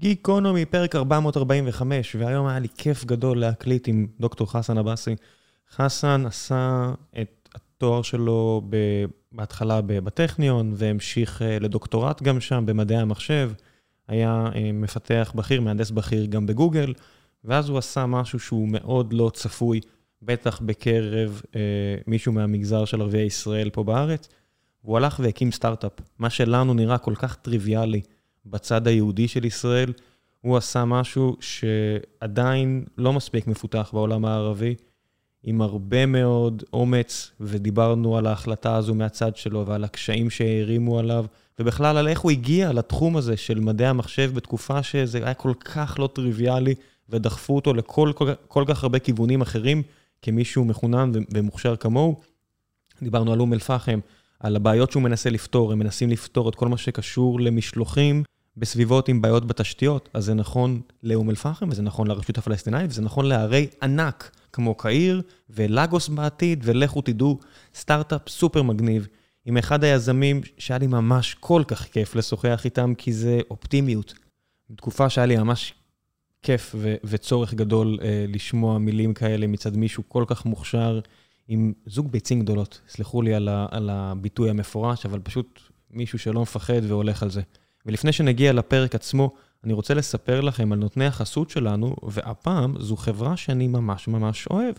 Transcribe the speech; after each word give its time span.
גיקונומי, 0.00 0.64
פרק 0.64 0.96
445, 0.96 2.16
והיום 2.18 2.46
היה 2.46 2.58
לי 2.58 2.68
כיף 2.76 3.04
גדול 3.04 3.40
להקליט 3.40 3.88
עם 3.88 4.06
דוקטור 4.20 4.52
חסן 4.52 4.78
עבאסי. 4.78 5.16
חסן 5.70 6.26
עשה 6.26 6.92
את 7.20 7.48
התואר 7.54 8.02
שלו 8.02 8.62
בהתחלה 9.32 9.80
בטכניון, 9.80 10.72
והמשיך 10.76 11.42
אה, 11.42 11.58
לדוקטורט 11.58 12.22
גם 12.22 12.40
שם 12.40 12.66
במדעי 12.66 12.98
המחשב. 12.98 13.50
היה 14.08 14.48
אה, 14.54 14.72
מפתח 14.72 15.32
בכיר, 15.34 15.60
מהנדס 15.60 15.90
בכיר 15.90 16.26
גם 16.26 16.46
בגוגל, 16.46 16.94
ואז 17.44 17.68
הוא 17.68 17.78
עשה 17.78 18.06
משהו 18.06 18.38
שהוא 18.38 18.68
מאוד 18.68 19.12
לא 19.12 19.30
צפוי, 19.34 19.80
בטח 20.22 20.60
בקרב 20.60 21.42
אה, 21.56 21.60
מישהו 22.06 22.32
מהמגזר 22.32 22.84
של 22.84 23.00
ערביי 23.00 23.26
ישראל 23.26 23.70
פה 23.70 23.82
בארץ. 23.84 24.28
והוא 24.84 24.96
הלך 24.96 25.20
והקים 25.22 25.52
סטארט-אפ, 25.52 25.92
מה 26.18 26.30
שלנו 26.30 26.74
נראה 26.74 26.98
כל 26.98 27.14
כך 27.14 27.36
טריוויאלי. 27.36 28.00
בצד 28.46 28.86
היהודי 28.86 29.28
של 29.28 29.44
ישראל, 29.44 29.92
הוא 30.40 30.56
עשה 30.56 30.84
משהו 30.84 31.36
שעדיין 31.40 32.84
לא 32.98 33.12
מספיק 33.12 33.46
מפותח 33.46 33.90
בעולם 33.92 34.24
הערבי, 34.24 34.74
עם 35.42 35.60
הרבה 35.60 36.06
מאוד 36.06 36.62
אומץ, 36.72 37.30
ודיברנו 37.40 38.16
על 38.16 38.26
ההחלטה 38.26 38.76
הזו 38.76 38.94
מהצד 38.94 39.36
שלו 39.36 39.66
ועל 39.66 39.84
הקשיים 39.84 40.30
שהערימו 40.30 40.98
עליו, 40.98 41.26
ובכלל 41.58 41.96
על 41.96 42.08
איך 42.08 42.20
הוא 42.20 42.30
הגיע 42.30 42.72
לתחום 42.72 43.16
הזה 43.16 43.36
של 43.36 43.60
מדעי 43.60 43.88
המחשב 43.88 44.30
בתקופה 44.34 44.82
שזה 44.82 45.18
היה 45.18 45.34
כל 45.34 45.52
כך 45.60 45.96
לא 45.98 46.08
טריוויאלי, 46.14 46.74
ודחפו 47.08 47.56
אותו 47.56 47.74
לכל 47.74 48.12
כל, 48.14 48.32
כל 48.48 48.64
כך 48.66 48.82
הרבה 48.82 48.98
כיוונים 48.98 49.40
אחרים, 49.40 49.82
כמישהו 50.22 50.64
מחונן 50.64 51.12
ומוכשר 51.34 51.76
כמוהו. 51.76 52.20
דיברנו 53.02 53.32
על 53.32 53.40
אום 53.40 53.52
אל-פחם, 53.52 54.00
על 54.40 54.56
הבעיות 54.56 54.90
שהוא 54.90 55.02
מנסה 55.02 55.30
לפתור, 55.30 55.72
הם 55.72 55.78
מנסים 55.78 56.10
לפתור 56.10 56.48
את 56.48 56.54
כל 56.54 56.68
מה 56.68 56.76
שקשור 56.76 57.40
למשלוחים. 57.40 58.22
בסביבות 58.56 59.08
עם 59.08 59.22
בעיות 59.22 59.46
בתשתיות, 59.46 60.08
אז 60.14 60.24
זה 60.24 60.34
נכון 60.34 60.80
לאום 61.02 61.30
אל-פחם, 61.30 61.68
וזה 61.70 61.82
נכון 61.82 62.06
לרשות 62.06 62.38
הפלסטינאית, 62.38 62.90
וזה 62.90 63.02
נכון 63.02 63.26
לערי 63.26 63.66
ענק, 63.82 64.30
כמו 64.52 64.74
קהיר 64.74 65.22
ולגוס 65.50 66.08
בעתיד, 66.08 66.60
ולכו 66.64 67.00
תדעו, 67.02 67.38
סטארט-אפ 67.74 68.28
סופר 68.28 68.62
מגניב, 68.62 69.08
עם 69.44 69.56
אחד 69.56 69.84
היזמים 69.84 70.40
שהיה 70.58 70.78
לי 70.78 70.86
ממש 70.86 71.36
כל 71.40 71.62
כך 71.66 71.84
כיף 71.84 72.14
לשוחח 72.14 72.64
איתם, 72.64 72.94
כי 72.98 73.12
זה 73.12 73.40
אופטימיות. 73.50 74.14
תקופה 74.76 75.10
שהיה 75.10 75.26
לי 75.26 75.36
ממש 75.36 75.74
כיף 76.42 76.74
ו- 76.78 76.94
וצורך 77.04 77.54
גדול 77.54 77.98
אה, 78.02 78.24
לשמוע 78.28 78.78
מילים 78.78 79.14
כאלה 79.14 79.46
מצד 79.46 79.76
מישהו 79.76 80.02
כל 80.08 80.24
כך 80.26 80.44
מוכשר, 80.46 81.00
עם 81.48 81.72
זוג 81.86 82.12
ביצים 82.12 82.40
גדולות. 82.40 82.80
סלחו 82.88 83.22
לי 83.22 83.34
על, 83.34 83.48
ה- 83.48 83.66
על 83.70 83.90
הביטוי 83.90 84.50
המפורש, 84.50 85.06
אבל 85.06 85.20
פשוט 85.20 85.60
מישהו 85.90 86.18
שלא 86.18 86.42
מפחד 86.42 86.80
והולך 86.88 87.22
על 87.22 87.30
זה. 87.30 87.42
ולפני 87.86 88.12
שנגיע 88.12 88.52
לפרק 88.52 88.94
עצמו, 88.94 89.30
אני 89.64 89.72
רוצה 89.72 89.94
לספר 89.94 90.40
לכם 90.40 90.72
על 90.72 90.78
נותני 90.78 91.06
החסות 91.06 91.50
שלנו, 91.50 91.96
והפעם 92.02 92.74
זו 92.78 92.96
חברה 92.96 93.36
שאני 93.36 93.66
ממש 93.66 94.08
ממש 94.08 94.46
אוהב. 94.46 94.74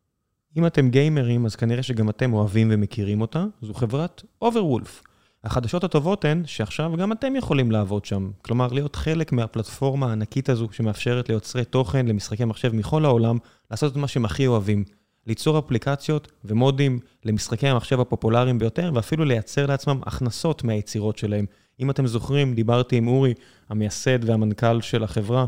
אם 0.58 0.66
אתם 0.66 0.90
גיימרים, 0.90 1.46
אז 1.46 1.56
כנראה 1.56 1.84
שגם 1.84 2.10
אתם 2.10 2.34
אוהבים 2.34 2.68
ומכירים 2.72 3.22
אותה, 3.22 3.46
זו 3.62 3.74
חברת 3.74 4.24
Overwolf. 4.44 5.08
החדשות 5.44 5.84
הטובות 5.84 6.26
הן 6.26 6.44
שעכשיו 6.46 6.92
גם 6.98 7.12
אתם 7.12 7.36
יכולים 7.36 7.72
לעבוד 7.72 8.06
שם. 8.06 8.32
כלומר, 8.42 8.68
להיות 8.68 8.96
חלק 8.96 9.32
מהפלטפורמה 9.32 10.10
הענקית 10.10 10.50
הזו 10.50 10.68
שמאפשרת 10.72 11.30
ליוצרי 11.30 11.66
תוכן 11.66 12.06
למשחקי 12.06 12.46
מחשב 12.46 12.76
מכל 12.76 13.06
העולם, 13.06 13.38
לעשות 13.72 13.92
את 13.92 13.98
מה 13.98 14.08
שהם 14.08 14.26
הכי 14.26 14.48
אוהבים. 14.48 14.84
ליצור 15.28 15.60
אפליקציות 15.60 16.32
ומודים 16.46 17.00
למשחקי 17.26 17.68
המחשב 17.68 18.00
הפופולריים 18.00 18.60
ביותר, 18.60 18.92
ואפילו 18.94 19.26
לייצר 19.26 19.66
לעצמם 19.66 20.00
הכנסות 20.06 20.64
מהיצירות 20.64 21.18
שלהם. 21.18 21.46
אם 21.80 21.90
אתם 21.90 22.08
זוכרים, 22.08 22.54
דיברתי 22.54 22.96
עם 22.96 23.08
אורי, 23.08 23.34
המייסד 23.70 24.24
והמנכ"ל 24.24 24.82
של 24.82 25.04
החברה, 25.04 25.46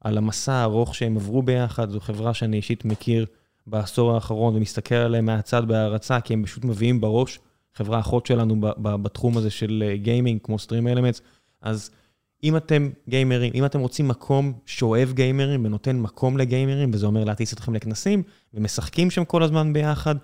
על 0.00 0.18
המסע 0.18 0.52
הארוך 0.52 0.94
שהם 0.94 1.16
עברו 1.16 1.42
ביחד. 1.42 1.90
זו 1.90 2.00
חברה 2.00 2.34
שאני 2.34 2.56
אישית 2.56 2.84
מכיר 2.84 3.26
בעשור 3.66 4.14
האחרון 4.14 4.56
ומסתכל 4.56 4.94
עליהם 4.94 5.24
מהצד 5.24 5.68
בהערצה, 5.68 6.20
כי 6.20 6.34
הם 6.34 6.44
פשוט 6.44 6.64
מביאים 6.64 7.00
בראש 7.00 7.38
חברה 7.74 8.00
אחות 8.00 8.26
שלנו 8.26 8.56
בתחום 8.78 9.38
הזה 9.38 9.50
של 9.50 9.92
גיימינג, 9.94 10.40
כמו 10.42 10.58
סטרים 10.58 10.88
אלמנטס. 10.88 11.20
אז 11.62 11.90
אם 12.44 12.56
אתם 12.56 12.90
גיימרים, 13.08 13.52
אם 13.54 13.64
אתם 13.64 13.80
רוצים 13.80 14.08
מקום 14.08 14.52
שאוהב 14.66 15.12
גיימרים 15.12 15.64
ונותן 15.64 15.96
מקום 15.96 16.38
לגיימרים, 16.38 16.90
וזה 16.94 17.06
אומר 17.06 17.24
להטיס 17.24 17.52
אתכם 17.52 17.74
לכנסים, 17.74 18.22
ומשחקים 18.54 19.10
שם 19.10 19.24
כל 19.24 19.42
הזמן 19.42 19.72
ביחד, 19.72 20.14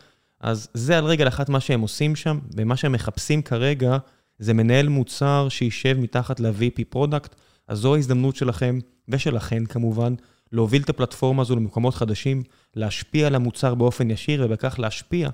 אז 0.41 0.69
זה 0.75 0.99
על 0.99 1.05
רגל 1.05 1.29
אחת 1.29 1.49
מה 1.49 1.61
שהם 1.61 1.81
עושים 1.81 2.17
שם, 2.17 2.39
ומה 2.57 2.77
שהם 2.77 2.93
מחפשים 2.93 3.43
כרגע 3.43 3.99
זה 4.39 4.55
מנהל 4.55 4.89
מוצר 4.89 5.47
שישב 5.49 5.97
מתחת 5.99 6.41
ל-VP 6.41 6.85
product, 6.89 7.35
אז 7.69 7.79
זו 7.79 7.95
ההזדמנות 7.95 8.37
שלכם, 8.37 8.79
ושלכן 9.09 9.67
כמובן, 9.67 10.15
להוביל 10.53 10.83
את 10.83 10.89
הפלטפורמה 10.89 11.43
הזו 11.43 11.57
למקומות 11.57 11.95
חדשים, 11.95 12.43
להשפיע 12.77 13.27
על 13.27 13.35
המוצר 13.35 13.75
באופן 13.75 14.11
ישיר, 14.11 14.43
ובכך 14.45 14.79
להשפיע 14.79 15.29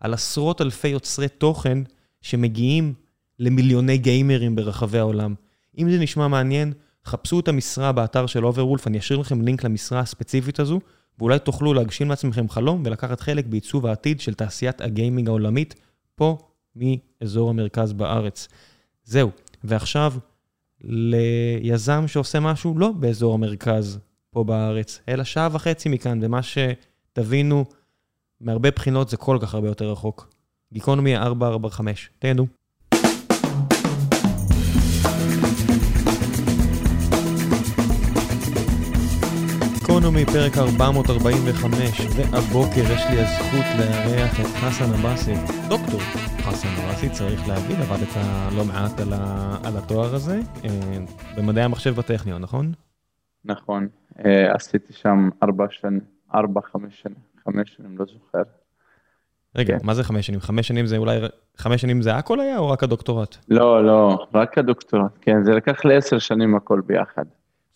על 0.00 0.14
עשרות 0.14 0.60
אלפי 0.60 0.88
יוצרי 0.88 1.28
תוכן 1.28 1.78
שמגיעים 2.20 2.94
למיליוני 3.38 3.98
גיימרים 3.98 4.56
ברחבי 4.56 4.98
העולם. 4.98 5.34
אם 5.78 5.90
זה 5.90 5.98
נשמע 5.98 6.28
מעניין, 6.28 6.72
חפשו 7.06 7.40
את 7.40 7.48
המשרה 7.48 7.92
באתר 7.92 8.26
של 8.26 8.46
אוברוולף, 8.46 8.86
אני 8.86 8.98
אשאיר 8.98 9.18
לכם 9.18 9.42
לינק 9.42 9.64
למשרה 9.64 10.00
הספציפית 10.00 10.60
הזו, 10.60 10.80
ואולי 11.18 11.38
תוכלו 11.38 11.74
להגשים 11.74 12.08
לעצמכם 12.10 12.48
חלום 12.48 12.82
ולקחת 12.84 13.20
חלק 13.20 13.46
בעיצוב 13.46 13.86
העתיד 13.86 14.20
של 14.20 14.34
תעשיית 14.34 14.80
הגיימינג 14.80 15.28
העולמית, 15.28 15.74
פה 16.14 16.38
מאזור 16.76 17.50
המרכז 17.50 17.92
בארץ. 17.92 18.48
זהו, 19.04 19.30
ועכשיו 19.64 20.12
ליזם 20.80 22.04
שעושה 22.06 22.40
משהו 22.40 22.78
לא 22.78 22.92
באזור 22.92 23.34
המרכז 23.34 23.98
פה 24.30 24.44
בארץ, 24.44 25.00
אלא 25.08 25.24
שעה 25.24 25.48
וחצי 25.52 25.88
מכאן, 25.88 26.18
ומה 26.22 26.40
שתבינו, 26.42 27.64
מהרבה 28.40 28.70
בחינות 28.70 29.08
זה 29.08 29.16
כל 29.16 29.38
כך 29.42 29.54
הרבה 29.54 29.68
יותר 29.68 29.90
רחוק. 29.92 30.34
גיקונומי 30.72 31.16
445, 31.16 32.10
תהנו. 32.18 32.61
גיקונומי, 40.02 40.26
פרק 40.26 40.58
445, 40.58 42.00
והבוקר 42.16 42.80
יש 42.80 43.02
לי 43.10 43.20
הזכות 43.20 43.66
לארח 43.78 44.40
את 44.40 44.46
חסן 44.46 44.84
עבאסי, 44.84 45.34
דוקטור 45.68 46.00
חסן 46.40 46.68
עבאסי, 46.68 47.08
צריך 47.10 47.48
להגיד, 47.48 47.76
עבדת 47.80 48.08
לא 48.56 48.64
מעט 48.64 49.00
על, 49.00 49.12
ה, 49.12 49.56
על 49.64 49.76
התואר 49.76 50.14
הזה, 50.14 50.40
אה, 50.64 50.70
במדעי 51.36 51.64
המחשב 51.64 51.94
בטכניון, 51.94 52.42
נכון? 52.42 52.72
נכון, 53.44 53.88
אה, 54.24 54.54
עשיתי 54.54 54.92
שם 54.92 55.28
ארבע 55.42 55.66
שנים, 55.70 56.00
ארבע, 56.34 56.60
חמש 56.72 57.00
שנים, 57.02 57.22
חמש 57.44 57.74
שנים, 57.76 57.98
לא 57.98 58.04
זוכר. 58.04 58.42
רגע, 59.56 59.78
כן. 59.78 59.86
מה 59.86 59.94
זה 59.94 60.04
חמש 60.04 60.26
שנים? 60.26 60.40
חמש 60.40 60.68
שנים 60.68 60.86
זה 60.86 60.96
אולי, 60.96 61.18
חמש 61.56 61.80
שנים 61.80 62.02
זה 62.02 62.14
הכל 62.14 62.40
היה 62.40 62.58
או 62.58 62.68
רק 62.68 62.82
הדוקטורט? 62.82 63.36
לא, 63.48 63.86
לא, 63.86 64.26
רק 64.34 64.58
הדוקטורט, 64.58 65.18
כן, 65.20 65.44
זה 65.44 65.50
לקח 65.50 65.84
לי 65.84 65.96
עשר 65.96 66.18
שנים 66.18 66.54
הכל 66.54 66.80
ביחד. 66.86 67.24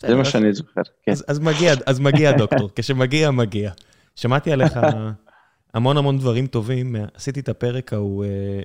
זה 0.01 0.15
מה 0.15 0.25
שאני 0.25 0.53
זוכר, 0.53 0.81
כן. 1.03 1.12
אז, 1.29 1.39
מגיע, 1.39 1.75
אז 1.87 2.01
מגיע 2.01 2.33
דוקטור, 2.33 2.71
כשמגיע, 2.77 3.31
מגיע. 3.31 3.71
שמעתי 4.17 4.53
עליך 4.53 4.79
המון 5.75 5.97
המון 5.97 6.19
דברים 6.19 6.47
טובים, 6.47 6.97
עשיתי 7.15 7.41
את 7.41 7.49
הפרק 7.49 7.93
ההוא, 7.93 8.25
אה, 8.25 8.61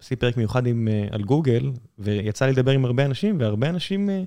עשיתי 0.00 0.20
פרק 0.20 0.36
מיוחד 0.36 0.66
עם, 0.66 0.88
אה, 0.88 1.06
על 1.10 1.22
גוגל, 1.22 1.70
ויצא 1.98 2.46
לי 2.46 2.52
לדבר 2.52 2.70
עם 2.70 2.84
הרבה 2.84 3.04
אנשים, 3.04 3.40
והרבה 3.40 3.68
אנשים 3.68 4.10
אה, 4.10 4.22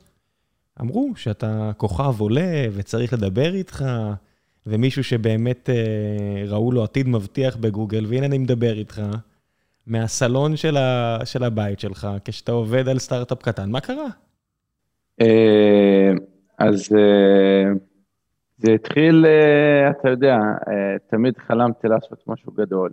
אמרו 0.82 1.10
שאתה 1.16 1.72
כוכב 1.78 2.16
עולה 2.20 2.66
וצריך 2.72 3.14
לדבר 3.14 3.54
איתך, 3.54 3.86
ומישהו 4.68 5.04
שבאמת 5.04 5.70
ראו 6.48 6.72
לו 6.72 6.84
עתיד 6.84 7.08
מבטיח 7.08 7.56
בגוגל, 7.56 8.06
והנה 8.10 8.26
אני 8.26 8.38
מדבר 8.38 8.78
איתך. 8.78 9.02
מהסלון 9.88 10.58
של, 10.58 10.78
ה, 10.78 11.20
של 11.26 11.44
הבית 11.44 11.80
שלך, 11.80 12.08
כשאתה 12.26 12.52
עובד 12.52 12.88
על 12.88 13.00
סטארט-אפ 13.00 13.42
קטן, 13.42 13.72
מה 13.72 13.80
קרה? 13.80 14.08
אז 16.58 16.90
אה, 16.96 17.74
זה 18.58 18.72
התחיל, 18.72 19.26
אה, 19.26 19.90
אתה 19.90 20.10
יודע, 20.10 20.36
אה, 20.36 20.96
תמיד 21.08 21.38
חלמתי 21.38 21.88
לעשות 21.88 22.24
משהו 22.28 22.52
גדול, 22.52 22.92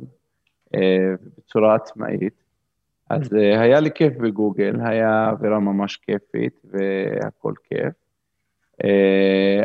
בצורה 1.38 1.75
עצמאית. 1.75 2.43
אז 3.11 3.32
היה 3.32 3.81
לי 3.81 3.91
כיף 3.94 4.17
בגוגל, 4.17 4.76
היה 4.85 5.31
אווירה 5.31 5.59
ממש 5.59 5.97
כיפית 5.97 6.62
והכל 6.64 7.53
כיף. 7.64 7.94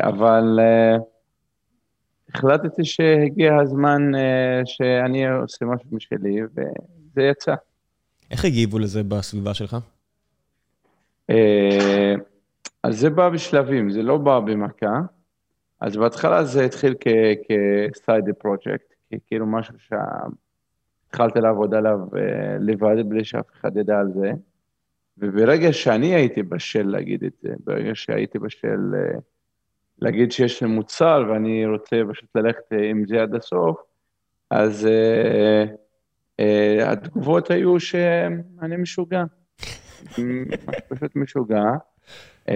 אבל 0.01 0.59
החלטתי 2.33 2.85
שהגיע 2.85 3.55
הזמן 3.55 4.11
שאני 4.65 5.27
עושה 5.27 5.65
משהו 5.65 5.89
משלי, 5.91 6.41
וזה 6.43 7.21
יצא. 7.21 7.55
איך 8.31 8.45
הגיבו 8.45 8.79
לזה 8.79 9.03
בסביבה 9.03 9.53
שלך? 9.53 9.77
אז 12.83 12.99
זה 12.99 13.09
בא 13.09 13.29
בשלבים, 13.29 13.89
זה 13.89 14.03
לא 14.03 14.17
בא 14.17 14.39
במכה. 14.39 15.01
אז 15.81 15.97
בהתחלה 15.97 16.43
זה 16.43 16.65
התחיל 16.65 16.95
כ-side 16.99 18.45
project, 18.45 19.17
כאילו 19.27 19.45
משהו 19.45 19.73
שהתחלתי 19.79 21.39
לעבוד 21.39 21.73
עליו 21.73 21.99
אה, 22.17 22.57
לבד 22.59 23.09
בלי 23.09 23.25
שאף 23.25 23.45
אחד 23.53 23.77
ידע 23.77 23.99
על 23.99 24.11
זה. 24.13 24.31
וברגע 25.17 25.73
שאני 25.73 26.15
הייתי 26.15 26.43
בשל 26.43 26.87
להגיד 26.87 27.23
את 27.23 27.33
זה, 27.41 27.53
ברגע 27.63 27.91
שהייתי 27.93 28.39
בשל 28.39 28.93
אה, 28.95 29.19
להגיד 29.99 30.31
שיש 30.31 30.63
לי 30.63 30.69
מוצר 30.69 31.23
ואני 31.29 31.65
רוצה 31.65 32.01
פשוט 32.09 32.29
ללכת 32.35 32.65
עם 32.89 33.05
זה 33.07 33.21
עד 33.21 33.35
הסוף, 33.35 33.77
אז 34.49 34.87
uh, 34.87 35.69
uh, 36.41 36.85
התגובות 36.85 37.51
היו 37.51 37.79
שאני 37.79 38.77
משוגע. 38.77 39.23
פשוט 40.89 41.15
משוגע. 41.15 41.63
Uh, 42.51 42.53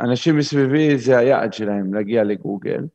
אנשים 0.00 0.36
מסביבי 0.36 0.98
זה 0.98 1.18
היעד 1.18 1.52
שלהם, 1.52 1.94
להגיע 1.94 2.24
לגוגל, 2.24 2.86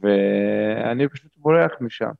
ואני 0.00 1.08
פשוט 1.08 1.36
בורח 1.36 1.72
משם. 1.80 2.10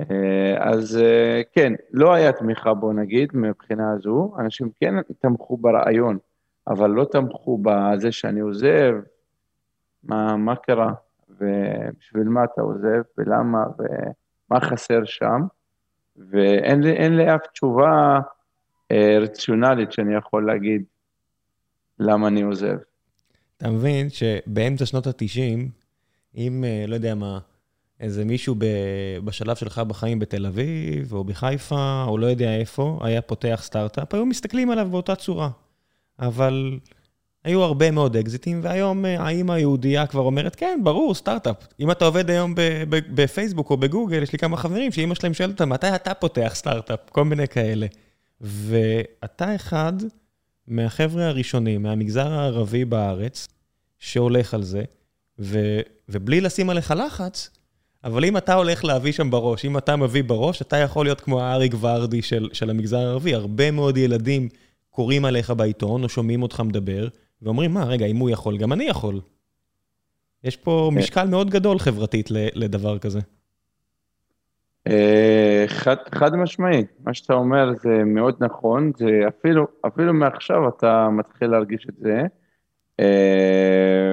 אה, 0.00 0.56
אז 0.58 0.98
אה, 0.98 1.42
כן, 1.52 1.72
לא 1.92 2.14
היה 2.14 2.32
תמיכה, 2.32 2.74
בוא 2.74 2.92
נגיד, 2.92 3.30
מבחינה 3.34 3.92
הזו. 3.92 4.34
אנשים 4.38 4.70
כן 4.80 4.94
תמכו 5.18 5.56
ברעיון, 5.56 6.18
אבל 6.66 6.90
לא 6.90 7.04
תמכו 7.04 7.58
בזה 7.62 8.12
שאני 8.12 8.40
עוזב, 8.40 8.94
מה, 10.04 10.36
מה 10.36 10.56
קרה, 10.56 10.92
ובשביל 11.30 12.28
מה 12.28 12.44
אתה 12.44 12.60
עוזב, 12.62 13.02
ולמה, 13.18 13.64
ומה 13.78 14.60
חסר 14.60 15.04
שם. 15.04 15.42
ואין 16.16 16.82
לי, 16.82 17.08
לי 17.08 17.34
אף 17.34 17.46
תשובה 17.46 18.20
אה, 18.90 19.18
רציונלית 19.20 19.92
שאני 19.92 20.14
יכול 20.14 20.46
להגיד 20.46 20.84
למה 21.98 22.28
אני 22.28 22.42
עוזב. 22.42 22.76
אתה 23.56 23.70
מבין 23.70 24.08
שבאמצע 24.10 24.86
שנות 24.86 25.06
ה-90, 25.06 25.68
אם, 26.36 26.64
לא 26.88 26.94
יודע 26.94 27.14
מה, 27.14 27.38
איזה 28.00 28.24
מישהו 28.24 28.54
בשלב 29.24 29.56
שלך 29.56 29.78
בחיים 29.78 30.18
בתל 30.18 30.46
אביב, 30.46 31.12
או 31.12 31.24
בחיפה, 31.24 32.04
או 32.08 32.18
לא 32.18 32.26
יודע 32.26 32.56
איפה, 32.56 32.98
היה 33.02 33.22
פותח 33.22 33.60
סטארט-אפ, 33.62 34.14
היו 34.14 34.26
מסתכלים 34.26 34.70
עליו 34.70 34.88
באותה 34.90 35.14
צורה. 35.14 35.50
אבל 36.18 36.78
היו 37.44 37.62
הרבה 37.62 37.90
מאוד 37.90 38.16
אקזיטים, 38.16 38.60
והיום 38.62 39.04
אה, 39.04 39.20
האימא 39.20 39.52
היהודייה 39.52 40.06
כבר 40.06 40.20
אומרת, 40.20 40.56
כן, 40.56 40.80
ברור, 40.84 41.14
סטארט-אפ. 41.14 41.56
אם 41.80 41.90
אתה 41.90 42.04
עובד 42.04 42.30
היום 42.30 42.54
בפייסבוק 43.14 43.70
או 43.70 43.76
בגוגל, 43.76 44.22
יש 44.22 44.32
לי 44.32 44.38
כמה 44.38 44.56
חברים 44.56 44.92
שאימא 44.92 45.14
שלהם 45.14 45.34
שואלת 45.34 45.52
אותם, 45.52 45.68
מתי 45.68 45.94
אתה 45.94 46.14
פותח 46.14 46.52
סטארט-אפ? 46.54 47.00
כל 47.10 47.24
מיני 47.24 47.48
כאלה. 47.48 47.86
ואתה 48.40 49.54
אחד 49.54 49.92
מהחבר'ה 50.68 51.28
הראשונים, 51.28 51.82
מהמגזר 51.82 52.32
הערבי 52.32 52.84
בארץ, 52.84 53.48
שהולך 53.98 54.54
על 54.54 54.62
זה, 54.62 54.82
ו... 55.38 55.80
ובלי 56.08 56.40
לשים 56.40 56.70
עליך 56.70 56.94
לחץ, 56.96 57.50
אבל 58.04 58.24
אם 58.24 58.36
אתה 58.36 58.54
הולך 58.54 58.84
להביא 58.84 59.12
שם 59.12 59.30
בראש, 59.30 59.64
אם 59.64 59.78
אתה 59.78 59.96
מביא 59.96 60.24
בראש, 60.24 60.62
אתה 60.62 60.76
יכול 60.76 61.06
להיות 61.06 61.20
כמו 61.20 61.40
האריק 61.42 61.74
ורדי 61.80 62.22
של, 62.22 62.48
של 62.52 62.70
המגזר 62.70 62.98
הערבי. 62.98 63.34
הרבה 63.34 63.70
מאוד 63.70 63.96
ילדים 63.96 64.48
קוראים 64.90 65.24
עליך 65.24 65.50
בעיתון, 65.50 66.04
או 66.04 66.08
שומעים 66.08 66.42
אותך 66.42 66.60
מדבר, 66.60 67.08
ואומרים, 67.42 67.74
מה, 67.74 67.84
רגע, 67.84 68.06
אם 68.06 68.16
הוא 68.16 68.30
יכול, 68.30 68.58
גם 68.58 68.72
אני 68.72 68.84
יכול. 68.84 69.20
יש 70.44 70.56
פה 70.56 70.90
כן. 70.92 70.98
משקל 70.98 71.26
מאוד 71.26 71.50
גדול 71.50 71.78
חברתית 71.78 72.30
לדבר 72.30 72.98
כזה. 72.98 73.20
אה, 74.86 75.64
חד, 75.68 75.96
חד 76.14 76.36
משמעי, 76.36 76.84
מה 77.04 77.14
שאתה 77.14 77.34
אומר 77.34 77.74
זה 77.74 78.04
מאוד 78.04 78.36
נכון, 78.40 78.92
זה 78.96 79.20
אפילו, 79.28 79.66
אפילו 79.86 80.14
מעכשיו 80.14 80.68
אתה 80.68 81.08
מתחיל 81.10 81.50
להרגיש 81.50 81.86
את 81.88 81.94
זה. 81.96 82.22
אה, 83.00 84.12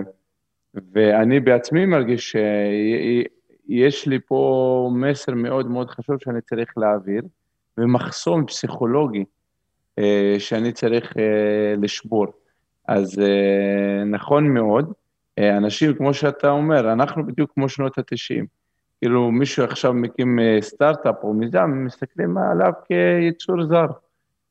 ואני 0.93 1.39
בעצמי 1.39 1.85
מרגיש 1.85 2.35
יש 3.67 4.07
לי 4.07 4.19
פה 4.19 4.91
מסר 4.95 5.33
מאוד 5.33 5.67
מאוד 5.67 5.89
חשוב 5.89 6.15
שאני 6.19 6.41
צריך 6.41 6.77
להעביר, 6.77 7.21
ומחסום 7.77 8.45
פסיכולוגי 8.45 9.25
אה, 9.99 10.35
שאני 10.39 10.71
צריך 10.71 11.13
לשבור. 11.77 12.27
אז 12.87 13.21
נכון 14.05 14.47
מאוד, 14.47 14.93
אנשים, 15.39 15.93
כמו 15.93 16.13
שאתה 16.13 16.49
אומר, 16.49 16.93
אנחנו 16.93 17.25
בדיוק 17.25 17.51
כמו 17.53 17.69
שנות 17.69 17.97
ה-90. 17.97 18.62
כאילו, 19.03 19.31
מישהו 19.31 19.63
עכשיו 19.63 19.93
מקים 19.93 20.39
אה, 20.39 20.57
סטארט-אפ 20.61 21.15
או 21.23 21.33
מיזם, 21.33 21.83
מסתכלים 21.85 22.37
עליו 22.37 22.71
כיצור 22.87 23.65
זר. 23.65 23.85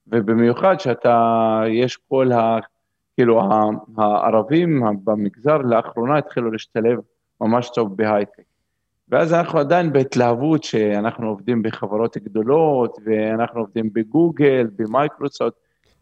ובמיוחד 0.07 0.81
שאתה, 0.81 1.63
יש 1.69 1.99
כל 2.09 2.33
ה... 2.33 2.59
כאילו, 3.15 3.43
הערבים 3.97 4.83
במגזר 5.05 5.59
לאחרונה 5.59 6.19
התחילו 6.19 6.51
להשתלב 6.51 6.99
ממש 7.41 7.71
טוב 7.75 7.97
בהייטק. 7.97 8.43
ואז 9.09 9.33
אנחנו 9.33 9.59
עדיין 9.59 9.93
בהתלהבות 9.93 10.65
שאנחנו 10.65 11.29
עובדים 11.29 11.63
בחברות 11.63 12.17
גדולות, 12.17 12.99
ואנחנו 13.05 13.61
עובדים 13.61 13.93
בגוגל, 13.93 14.67
במייקרוסופט 14.77 15.55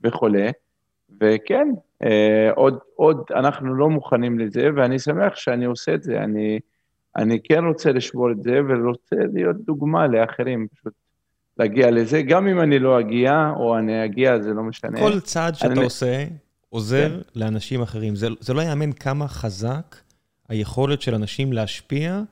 וכולי, 0.04 0.52
וכן, 1.20 1.68
אה, 2.02 2.50
עוד, 2.54 2.78
עוד 2.94 3.22
אנחנו 3.34 3.74
לא 3.74 3.90
מוכנים 3.90 4.38
לזה, 4.38 4.68
ואני 4.76 4.98
שמח 4.98 5.36
שאני 5.36 5.64
עושה 5.64 5.94
את 5.94 6.02
זה, 6.02 6.18
אני, 6.18 6.60
אני 7.16 7.38
כן 7.44 7.64
רוצה 7.64 7.92
לשבור 7.92 8.30
את 8.30 8.42
זה, 8.42 8.60
ורוצה 8.68 9.16
להיות 9.32 9.56
דוגמה 9.56 10.06
לאחרים, 10.06 10.66
פשוט 10.74 10.92
להגיע 11.58 11.90
לזה, 11.90 12.22
גם 12.22 12.48
אם 12.48 12.60
אני 12.60 12.78
לא 12.78 13.00
אגיע, 13.00 13.52
או 13.56 13.78
אני 13.78 14.04
אגיע, 14.04 14.40
זה 14.40 14.54
לא 14.54 14.62
משנה. 14.62 14.98
כל 14.98 15.20
צעד 15.20 15.54
שאתה 15.54 15.72
אני... 15.72 15.84
עושה 15.84 16.24
עוזר 16.68 17.08
כן. 17.08 17.40
לאנשים 17.40 17.82
אחרים. 17.82 18.16
זה, 18.16 18.28
זה 18.40 18.54
לא 18.54 18.60
יאמן 18.60 18.92
כמה 18.92 19.28
חזק 19.28 19.96
היכולת 20.48 21.02
של 21.02 21.14
אנשים 21.14 21.52
להשפיע 21.52 22.22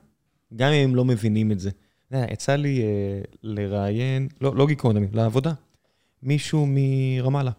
גם 0.55 0.71
אם 0.71 0.89
הם 0.89 0.95
לא 0.95 1.05
מבינים 1.05 1.51
את 1.51 1.59
זה. 1.59 1.69
יצא 2.11 2.55
לי 2.55 2.81
uh, 2.81 3.27
לראיין, 3.43 4.27
לא, 4.41 4.55
לא 4.55 4.67
גיקונומי, 4.67 5.07
לעבודה, 5.13 5.53
מישהו 6.23 6.67
מרמאללה. 6.69 7.51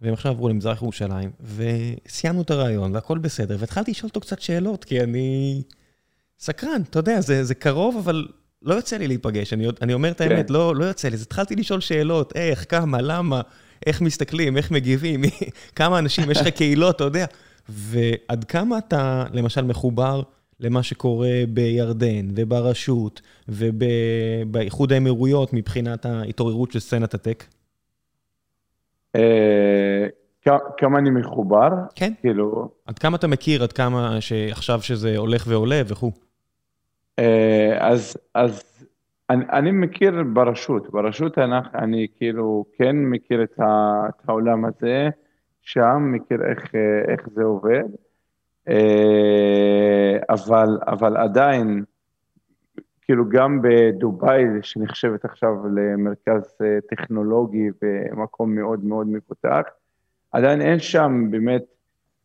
והם 0.00 0.12
עכשיו 0.12 0.32
עברו 0.32 0.48
למזרח 0.48 0.82
ירושלים, 0.82 1.30
וסיימנו 1.40 2.42
את 2.42 2.50
הרעיון, 2.50 2.94
והכל 2.94 3.18
בסדר, 3.18 3.56
והתחלתי 3.60 3.90
לשאול 3.90 4.08
אותו 4.08 4.20
קצת 4.20 4.40
שאלות, 4.40 4.84
כי 4.84 5.00
אני 5.00 5.62
סקרן, 6.40 6.82
אתה 6.90 6.98
יודע, 6.98 7.20
זה, 7.20 7.44
זה 7.44 7.54
קרוב, 7.54 7.96
אבל 7.96 8.26
לא 8.62 8.74
יוצא 8.74 8.96
לי 8.96 9.08
להיפגש, 9.08 9.52
אני, 9.52 9.66
אני 9.82 9.94
אומר 9.94 10.10
את 10.10 10.20
האמת, 10.20 10.48
כן. 10.48 10.54
לא, 10.54 10.76
לא 10.76 10.84
יוצא 10.84 11.08
לי, 11.08 11.14
אז 11.14 11.22
התחלתי 11.22 11.56
לשאול 11.56 11.80
שאלות, 11.80 12.32
איך, 12.36 12.66
כמה, 12.68 12.98
למה, 13.02 13.40
איך 13.86 14.00
מסתכלים, 14.00 14.56
איך 14.56 14.70
מגיבים, 14.70 15.20
כמה 15.76 15.98
אנשים, 15.98 16.30
יש 16.30 16.40
לך 16.40 16.48
קהילות, 16.48 16.96
אתה 16.96 17.04
יודע, 17.04 17.26
ועד 17.68 18.44
כמה 18.44 18.78
אתה, 18.78 19.24
למשל, 19.32 19.64
מחובר 19.64 20.22
למה 20.60 20.82
שקורה 20.82 21.42
בירדן 21.48 22.28
וברשות 22.34 23.20
ובאיחוד 23.48 24.92
האמירויות 24.92 25.52
מבחינת 25.52 26.06
ההתעוררות 26.06 26.72
של 26.72 26.80
סצנת 26.80 27.14
הטק? 27.14 27.44
אה, 29.16 30.06
כמה 30.76 30.98
אני 30.98 31.10
מחובר? 31.10 31.68
כן. 31.94 32.12
כאילו... 32.20 32.68
עד 32.86 32.98
כמה 32.98 33.16
אתה 33.16 33.26
מכיר, 33.26 33.62
עד 33.62 33.72
כמה 33.72 34.20
שעכשיו 34.20 34.82
שזה 34.82 35.16
הולך 35.16 35.44
ועולה 35.48 35.82
וכו'? 35.86 36.10
אה, 37.18 37.76
אז, 37.80 38.16
אז 38.34 38.84
אני, 39.30 39.44
אני 39.52 39.70
מכיר 39.70 40.22
ברשות, 40.32 40.90
ברשות 40.90 41.38
אני, 41.38 41.56
אני 41.74 42.06
כאילו 42.16 42.64
כן 42.72 42.96
מכיר 42.96 43.42
את, 43.42 43.60
ה, 43.60 44.02
את 44.08 44.28
העולם 44.28 44.64
הזה, 44.64 45.08
שם 45.62 46.12
מכיר 46.12 46.44
איך, 46.46 46.74
איך 47.08 47.28
זה 47.34 47.42
עובד. 47.42 47.84
אה, 48.68 50.18
אבל, 50.30 50.78
אבל 50.86 51.16
עדיין, 51.16 51.84
כאילו 53.02 53.28
גם 53.28 53.62
בדובאי, 53.62 54.44
שנחשבת 54.62 55.24
עכשיו 55.24 55.54
למרכז 55.74 56.54
אה, 56.62 56.78
טכנולוגי 56.90 57.68
ומקום 57.82 58.54
מאוד 58.54 58.84
מאוד 58.84 59.06
מפותח, 59.06 59.62
עדיין 60.32 60.60
אין 60.60 60.78
שם 60.78 61.26
באמת 61.30 61.64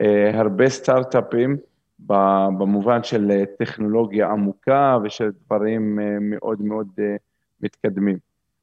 אה, 0.02 0.40
הרבה 0.40 0.70
סטארט-אפים 0.70 1.58
במובן 2.00 3.04
של 3.04 3.44
טכנולוגיה 3.60 4.30
עמוקה 4.30 4.98
ושל 5.04 5.32
דברים 5.46 6.00
מאוד 6.22 6.62
מאוד 6.62 6.88
מתקדמים. 7.62 8.18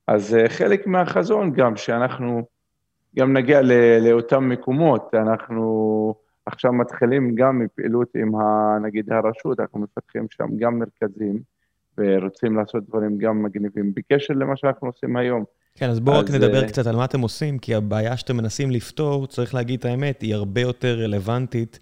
אז 0.06 0.36
חלק 0.48 0.86
מהחזון 0.86 1.52
גם, 1.52 1.76
שאנחנו 1.76 2.42
גם 3.16 3.32
נגיע 3.32 3.60
לאותם 4.00 4.48
מקומות, 4.48 5.14
אנחנו... 5.14 6.14
עכשיו 6.46 6.72
מתחילים 6.72 7.34
גם 7.34 7.58
מפעילות 7.58 8.08
עם, 8.14 8.34
ה, 8.34 8.78
נגיד, 8.82 9.12
הרשות, 9.12 9.60
אנחנו 9.60 9.80
מפתחים 9.80 10.26
שם 10.30 10.48
גם 10.58 10.78
מרכזים, 10.78 11.38
ורוצים 11.98 12.56
לעשות 12.56 12.88
דברים 12.88 13.18
גם 13.18 13.42
מגניבים, 13.42 13.92
בקשר 13.94 14.34
למה 14.34 14.56
שאנחנו 14.56 14.88
עושים 14.88 15.16
היום. 15.16 15.44
כן, 15.74 15.90
אז 15.90 16.00
בואו 16.00 16.18
רק 16.18 16.30
נדבר. 16.30 16.66
קצת 16.66 16.86
על 16.86 16.96
מה 16.96 17.04
אתם 17.04 17.20
עושים, 17.20 17.58
כי 17.58 17.74
הבעיה 17.74 18.16
שאתם 18.16 18.36
מנסים 18.36 18.70
לפתור, 18.70 19.26
צריך 19.26 19.54
להגיד 19.54 19.78
את 19.78 19.84
האמת, 19.84 20.22
היא 20.22 20.34
הרבה 20.34 20.60
יותר 20.60 20.98
רלוונטית 20.98 21.78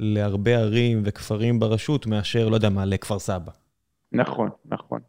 להרבה 0.00 0.50
ערים 0.50 1.02
וכפרים 1.04 1.60
ברשות 1.60 2.06
מאשר, 2.06 2.48
לא 2.48 2.54
יודע 2.54 2.70
מה, 2.70 2.84
לכפר 2.84 3.18
סבא. 3.18 3.52
נכון, 4.12 4.50
נכון. 4.64 5.00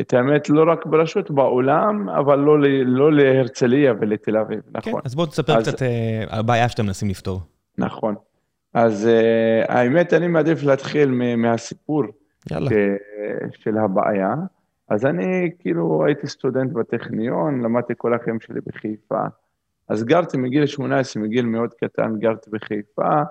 את 0.00 0.14
האמת, 0.14 0.48
לא 0.48 0.72
רק 0.72 0.86
ברשות, 0.86 1.30
בעולם, 1.30 2.08
אבל 2.08 2.38
לא, 2.38 2.58
לא 2.84 3.12
להרצליה 3.12 3.94
ולתל 4.00 4.36
אביב, 4.36 4.60
נכון. 4.70 4.92
כן, 4.92 4.98
אז 5.04 5.14
בואו 5.14 5.26
תספר 5.26 5.58
אז... 5.58 5.68
קצת 5.68 5.78
uh, 5.78 5.84
הבעיה 6.28 6.68
שאתם 6.68 6.86
מנסים 6.86 7.08
לפתור. 7.08 7.40
נכון. 7.78 8.14
אז 8.74 9.08
uh, 9.08 9.72
האמת, 9.72 10.12
אני 10.12 10.28
מעדיף 10.28 10.62
להתחיל 10.62 11.10
מהסיפור 11.36 12.02
יאללה. 12.50 12.70
של 13.52 13.78
הבעיה. 13.78 14.34
אז 14.88 15.06
אני 15.06 15.50
כאילו 15.58 16.04
הייתי 16.06 16.26
סטודנט 16.26 16.72
בטכניון, 16.72 17.60
למדתי 17.60 17.92
כל 17.96 18.14
החיים 18.14 18.40
שלי 18.40 18.60
בחיפה. 18.66 19.24
אז 19.88 20.04
גרתי 20.04 20.36
מגיל 20.36 20.66
18, 20.66 21.22
מגיל 21.22 21.46
מאוד 21.46 21.74
קטן, 21.74 22.18
גרתי 22.18 22.50
בחיפה, 22.50 23.22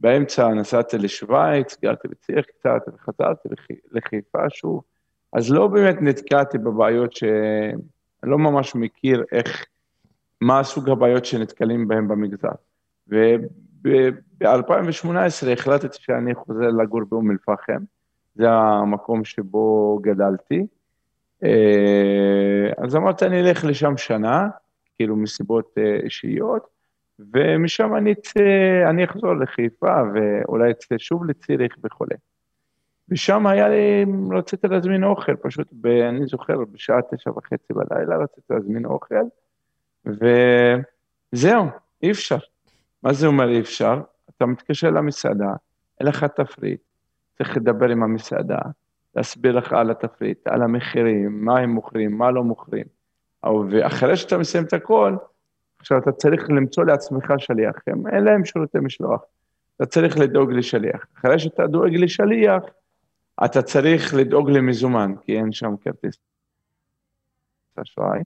באמצע 0.00 0.48
נסעתי 0.48 0.98
לשוויץ, 0.98 1.78
גרתי 1.82 2.08
בציריך 2.08 2.46
קצת, 2.46 2.82
וחזרתי 2.94 3.48
לחיפה 3.92 4.50
שוב, 4.50 4.82
אז 5.32 5.50
לא 5.50 5.66
באמת 5.66 5.96
נתקעתי 6.00 6.58
בבעיות 6.58 7.12
שאני 7.12 7.82
לא 8.22 8.38
ממש 8.38 8.74
מכיר 8.74 9.24
איך, 9.32 9.66
מה 10.40 10.64
סוג 10.64 10.90
הבעיות 10.90 11.24
שנתקלים 11.24 11.88
בהן 11.88 12.08
במגזר. 12.08 12.48
וב-2018 13.08 15.48
החלטתי 15.52 15.98
שאני 16.00 16.34
חוזר 16.34 16.68
לגור 16.68 17.00
באום 17.08 17.30
אל-פחם, 17.30 17.82
זה 18.34 18.50
המקום 18.50 19.24
שבו 19.24 19.98
גדלתי. 20.02 20.66
אה, 21.44 22.70
אז 22.78 22.96
אמרתי, 22.96 23.26
אני 23.26 23.40
אלך 23.40 23.64
לשם 23.64 23.96
שנה, 23.96 24.48
כאילו 24.96 25.16
מסיבות 25.16 25.74
אה, 25.78 25.96
אישיות, 26.04 26.79
ומשם 27.34 27.96
אני 27.96 28.12
אצא, 28.12 28.40
אני 28.90 29.04
אחזור 29.04 29.34
לחיפה, 29.34 30.02
ואולי 30.14 30.70
אצא 30.70 30.98
שוב 30.98 31.24
לציריך 31.24 31.76
וכולי. 31.84 32.14
ושם 33.08 33.46
היה 33.46 33.68
לי, 33.68 34.04
רציתי 34.30 34.68
להזמין 34.68 35.04
אוכל, 35.04 35.36
פשוט, 35.36 35.68
ב, 35.72 35.86
אני 35.86 36.26
זוכר, 36.26 36.64
בשעה 36.72 37.02
תשע 37.10 37.30
וחצי 37.30 37.72
בלילה 37.72 38.16
רציתי 38.16 38.46
להזמין 38.50 38.84
אוכל, 38.84 39.14
וזהו, 40.06 41.66
אי 42.02 42.10
אפשר. 42.10 42.38
מה 43.02 43.12
זה 43.12 43.26
אומר 43.26 43.48
אי 43.48 43.60
אפשר? 43.60 44.00
אתה 44.36 44.46
מתקשר 44.46 44.90
למסעדה, 44.90 45.52
אין 46.00 46.08
לך 46.08 46.24
תפריט, 46.24 46.80
צריך 47.38 47.56
לדבר 47.56 47.88
עם 47.88 48.02
המסעדה, 48.02 48.58
להסביר 49.16 49.52
לך 49.52 49.72
על 49.72 49.90
התפריט, 49.90 50.46
על 50.46 50.62
המחירים, 50.62 51.44
מה 51.44 51.58
הם 51.58 51.70
מוכרים, 51.70 52.18
מה 52.18 52.30
לא 52.30 52.44
מוכרים. 52.44 52.86
ואחרי 53.70 54.16
שאתה 54.16 54.38
מסיים 54.38 54.64
את 54.64 54.72
הכל, 54.72 55.16
עכשיו 55.80 55.98
אתה 55.98 56.12
צריך 56.12 56.50
למצוא 56.50 56.84
לעצמך 56.84 57.32
שליח, 57.38 57.76
הם, 57.86 58.06
אין 58.06 58.24
להם 58.24 58.44
שירותי 58.44 58.78
משלוח. 58.78 59.22
אתה 59.76 59.86
צריך 59.86 60.18
לדאוג 60.18 60.52
לשליח. 60.52 61.06
אחרי 61.18 61.38
שאתה 61.38 61.66
דואג 61.66 61.94
לשליח, 61.94 62.62
אתה 63.44 63.62
צריך 63.62 64.14
לדאוג 64.14 64.50
למזומן, 64.50 65.14
כי 65.22 65.36
אין 65.36 65.52
שם 65.52 65.74
כרטיס 65.80 66.16
אשראי, 67.76 68.20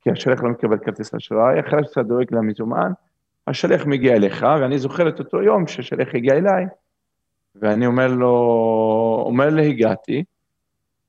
כי 0.00 0.10
השליח 0.10 0.42
לא 0.42 0.50
מקבל 0.50 0.78
כרטיס 0.78 1.14
אשראי, 1.14 1.60
אחרי 1.60 1.80
שאתה 1.84 2.02
דואג 2.02 2.34
למזומן, 2.34 2.92
השליח 3.46 3.86
מגיע 3.86 4.16
אליך, 4.16 4.46
ואני 4.60 4.78
זוכר 4.78 5.08
את 5.08 5.18
אותו 5.18 5.42
יום 5.42 5.66
שהשליח 5.66 6.08
הגיע 6.14 6.34
אליי, 6.34 6.66
ואני 7.54 7.86
אומר 7.86 8.06
לו, 8.06 8.32
אומר 9.26 9.50
לי, 9.50 9.68
הגעתי, 9.68 10.24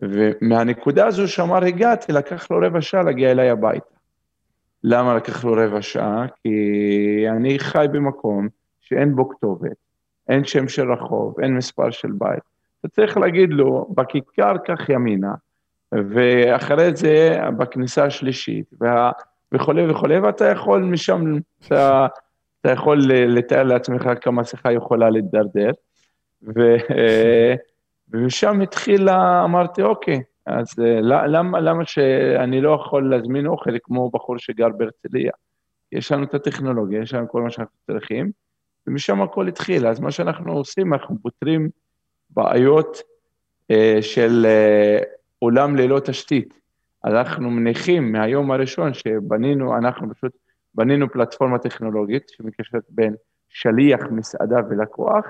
ומהנקודה 0.02 1.08
הזו 1.08 1.28
שאמר 1.28 1.64
הגעתי, 1.64 2.12
לקח 2.12 2.52
לו 2.52 2.58
רבע 2.68 2.82
שעה 2.82 3.04
להגיע 3.04 3.32
אליי 3.32 3.50
הביתה. 3.50 3.99
למה 4.84 5.16
לקח 5.16 5.46
לו 5.46 5.54
רבע 5.54 5.82
שעה? 5.82 6.26
כי 6.44 7.26
אני 7.30 7.60
חי 7.60 7.86
במקום 7.92 8.48
שאין 8.82 9.16
בו 9.16 9.30
כתובת, 9.30 9.76
אין 10.30 10.44
שם 10.44 10.68
של 10.68 10.92
רחוב, 10.92 11.40
אין 11.40 11.56
מספר 11.58 11.92
של 11.92 12.12
בית. 12.12 12.44
אתה 12.80 12.88
צריך 12.88 13.18
להגיד 13.18 13.50
לו, 13.50 13.88
בכיכר 13.96 14.58
קח 14.58 14.90
ימינה, 14.90 15.34
ואחרי 15.92 16.96
זה 16.96 17.40
בכניסה 17.58 18.06
השלישית, 18.06 18.66
וה... 18.82 19.12
וכולי 19.52 19.92
וכולי, 19.92 20.20
ואתה 20.20 20.46
יכול 20.46 20.82
משם, 20.82 21.24
אתה, 21.68 22.08
אתה 22.62 22.72
יכול 22.72 23.02
לתאר 23.08 23.64
לעצמך 23.64 24.10
כמה 24.22 24.44
שיחה 24.44 24.72
יכולה 24.72 25.10
להידרדר. 25.10 25.72
ו... 26.44 26.76
ומשם 28.12 28.62
התחילה, 28.62 29.44
אמרתי, 29.44 29.82
אוקיי, 29.82 30.22
אז 30.50 30.80
אה, 30.80 31.00
למה, 31.02 31.60
למה 31.60 31.86
שאני 31.86 32.62
לא 32.62 32.80
יכול 32.82 33.10
להזמין 33.10 33.48
אוכל 33.48 33.72
כמו 33.84 34.10
בחור 34.10 34.38
שגר 34.38 34.70
בהרצליה? 34.70 35.32
יש 35.92 36.12
לנו 36.12 36.24
את 36.24 36.34
הטכנולוגיה, 36.34 37.02
יש 37.02 37.14
לנו 37.14 37.30
כל 37.30 37.42
מה 37.42 37.50
שאנחנו 37.50 37.78
צריכים, 37.88 38.32
ומשם 38.88 39.22
הכל 39.22 39.48
התחיל. 39.48 39.88
אז 39.88 40.00
מה 40.00 40.12
שאנחנו 40.12 40.54
עושים, 40.54 40.94
אנחנו 40.94 41.16
פותרים 41.22 41.70
בעיות 42.30 42.98
אה, 43.72 43.98
של 44.02 44.46
אה, 44.46 45.00
עולם 45.40 45.76
ללא 45.76 46.00
תשתית. 46.00 46.60
אנחנו 47.06 47.50
מניחים 47.50 48.12
מהיום 48.12 48.52
הראשון 48.52 48.94
שבנינו, 48.94 49.78
אנחנו 49.78 50.14
פשוט 50.14 50.32
בנינו 50.76 51.12
פלטפורמה 51.12 51.58
טכנולוגית 51.58 52.30
שמקשרת 52.30 52.84
בין 52.90 53.16
שליח, 53.50 54.00
מסעדה 54.12 54.58
ולקוח, 54.70 55.26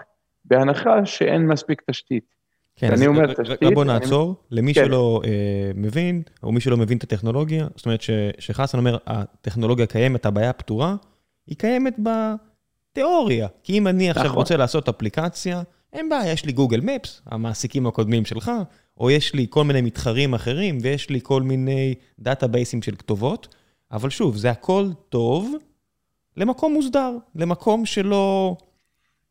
בהנחה 0.46 1.06
שאין 1.06 1.48
מספיק 1.48 1.82
תשתית. 1.90 2.39
כן, 2.80 2.92
אני 2.92 3.08
אומר 3.08 3.34
תשתית... 3.34 3.74
בוא 3.74 3.86
נעצור, 3.86 4.28
אני... 4.28 4.60
למי 4.60 4.74
כן. 4.74 4.86
שלא 4.86 5.22
אה, 5.26 5.72
מבין, 5.76 6.22
או 6.44 6.52
מי 6.52 6.62
שלא 6.62 6.78
מבין 6.78 6.98
את 6.98 7.04
הטכנולוגיה, 7.04 7.68
זאת 7.76 7.86
אומרת 7.86 8.02
שחסן 8.40 8.78
אומר, 8.78 8.98
הטכנולוגיה 9.08 9.86
קיימת, 9.86 10.26
הבעיה 10.26 10.54
פתורה, 10.54 10.96
היא 11.48 11.58
קיימת 11.58 11.96
בתיאוריה. 11.98 13.48
כי 13.64 13.78
אם 13.78 13.88
אני 13.88 14.10
עכשיו 14.10 14.26
נכון. 14.26 14.38
רוצה 14.38 14.58
לעשות 14.58 14.90
אפליקציה, 14.90 15.62
אין 15.94 16.10
בעיה, 16.10 16.32
יש 16.32 16.46
לי 16.46 16.52
גוגל 16.52 16.82
מפס, 16.82 17.22
המעסיקים 17.26 17.88
הקודמים 17.88 18.26
שלך, 18.26 18.52
או 18.98 19.12
יש 19.12 19.34
לי 19.34 19.48
כל 19.50 19.64
מיני 19.64 19.82
מתחרים 19.82 20.34
אחרים, 20.34 20.78
ויש 20.82 21.10
לי 21.10 21.20
כל 21.24 21.42
מיני 21.42 21.96
דאטאבייסים 22.20 22.82
של 22.82 22.96
כתובות, 22.96 23.56
אבל 23.92 24.10
שוב, 24.10 24.38
זה 24.38 24.52
הכל 24.52 24.88
טוב 25.10 25.56
למקום 26.38 26.74
מוסדר, 26.74 27.18
למקום 27.36 27.86
שלא... 27.86 28.56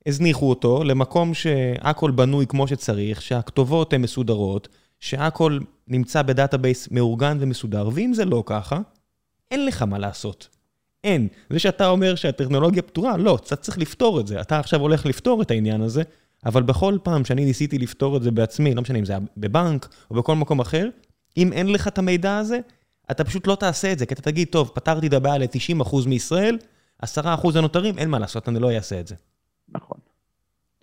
הזניחו 0.08 0.50
אותו 0.50 0.84
למקום 0.84 1.34
שהכל 1.34 2.10
בנוי 2.10 2.46
כמו 2.46 2.68
שצריך, 2.68 3.22
שהכתובות 3.22 3.92
הן 3.92 4.02
מסודרות, 4.02 4.68
שהכל 5.00 5.58
נמצא 5.88 6.22
ב 6.22 6.30
database 6.30 6.88
מאורגן 6.90 7.36
ומסודר, 7.40 7.88
ואם 7.92 8.12
זה 8.14 8.24
לא 8.24 8.42
ככה, 8.46 8.80
אין 9.50 9.66
לך 9.66 9.82
מה 9.82 9.98
לעשות. 9.98 10.48
אין. 11.04 11.28
זה 11.50 11.58
שאתה 11.58 11.88
אומר 11.88 12.14
שהטכנולוגיה 12.14 12.82
פתורה, 12.82 13.16
לא, 13.16 13.38
אתה 13.46 13.56
צריך 13.56 13.78
לפתור 13.78 14.20
את 14.20 14.26
זה. 14.26 14.40
אתה 14.40 14.58
עכשיו 14.58 14.80
הולך 14.80 15.06
לפתור 15.06 15.42
את 15.42 15.50
העניין 15.50 15.80
הזה, 15.80 16.02
אבל 16.46 16.62
בכל 16.62 16.98
פעם 17.02 17.24
שאני 17.24 17.44
ניסיתי 17.44 17.78
לפתור 17.78 18.16
את 18.16 18.22
זה 18.22 18.30
בעצמי, 18.30 18.74
לא 18.74 18.82
משנה 18.82 18.98
אם 18.98 19.04
זה 19.04 19.12
היה 19.12 19.20
בבנק 19.36 19.88
או 20.10 20.16
בכל 20.16 20.36
מקום 20.36 20.60
אחר, 20.60 20.88
אם 21.36 21.52
אין 21.52 21.72
לך 21.72 21.88
את 21.88 21.98
המידע 21.98 22.38
הזה, 22.38 22.60
אתה 23.10 23.24
פשוט 23.24 23.46
לא 23.46 23.54
תעשה 23.54 23.92
את 23.92 23.98
זה, 23.98 24.06
כי 24.06 24.14
אתה 24.14 24.22
תגיד, 24.22 24.48
טוב, 24.50 24.70
פתרתי 24.74 25.06
את 25.06 25.12
הבעיה 25.12 25.38
ל-90% 25.38 25.96
מישראל, 26.06 26.58
10% 27.04 27.08
הנותרים, 27.54 27.98
אין 27.98 28.10
מה 28.10 28.18
לעשות, 28.18 28.48
אני 28.48 28.58
לא 28.58 28.72
אעשה 28.72 29.00
את 29.00 29.06
זה. 29.06 29.14
נכון. 29.68 29.97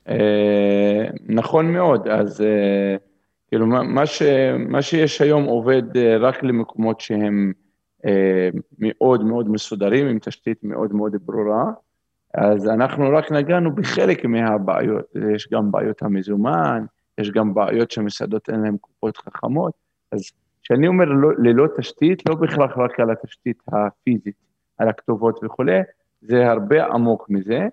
אה, 0.10 1.06
נכון 1.26 1.72
מאוד, 1.72 2.08
אז 2.08 2.42
אה, 2.42 2.96
כאילו 3.48 3.66
מה, 3.68 4.06
ש, 4.06 4.22
מה 4.58 4.82
שיש 4.82 5.22
היום 5.22 5.44
עובד 5.44 5.98
אה, 5.98 6.18
רק 6.18 6.44
למקומות 6.44 7.02
שהם 7.02 7.54
מאוד 8.80 9.24
מאוד 9.24 9.50
מסודרים, 9.50 10.08
עם 10.08 10.20
תשתית 10.20 10.64
מאוד 10.64 10.94
מאוד 10.94 11.16
ברורה, 11.26 11.66
אז 12.34 12.68
אנחנו 12.68 13.10
רק 13.10 13.32
נגענו 13.32 13.76
בחלק 13.76 14.26
מהבעיות, 14.26 15.06
יש 15.34 15.48
גם 15.52 15.72
בעיות 15.72 16.02
המזומן, 16.02 16.86
יש 17.18 17.32
גם 17.32 17.54
בעיות 17.54 17.92
שמסעדות 17.92 18.50
אין 18.50 18.62
להן 18.62 18.78
קופות 18.78 19.18
חכמות, 19.18 19.74
אז 20.12 20.22
כשאני 20.64 20.88
אומר 20.88 21.06
לא, 21.06 21.30
ללא 21.38 21.68
תשתית, 21.78 22.30
לא 22.30 22.36
בכלל 22.36 22.68
רק 22.76 23.00
על 23.00 23.12
התשתית 23.12 23.64
הפיזית, 23.68 24.36
על 24.78 24.90
הכתובות 24.90 25.40
וכולי, 25.44 25.80
זה 26.22 26.52
הרבה 26.52 26.86
עמוק 26.86 27.30
מזה, 27.30 27.68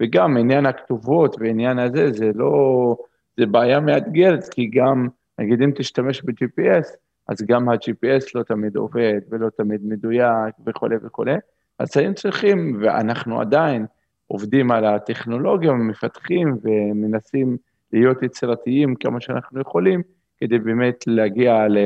וגם 0.00 0.36
עניין 0.36 0.66
הכתובות 0.66 1.36
ועניין 1.38 1.78
הזה, 1.78 2.12
זה 2.12 2.30
לא, 2.34 2.96
זה 3.36 3.46
בעיה 3.46 3.80
מאתגרת, 3.80 4.48
כי 4.48 4.66
גם, 4.66 5.08
נגיד 5.38 5.62
אם 5.62 5.70
תשתמש 5.74 6.22
ב-GPS, 6.22 6.88
אז 7.28 7.42
גם 7.42 7.68
ה-GPS 7.68 8.24
לא 8.34 8.42
תמיד 8.42 8.76
עובד 8.76 9.20
ולא 9.30 9.48
תמיד 9.50 9.80
מדויק 9.84 10.54
וכולי 10.66 10.96
וכולי, 11.02 11.34
אז 11.78 11.96
היינו 11.96 12.14
צריכים, 12.14 12.78
ואנחנו 12.80 13.40
עדיין 13.40 13.86
עובדים 14.26 14.70
על 14.70 14.84
הטכנולוגיה 14.84 15.72
ומפתחים 15.72 16.56
ומנסים 16.62 17.56
להיות 17.92 18.22
יצירתיים 18.22 18.94
כמה 18.94 19.20
שאנחנו 19.20 19.60
יכולים, 19.60 20.02
כדי 20.36 20.58
באמת 20.58 21.04
להגיע 21.06 21.68
ל, 21.68 21.78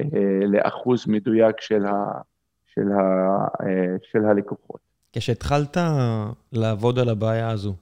אה, 0.00 0.46
לאחוז 0.46 1.06
מדויק 1.08 1.60
של, 1.60 1.86
ה, 1.86 2.20
של, 2.66 2.92
ה, 2.92 3.46
אה, 3.62 3.96
של 4.02 4.24
הלקוחות. 4.24 4.85
כשהתחלת 5.18 5.76
לעבוד 6.52 6.98
על 6.98 7.08
הבעיה 7.08 7.50
הזו, 7.50 7.74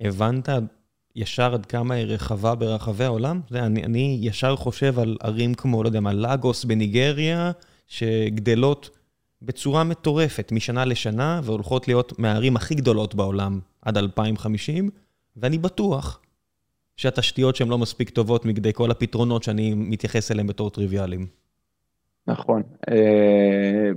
הבנת 0.00 0.48
ישר 1.16 1.54
עד 1.54 1.66
כמה 1.66 1.94
היא 1.94 2.06
רחבה 2.06 2.54
ברחבי 2.54 3.04
העולם? 3.04 3.40
זה, 3.50 3.66
אני, 3.66 3.84
אני 3.84 4.18
ישר 4.22 4.56
חושב 4.56 4.98
על 4.98 5.16
ערים 5.22 5.54
כמו, 5.54 5.82
לא 5.82 5.88
יודע 5.88 6.00
מה, 6.00 6.12
לגוס 6.12 6.64
בניגריה, 6.64 7.50
שגדלות 7.86 8.90
בצורה 9.42 9.84
מטורפת 9.84 10.52
משנה 10.52 10.84
לשנה, 10.84 11.40
והולכות 11.44 11.88
להיות 11.88 12.18
מהערים 12.18 12.56
הכי 12.56 12.74
גדולות 12.74 13.14
בעולם 13.14 13.60
עד 13.82 13.96
2050, 13.96 14.90
ואני 15.36 15.58
בטוח 15.58 16.20
שהתשתיות 16.96 17.56
שהן 17.56 17.68
לא 17.68 17.78
מספיק 17.78 18.10
טובות 18.10 18.44
מכדי 18.44 18.72
כל 18.72 18.90
הפתרונות 18.90 19.42
שאני 19.42 19.74
מתייחס 19.74 20.30
אליהן 20.30 20.46
בתור 20.46 20.70
טריוויאליים. 20.70 21.26
נכון. 22.26 22.62
אה, 22.90 23.90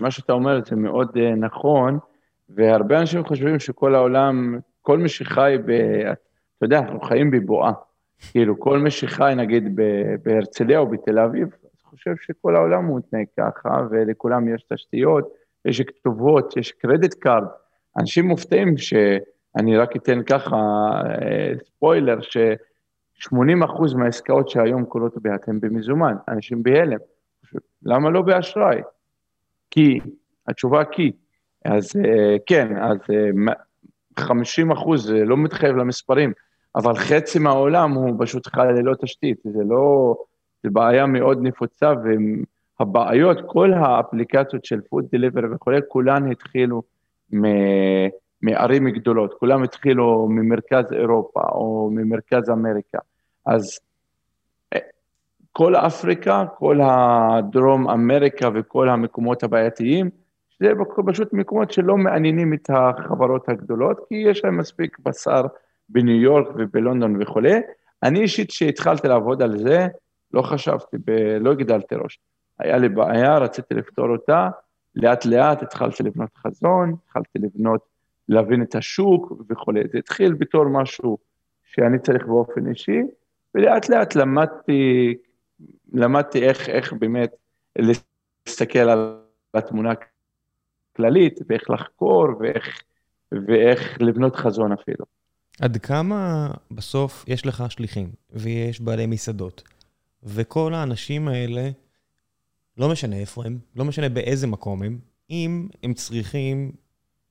מה 0.00 0.10
שאתה 0.10 0.32
אומר 0.32 0.60
זה 0.66 0.76
מאוד 0.76 1.08
אה, 1.16 1.34
נכון. 1.34 1.98
והרבה 2.54 3.00
אנשים 3.00 3.24
חושבים 3.24 3.58
שכל 3.58 3.94
העולם, 3.94 4.58
כל 4.82 4.98
מי 4.98 5.08
שחי 5.08 5.56
ב... 5.66 5.70
אתה 5.70 6.66
יודע, 6.66 6.78
אנחנו 6.78 7.00
חיים 7.00 7.30
בבועה. 7.30 7.72
כאילו, 8.30 8.60
כל 8.60 8.78
מי 8.78 8.90
שחי, 8.90 9.32
נגיד, 9.36 9.80
בהרצליה 10.22 10.78
או 10.78 10.86
בתל 10.86 11.18
אביב, 11.18 11.48
חושב 11.90 12.14
שכל 12.20 12.56
העולם 12.56 12.84
הוא 12.84 12.98
מתנהג 12.98 13.26
ככה, 13.36 13.86
ולכולם 13.90 14.54
יש 14.54 14.62
תשתיות, 14.72 15.28
יש 15.64 15.80
כתובות, 15.80 16.56
יש 16.56 16.72
credit 16.72 17.14
card. 17.14 17.44
אנשים 17.98 18.28
מופתעים 18.28 18.76
שאני 18.76 19.76
רק 19.76 19.96
אתן 19.96 20.22
ככה 20.22 20.56
אה, 20.56 21.52
ספוילר, 21.64 22.20
ש-80% 22.20 23.96
מהעסקאות 23.96 24.48
שהיום 24.48 24.84
קורות 24.84 25.14
הן 25.46 25.60
במזומן, 25.60 26.14
אנשים 26.28 26.62
בהלם. 26.62 26.98
למה 27.82 28.10
לא 28.10 28.22
באשראי? 28.22 28.80
כי, 29.70 30.00
התשובה 30.48 30.84
כי. 30.84 31.12
אז 31.64 31.96
אה, 32.04 32.36
כן, 32.46 32.76
אז 32.76 32.98
50 34.18 34.70
אחוז, 34.70 35.06
זה 35.06 35.24
לא 35.24 35.36
מתחייב 35.36 35.76
למספרים, 35.76 36.32
אבל 36.76 36.94
חצי 36.94 37.38
מהעולם 37.38 37.92
הוא 37.92 38.14
פשוט 38.18 38.46
חי 38.46 38.66
ללא 38.76 38.94
תשתית, 38.94 39.38
זה 39.44 39.64
לא, 39.64 40.14
זה 40.62 40.70
בעיה 40.70 41.06
מאוד 41.06 41.38
נפוצה, 41.42 41.92
והבעיות, 42.80 43.38
כל 43.46 43.72
האפליקציות 43.72 44.64
של 44.64 44.80
פוד 44.80 45.04
דליבר 45.12 45.40
וכולי, 45.54 45.80
כולן 45.88 46.30
התחילו 46.30 46.82
מ... 47.34 47.44
מערים 48.42 48.88
גדולות, 48.88 49.34
כולם 49.34 49.62
התחילו 49.62 50.28
ממרכז 50.30 50.92
אירופה 50.92 51.40
או 51.52 51.90
ממרכז 51.92 52.50
אמריקה. 52.50 52.98
אז 53.46 53.78
אה, 54.74 54.78
כל 55.52 55.76
אפריקה, 55.76 56.44
כל 56.58 56.80
הדרום 56.82 57.90
אמריקה 57.90 58.48
וכל 58.54 58.88
המקומות 58.88 59.42
הבעייתיים, 59.42 60.10
זה 60.60 60.72
פשוט 61.06 61.32
מקומות 61.32 61.70
שלא 61.70 61.96
מעניינים 61.96 62.54
את 62.54 62.70
החברות 62.70 63.48
הגדולות, 63.48 64.00
כי 64.08 64.14
יש 64.14 64.44
להם 64.44 64.56
מספיק 64.56 64.98
בשר 64.98 65.42
בניו 65.88 66.20
יורק 66.20 66.48
ובלונדון 66.54 67.22
וכולי. 67.22 67.60
אני 68.02 68.20
אישית, 68.20 68.50
כשהתחלתי 68.50 69.08
לעבוד 69.08 69.42
על 69.42 69.58
זה, 69.58 69.86
לא 70.32 70.42
חשבתי, 70.42 70.96
ב... 71.06 71.10
לא 71.40 71.52
הגדלתי 71.52 71.94
ראש. 71.94 72.18
היה 72.58 72.78
לי 72.78 72.88
בעיה, 72.88 73.38
רציתי 73.38 73.74
לפתור 73.74 74.08
אותה, 74.08 74.48
לאט 74.94 75.24
לאט 75.24 75.62
התחלתי 75.62 76.02
לבנות 76.02 76.36
חזון, 76.36 76.94
התחלתי 77.04 77.38
לבנות, 77.38 77.80
להבין 78.28 78.62
את 78.62 78.74
השוק 78.74 79.32
וכולי. 79.50 79.82
זה 79.92 79.98
התחיל 79.98 80.32
בתור 80.32 80.64
משהו 80.68 81.18
שאני 81.64 81.98
צריך 81.98 82.26
באופן 82.26 82.68
אישי, 82.68 83.02
ולאט 83.54 83.88
לאט 83.88 84.14
למדתי, 84.14 85.14
למדתי 85.92 86.42
איך, 86.42 86.68
איך 86.68 86.92
באמת 86.92 87.30
להסתכל 88.46 88.78
על 88.78 89.16
התמונה 89.54 89.94
כללית, 90.96 91.40
ואיך 91.48 91.70
לחקור, 91.70 92.26
ואיך, 92.40 92.82
ואיך 93.32 93.98
לבנות 94.00 94.36
חזון 94.36 94.72
אפילו. 94.72 95.04
עד 95.60 95.76
כמה 95.76 96.50
בסוף 96.70 97.24
יש 97.28 97.46
לך 97.46 97.64
שליחים, 97.68 98.10
ויש 98.30 98.80
בעלי 98.80 99.06
מסעדות, 99.06 99.62
וכל 100.22 100.74
האנשים 100.74 101.28
האלה, 101.28 101.70
לא 102.78 102.88
משנה 102.88 103.16
איפה 103.16 103.44
הם, 103.44 103.58
לא 103.76 103.84
משנה 103.84 104.08
באיזה 104.08 104.46
מקום 104.46 104.82
הם, 104.82 104.98
אם 105.30 105.68
הם 105.82 105.94
צריכים 105.94 106.72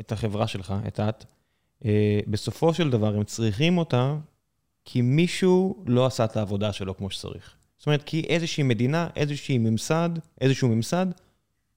את 0.02 0.12
החברה 0.12 0.48
שלך, 0.48 0.74
את 0.88 1.00
את, 1.00 1.26
אה, 1.86 2.20
בסופו 2.28 2.74
של 2.74 2.90
דבר 2.90 3.16
הם 3.16 3.24
צריכים 3.24 3.78
אותה 3.78 4.16
כי 4.86 5.02
מישהו 5.02 5.84
לא 5.86 6.06
עשה 6.06 6.26
את 6.26 6.38
העבודה 6.38 6.74
שלו 6.74 6.98
כמו 6.98 7.10
שצריך. 7.10 7.56
זאת 7.78 7.88
אומרת, 7.88 8.04
כי 8.04 8.26
איזושהי 8.30 8.64
מדינה, 8.64 9.08
איזושהי 9.16 9.58
ממסד, 9.58 10.10
איזשהו 10.42 10.70
ממסד, 10.70 11.06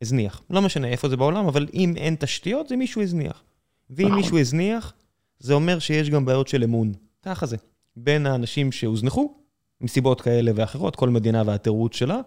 הזניח. 0.03 0.43
לא 0.51 0.63
משנה 0.63 0.89
איפה 0.89 1.09
זה 1.09 1.17
בעולם, 1.17 1.47
אבל 1.47 1.67
אם 1.75 1.95
אין 1.97 2.17
תשתיות, 2.19 2.69
זה 2.69 2.77
מישהו 2.77 3.03
הזניח. 3.03 3.43
ואם 3.91 4.07
נכון. 4.07 4.19
מישהו 4.19 4.39
הזניח, 4.39 4.93
זה 5.39 5.55
אומר 5.55 5.79
שיש 5.79 6.11
גם 6.11 6.25
בעיות 6.25 6.49
של 6.49 6.65
אמון. 6.65 6.93
ככה 7.23 7.47
זה. 7.47 7.57
בין 7.97 8.27
האנשים 8.27 8.73
שהוזנחו, 8.73 9.35
מסיבות 9.81 10.21
כאלה 10.21 10.53
ואחרות, 10.55 10.97
כל 10.97 11.09
מדינה 11.09 11.43
והתירוץ 11.47 11.95
שלה, 11.95 12.21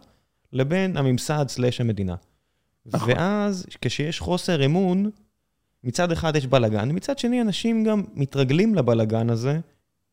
לבין 0.54 0.98
הממסד 0.98 1.46
סלאש 1.48 1.82
המדינה. 1.82 2.16
נכון. 2.86 3.10
ואז, 3.10 3.66
כשיש 3.82 4.20
חוסר 4.20 4.66
אמון, 4.66 5.10
מצד 5.84 6.12
אחד 6.12 6.36
יש 6.36 6.48
בלאגן, 6.48 6.90
מצד 6.92 7.20
שני 7.20 7.42
אנשים 7.42 7.84
גם 7.84 8.04
מתרגלים 8.14 8.76
לבלאגן 8.76 9.30
הזה, 9.30 9.60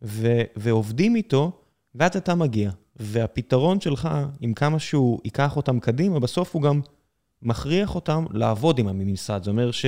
ו- 0.02 0.42
ועובדים 0.56 1.16
איתו, 1.16 1.52
ואז 1.94 2.16
אתה 2.16 2.34
מגיע. 2.34 2.70
והפתרון 2.96 3.80
שלך, 3.80 4.08
עם 4.40 4.54
כמה 4.54 4.78
שהוא 4.78 5.20
ייקח 5.24 5.56
אותם 5.56 5.80
קדימה, 5.80 6.20
בסוף 6.20 6.54
הוא 6.54 6.62
גם 6.62 6.80
מכריח 7.42 7.94
אותם 7.94 8.24
לעבוד 8.30 8.78
עם 8.78 8.88
הממסד. 8.88 9.40
זה 9.44 9.50
אומר 9.50 9.70
ש... 9.70 9.86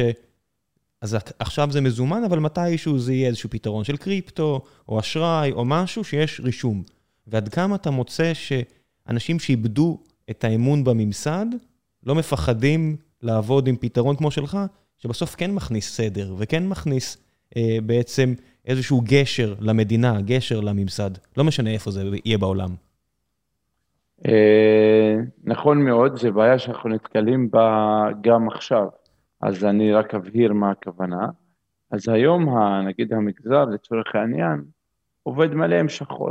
אז 1.01 1.17
עכשיו 1.39 1.73
זה 1.73 1.81
מזומן, 1.81 2.25
אבל 2.25 2.39
מתישהו 2.39 2.99
זה 2.99 3.13
יהיה 3.13 3.29
איזשהו 3.29 3.51
פתרון 3.51 3.85
של 3.85 3.97
קריפטו, 3.97 4.61
או 4.89 5.01
אשראי, 5.01 5.53
או 5.53 5.65
משהו 5.65 6.05
שיש 6.05 6.41
רישום. 6.41 6.83
ועד 7.27 7.49
כמה 7.49 7.77
אתה 7.77 7.91
מוצא 7.91 8.33
שאנשים 8.35 9.39
שאיבדו 9.39 9.99
את 10.31 10.45
האמון 10.45 10.85
בממסד, 10.85 11.47
לא 12.07 12.15
מפחדים 12.15 12.97
לעבוד 13.23 13.67
עם 13.67 13.77
פתרון 13.77 14.17
כמו 14.17 14.31
שלך, 14.31 14.59
שבסוף 14.99 15.35
כן 15.35 15.51
מכניס 15.51 15.97
סדר, 15.97 16.35
וכן 16.39 16.67
מכניס 16.67 17.17
אה, 17.57 17.79
בעצם 17.87 18.35
איזשהו 18.67 19.03
גשר 19.05 19.55
למדינה, 19.61 20.21
גשר 20.21 20.61
לממסד. 20.61 21.11
לא 21.37 21.45
משנה 21.45 21.71
איפה 21.71 21.91
זה 21.91 22.05
יהיה 22.25 22.39
בעולם. 22.39 22.75
אה, 24.27 25.17
נכון 25.45 25.85
מאוד, 25.85 26.17
זו 26.17 26.33
בעיה 26.33 26.59
שאנחנו 26.59 26.91
נתקלים 26.91 27.51
בה 27.51 28.07
גם 28.21 28.49
עכשיו, 28.49 28.89
אז 29.41 29.65
אני 29.65 29.93
רק 29.93 30.15
אבהיר 30.15 30.53
מה 30.53 30.71
הכוונה. 30.71 31.29
אז 31.91 32.09
היום, 32.09 32.59
נגיד 32.87 33.13
המגזר, 33.13 33.65
לצורך 33.65 34.15
העניין, 34.15 34.65
עובד 35.23 35.55
מלא 35.55 35.75
עם 35.75 35.89
שחור. 35.89 36.31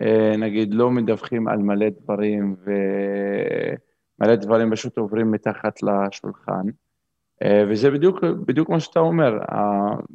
אה, 0.00 0.36
נגיד, 0.38 0.74
לא 0.74 0.90
מדווחים 0.90 1.48
על 1.48 1.58
מלא 1.58 1.86
דברים, 1.88 2.56
ומלא 4.20 4.34
דברים 4.34 4.70
פשוט 4.70 4.98
עוברים 4.98 5.30
מתחת 5.30 5.82
לשולחן. 5.82 6.66
אה, 7.42 7.64
וזה 7.68 7.90
בדיוק, 7.90 8.24
בדיוק 8.24 8.68
מה 8.68 8.80
שאתה 8.80 9.00
אומר, 9.00 9.38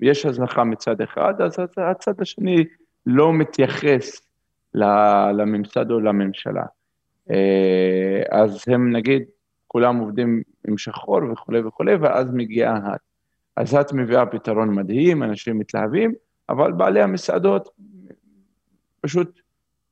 יש 0.02 0.26
הזנחה 0.26 0.64
מצד 0.64 1.02
אחד, 1.02 1.42
אז 1.42 1.60
הצד 1.78 2.22
השני 2.22 2.66
לא 3.06 3.34
מתייחס 3.34 4.33
לממסד 4.74 5.92
או 5.92 6.00
לממשלה. 6.00 6.64
אה, 7.32 8.24
אז 8.32 8.64
הם 8.68 8.92
נגיד, 8.92 9.24
כולם 9.68 9.98
עובדים 9.98 10.42
עם 10.68 10.78
שחור 10.78 11.20
וכולי 11.32 11.60
וכולי, 11.60 11.96
ואז 11.96 12.28
מגיעה 12.34 12.80
האט. 12.84 13.02
אז 13.58 13.74
האט 13.74 13.94
מביאה 13.94 14.26
פתרון 14.26 14.70
מדהים, 14.70 15.24
אנשים 15.24 15.60
מתלהבים, 15.60 16.14
אבל 16.50 16.72
בעלי 16.72 17.02
המסעדות 17.02 17.70
פשוט 19.02 19.42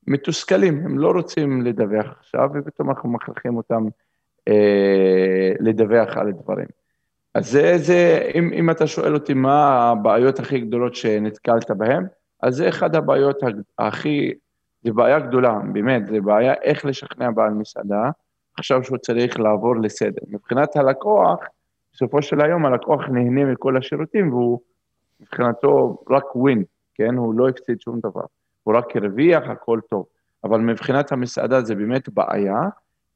מתוסכלים, 0.08 0.86
הם 0.86 1.00
לא 1.00 1.12
רוצים 1.12 1.62
לדווח 1.62 2.16
עכשיו, 2.20 2.50
ופתאום 2.54 2.90
אנחנו 2.90 3.10
מכריחים 3.10 3.58
אותם 3.58 3.88
אה, 4.48 5.52
לדווח 5.60 6.18
על 6.18 6.28
הדברים. 6.28 6.68
אז 7.34 7.52
זה, 7.52 7.78
זה 7.78 8.30
אם, 8.36 8.54
אם 8.54 8.70
אתה 8.70 8.88
שואל 8.88 9.14
אותי 9.14 9.34
מה 9.34 9.90
הבעיות 9.90 10.40
הכי 10.40 10.60
גדולות 10.60 10.96
שנתקלת 10.96 11.72
בהן, 11.72 12.06
אז 12.44 12.56
זה 12.56 12.70
אחת 12.70 12.96
הבעיות 12.96 13.40
הכי 13.80 14.34
זו 14.84 14.94
בעיה 14.94 15.20
גדולה, 15.20 15.60
באמת, 15.74 16.08
זו 16.08 16.22
בעיה 16.22 16.54
איך 16.54 16.86
לשכנע 16.86 17.32
בעל 17.32 17.54
מסעדה, 17.54 18.10
עכשיו 18.58 18.84
שהוא 18.84 18.98
צריך 18.98 19.40
לעבור 19.40 19.76
לסדר. 19.76 20.22
מבחינת 20.28 20.76
הלקוח, 20.76 21.40
בסופו 21.94 22.22
של 22.22 22.42
היום 22.42 22.66
הלקוח 22.66 23.10
נהנה 23.10 23.46
מכל 23.46 23.78
השירותים 23.78 24.34
והוא 24.34 24.60
מבחינתו 25.20 26.04
רק 26.10 26.36
ווין, 26.36 26.64
כן? 26.94 27.16
הוא 27.16 27.34
לא 27.36 27.50
הפסיד 27.50 27.82
שום 27.82 28.00
דבר. 28.00 28.24
הוא 28.64 28.78
רק 28.78 28.96
הרוויח, 28.96 29.44
הכל 29.50 29.80
טוב. 29.90 30.06
אבל 30.44 30.60
מבחינת 30.60 31.12
המסעדה 31.12 31.62
זה 31.62 31.76
באמת 31.76 32.10
בעיה, 32.10 32.60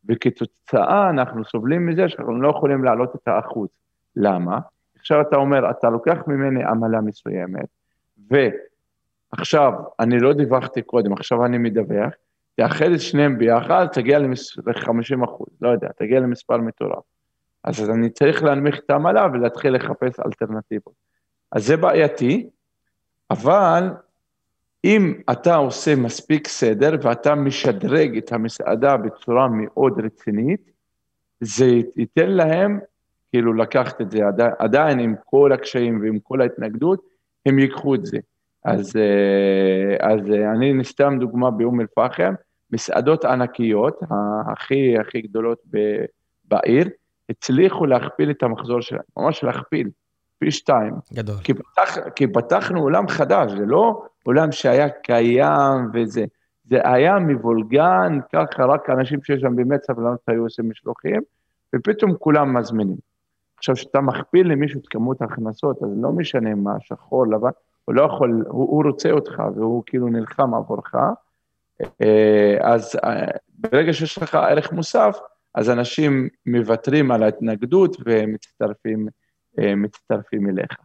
וכתוצאה 0.09 1.09
אנחנו 1.09 1.45
סובלים 1.45 1.85
מזה 1.85 2.09
שאנחנו 2.09 2.41
לא 2.41 2.49
יכולים 2.49 2.83
להעלות 2.83 3.15
את 3.15 3.27
האחוז. 3.27 3.69
למה? 4.15 4.59
עכשיו 4.99 5.21
אתה 5.21 5.35
אומר, 5.35 5.69
אתה 5.69 5.89
לוקח 5.89 6.17
ממני 6.27 6.63
עמלה 6.63 7.01
מסוימת, 7.01 7.67
ו... 8.31 8.35
עכשיו, 9.31 9.73
אני 9.99 10.19
לא 10.19 10.33
דיווחתי 10.33 10.81
קודם, 10.81 11.13
עכשיו 11.13 11.45
אני 11.45 11.57
מדווח, 11.57 12.13
תאחד 12.55 12.91
את 12.91 13.01
שניהם 13.01 13.37
ביחד, 13.37 13.85
תגיע 13.93 14.19
ל-50 14.19 15.25
אחוז, 15.25 15.47
לא 15.61 15.69
יודע, 15.69 15.87
תגיע 15.97 16.19
למספר 16.19 16.57
מטורף. 16.57 17.03
אז 17.63 17.89
אני 17.89 18.09
צריך 18.09 18.43
להנמיך 18.43 18.79
את 18.79 18.89
העמלה 18.89 19.27
ולהתחיל 19.33 19.75
לחפש 19.75 20.19
אלטרנטיבות. 20.25 20.93
אז 21.51 21.65
זה 21.65 21.77
בעייתי, 21.77 22.49
אבל 23.31 23.89
אם 24.83 25.13
אתה 25.31 25.55
עושה 25.55 25.95
מספיק 25.95 26.47
סדר 26.47 26.95
ואתה 27.01 27.35
משדרג 27.35 28.17
את 28.17 28.31
המסעדה 28.31 28.97
בצורה 28.97 29.47
מאוד 29.47 29.99
רצינית, 30.05 30.71
זה 31.41 31.65
ייתן 31.95 32.29
להם, 32.29 32.79
כאילו 33.31 33.53
לקחת 33.53 34.01
את 34.01 34.11
זה 34.11 34.19
עדיין 34.59 34.99
עם 34.99 35.15
כל 35.25 35.51
הקשיים 35.51 36.01
ועם 36.01 36.19
כל 36.19 36.41
ההתנגדות, 36.41 37.01
הם 37.45 37.59
ייקחו 37.59 37.95
את 37.95 38.05
זה. 38.05 38.17
אז, 38.65 38.95
אה, 38.95 40.11
אז 40.11 40.31
אה, 40.31 40.51
אני 40.51 40.83
סתם 40.83 41.17
דוגמה 41.19 41.51
באום 41.51 41.81
אל-פחם, 41.81 42.33
מסעדות 42.71 43.25
ענקיות, 43.25 43.99
הכי 44.51 44.97
הכי 44.99 45.21
גדולות 45.21 45.61
בעיר, 46.45 46.89
הצליחו 47.29 47.85
להכפיל 47.85 48.31
את 48.31 48.43
המחזור 48.43 48.81
שלהם, 48.81 49.01
ממש 49.17 49.43
להכפיל, 49.43 49.89
פי 50.39 50.51
שתיים. 50.51 50.93
גדול. 51.13 51.35
כי, 51.43 51.53
פתח, 51.53 51.97
כי 52.15 52.27
פתחנו 52.27 52.81
עולם 52.81 53.07
חדש, 53.07 53.51
זה 53.51 53.65
לא 53.65 54.03
עולם 54.23 54.51
שהיה 54.51 54.89
קיים 54.89 55.89
וזה, 55.93 56.25
זה 56.69 56.79
היה 56.83 57.19
מבולגן, 57.19 58.19
ככה 58.33 58.65
רק 58.65 58.89
אנשים 58.89 59.23
שיש 59.23 59.41
שם 59.41 59.55
באמת 59.55 59.83
סבלנות 59.83 60.19
היו 60.27 60.43
עושים 60.43 60.69
משלוחים, 60.69 61.21
ופתאום 61.75 62.13
כולם 62.19 62.57
מזמינים. 62.57 62.97
עכשיו, 63.57 63.75
כשאתה 63.75 64.01
מכפיל 64.01 64.51
למישהו 64.51 64.79
את 64.79 64.87
כמות 64.87 65.21
ההכנסות, 65.21 65.83
אז 65.83 65.89
לא 66.01 66.11
משנה 66.11 66.55
מה, 66.55 66.75
שחור, 66.79 67.27
לבן, 67.27 67.49
הוא 67.85 67.95
לא 67.95 68.01
יכול, 68.01 68.43
הוא, 68.47 68.69
הוא 68.71 68.83
רוצה 68.83 69.11
אותך 69.11 69.41
והוא 69.55 69.83
כאילו 69.85 70.07
נלחם 70.07 70.53
עבורך, 70.53 70.95
אה, 72.01 72.73
אז 72.73 72.95
אה, 73.03 73.25
ברגע 73.49 73.93
שיש 73.93 74.17
לך 74.17 74.35
ערך 74.35 74.71
מוסף, 74.71 75.17
אז 75.55 75.69
אנשים 75.69 76.29
מוותרים 76.45 77.11
על 77.11 77.23
ההתנגדות 77.23 77.97
ומצטרפים 78.05 79.07
מצטרפים 79.57 80.49
אליך. 80.49 80.77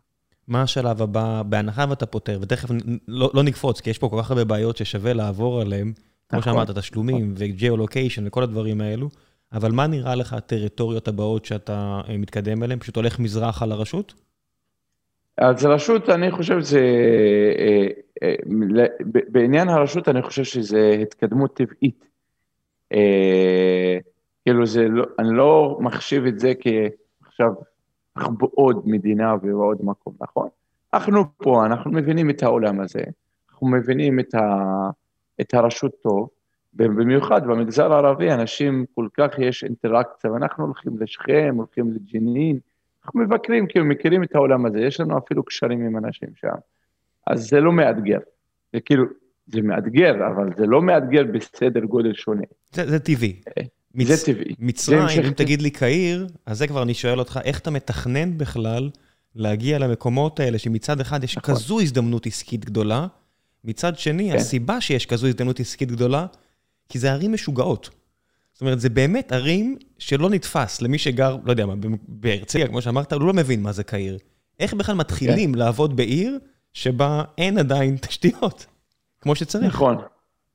מה 0.48 0.62
השלב 0.62 1.02
הבא, 1.02 1.42
בהנחה 1.46 1.84
ואתה 1.90 2.06
פותר, 2.06 2.38
ותכף 2.42 2.68
לא, 3.08 3.30
לא 3.34 3.42
נקפוץ, 3.42 3.80
כי 3.80 3.90
יש 3.90 3.98
פה 3.98 4.08
כל 4.08 4.16
כך 4.22 4.30
הרבה 4.30 4.44
בעיות 4.44 4.76
ששווה 4.76 5.12
לעבור 5.12 5.60
עליהן, 5.60 5.92
כמו 6.28 6.38
נכון, 6.38 6.52
שאמרת, 6.52 6.70
תשלומים. 6.70 7.34
ו-geolocation 7.36 8.22
וכל 8.24 8.42
הדברים 8.42 8.80
האלו, 8.80 9.08
אבל 9.52 9.72
מה 9.72 9.86
נראה 9.86 10.14
לך 10.14 10.32
הטריטוריות 10.32 11.08
הבאות 11.08 11.44
שאתה 11.44 12.00
אה, 12.08 12.16
מתקדם 12.16 12.62
אליהן? 12.62 12.78
פשוט 12.78 12.96
הולך 12.96 13.18
מזרחה 13.18 13.66
לרשות? 13.66 14.14
אז 15.40 15.64
רשות, 15.64 16.08
אני 16.08 16.30
חושב 16.30 16.60
שזה, 16.60 16.80
אה, 17.58 17.86
אה, 18.22 18.34
בעניין 19.04 19.68
הרשות, 19.68 20.08
אני 20.08 20.22
חושב 20.22 20.44
שזה 20.44 20.96
התקדמות 21.02 21.56
טבעית. 21.56 22.04
כאילו 24.44 24.66
זה 24.66 24.88
לא, 24.88 25.04
אני 25.18 25.28
לא 25.32 25.78
מחשיב 25.80 26.26
את 26.26 26.38
זה 26.38 26.52
כעכשיו 26.60 27.52
בעוד 28.16 28.82
מדינה 28.88 29.34
ובעוד 29.34 29.78
מקום, 29.84 30.14
נכון? 30.20 30.48
אנחנו 30.94 31.22
פה, 31.36 31.66
אנחנו 31.66 31.90
מבינים 31.90 32.30
את 32.30 32.42
העולם 32.42 32.80
הזה, 32.80 33.02
אנחנו 33.50 33.66
מבינים 33.66 34.20
את, 34.20 34.34
ה, 34.34 34.64
את 35.40 35.54
הרשות 35.54 35.92
טוב, 36.02 36.28
במיוחד 36.72 37.46
במגזר 37.46 37.92
הערבי, 37.92 38.32
אנשים 38.32 38.84
כל 38.94 39.08
כך 39.14 39.38
יש 39.38 39.64
אינטראקציה, 39.64 40.32
ואנחנו 40.32 40.64
הולכים 40.64 40.92
לשכם, 40.98 41.54
הולכים 41.56 41.92
לג'נין, 41.92 42.58
אנחנו 43.04 43.20
מבקרים, 43.20 43.66
כאילו 43.68 43.84
מכירים 43.84 44.22
את 44.22 44.34
העולם 44.34 44.66
הזה, 44.66 44.80
יש 44.80 45.00
לנו 45.00 45.18
אפילו 45.18 45.44
קשרים 45.44 45.86
עם 45.86 45.96
אנשים 45.96 46.28
שם. 46.34 46.48
אז 47.26 47.48
זה 47.48 47.60
לא 47.60 47.72
מאתגר. 47.72 48.18
זה 48.72 48.80
כאילו, 48.80 49.04
זה 49.46 49.62
מאתגר, 49.62 50.14
אבל 50.26 50.50
זה 50.56 50.66
לא 50.66 50.82
מאתגר 50.82 51.22
בסדר 51.32 51.80
גודל 51.80 52.14
שונה. 52.14 52.42
זה, 52.72 52.90
זה 52.90 52.98
טבעי. 52.98 53.40
אה, 53.58 53.62
מצ... 53.94 54.06
זה 54.06 54.26
טבעי. 54.26 54.54
מצרים, 54.58 55.02
זה 55.14 55.28
אם 55.28 55.32
תגיד 55.32 55.62
לי 55.62 55.70
קהיר, 55.70 56.26
אז 56.46 56.58
זה 56.58 56.66
כבר 56.66 56.82
אני 56.82 56.94
שואל 56.94 57.18
אותך, 57.18 57.40
איך 57.44 57.58
אתה 57.58 57.70
מתכנן 57.70 58.38
בכלל 58.38 58.90
להגיע 59.34 59.78
למקומות 59.78 60.40
האלה, 60.40 60.58
שמצד 60.58 61.00
אחד 61.00 61.24
יש 61.24 61.38
נכון. 61.38 61.54
כזו 61.54 61.80
הזדמנות 61.80 62.26
עסקית 62.26 62.64
גדולה, 62.64 63.06
מצד 63.64 63.98
שני, 63.98 64.30
כן. 64.30 64.36
הסיבה 64.36 64.80
שיש 64.80 65.06
כזו 65.06 65.26
הזדמנות 65.26 65.60
עסקית 65.60 65.90
גדולה, 65.90 66.26
כי 66.88 66.98
זה 66.98 67.12
ערים 67.12 67.32
משוגעות. 67.32 67.90
זאת 68.60 68.62
אומרת, 68.62 68.80
זה 68.80 68.90
באמת 68.90 69.32
ערים 69.32 69.76
שלא 69.98 70.30
נתפס 70.30 70.82
למי 70.82 70.98
שגר, 70.98 71.36
לא 71.44 71.50
יודע 71.50 71.66
מה, 71.66 71.74
בהרצליה, 72.08 72.68
כמו 72.68 72.82
שאמרת, 72.82 73.12
הוא 73.12 73.22
לא 73.22 73.32
מבין 73.32 73.62
מה 73.62 73.72
זה 73.72 73.84
קהיר. 73.84 74.18
איך 74.60 74.74
בכלל 74.74 74.94
מתחילים 74.94 75.52
כן. 75.52 75.58
לעבוד 75.58 75.96
בעיר 75.96 76.38
שבה 76.72 77.22
אין 77.38 77.58
עדיין 77.58 77.96
תשתיות, 78.06 78.66
כמו 79.20 79.34
שצריך? 79.34 79.74
נכון. 79.74 79.96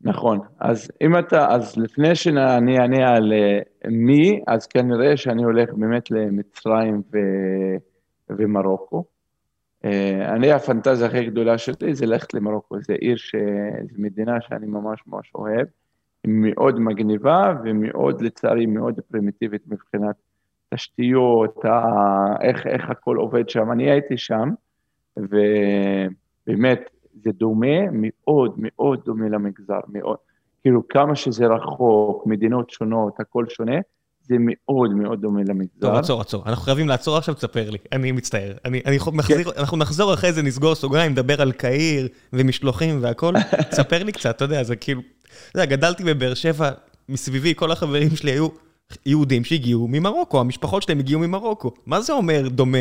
נכון, 0.02 0.39
אז 0.60 0.91
אם 1.02 1.20
אתה, 1.20 1.48
אז 1.50 1.78
לפני 1.78 2.15
שאני 2.15 2.80
אענה 2.80 3.15
על 3.15 3.34
אה, 3.34 3.60
מי, 3.91 4.41
אז 4.48 4.68
כנראה 4.68 5.18
שאני 5.18 5.44
הולך 5.44 5.70
באמת 5.74 6.12
למצרים 6.12 7.02
ו, 7.13 7.18
ומרוקו. 8.30 9.04
אה, 9.86 10.36
אני, 10.36 10.52
הפנטזיה 10.52 11.08
הכי 11.08 11.26
גדולה 11.26 11.58
שלי 11.58 11.96
זה 11.96 12.06
ללכת 12.06 12.34
למרוקו, 12.34 12.76
זו 12.82 12.94
עיר, 12.94 13.15
ש... 13.15 13.36
זו 13.91 13.96
מדינה 13.98 14.41
שאני 14.41 14.68
ממש 14.68 15.00
ממש 15.08 15.32
אוהב, 15.36 15.68
מאוד 16.28 16.80
מגניבה 16.80 17.54
ומאוד, 17.64 18.22
לצערי, 18.22 18.66
מאוד 18.66 19.00
פרימיטיבית 19.12 19.62
מבחינת 19.68 20.16
תשתיות, 20.74 21.66
איך, 22.42 22.68
איך 22.68 22.90
הכל 22.90 23.18
עובד 23.18 23.50
שם. 23.50 23.72
אני 23.72 23.92
הייתי 23.92 24.18
שם, 24.18 24.50
ובאמת, 25.18 26.80
זה 27.24 27.32
דומה, 27.32 27.78
מאוד 27.92 28.56
מאוד 28.58 29.00
דומה 29.06 29.30
למגזר, 29.30 29.80
מאוד. 29.88 30.18
כאילו 30.62 30.88
כמה 30.88 31.16
שזה 31.16 31.46
רחוק, 31.48 32.28
מדינות 32.28 32.70
שונות, 32.70 33.20
הכל 33.20 33.46
שונה, 33.50 33.76
זה 34.28 34.36
מאוד 34.40 34.94
מאוד 34.94 35.22
דומה 35.22 35.42
למגזר. 35.48 35.80
טוב, 35.80 35.96
עצור, 35.96 36.22
עצור. 36.22 36.44
אנחנו 36.46 36.64
חייבים 36.64 36.88
לעצור 36.88 37.18
עכשיו, 37.18 37.36
תספר 37.36 37.70
לי. 37.70 37.78
אני 37.92 38.12
מצטער. 38.12 38.54
אני, 38.66 38.82
אני 38.86 38.98
מחזיר, 39.14 39.44
כן. 39.44 39.60
אנחנו 39.60 39.78
נחזור 39.78 40.14
אחרי 40.14 40.32
זה, 40.34 40.42
נסגור 40.42 40.76
סוגריים, 40.76 41.12
נדבר 41.12 41.42
על 41.42 41.52
קהיר 41.52 42.08
ומשלוחים 42.34 43.00
והכל. 43.02 43.34
תספר 43.72 44.04
לי 44.04 44.12
קצת, 44.12 44.36
אתה 44.36 44.46
יודע, 44.46 44.64
זה 44.64 44.76
כאילו... 44.76 45.02
אתה 45.52 45.60
יודע, 45.60 45.65
גדלתי 45.76 46.04
בבאר 46.04 46.34
שבע, 46.34 46.71
מסביבי, 47.10 47.56
כל 47.56 47.71
החברים 47.71 48.10
שלי 48.10 48.32
היו 48.32 48.48
יהודים 49.06 49.43
שהגיעו 49.43 49.88
ממרוקו, 49.91 50.39
המשפחות 50.39 50.84
שלהם 50.84 51.00
הגיעו 51.00 51.19
ממרוקו. 51.19 51.71
מה 51.86 52.02
זה 52.02 52.13
אומר 52.13 52.48
דומה 52.50 52.78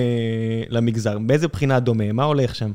למגזר? 0.68 1.18
באיזה 1.18 1.48
בחינה 1.48 1.80
דומה? 1.80 2.12
מה 2.12 2.24
הולך 2.24 2.54
שם? 2.54 2.70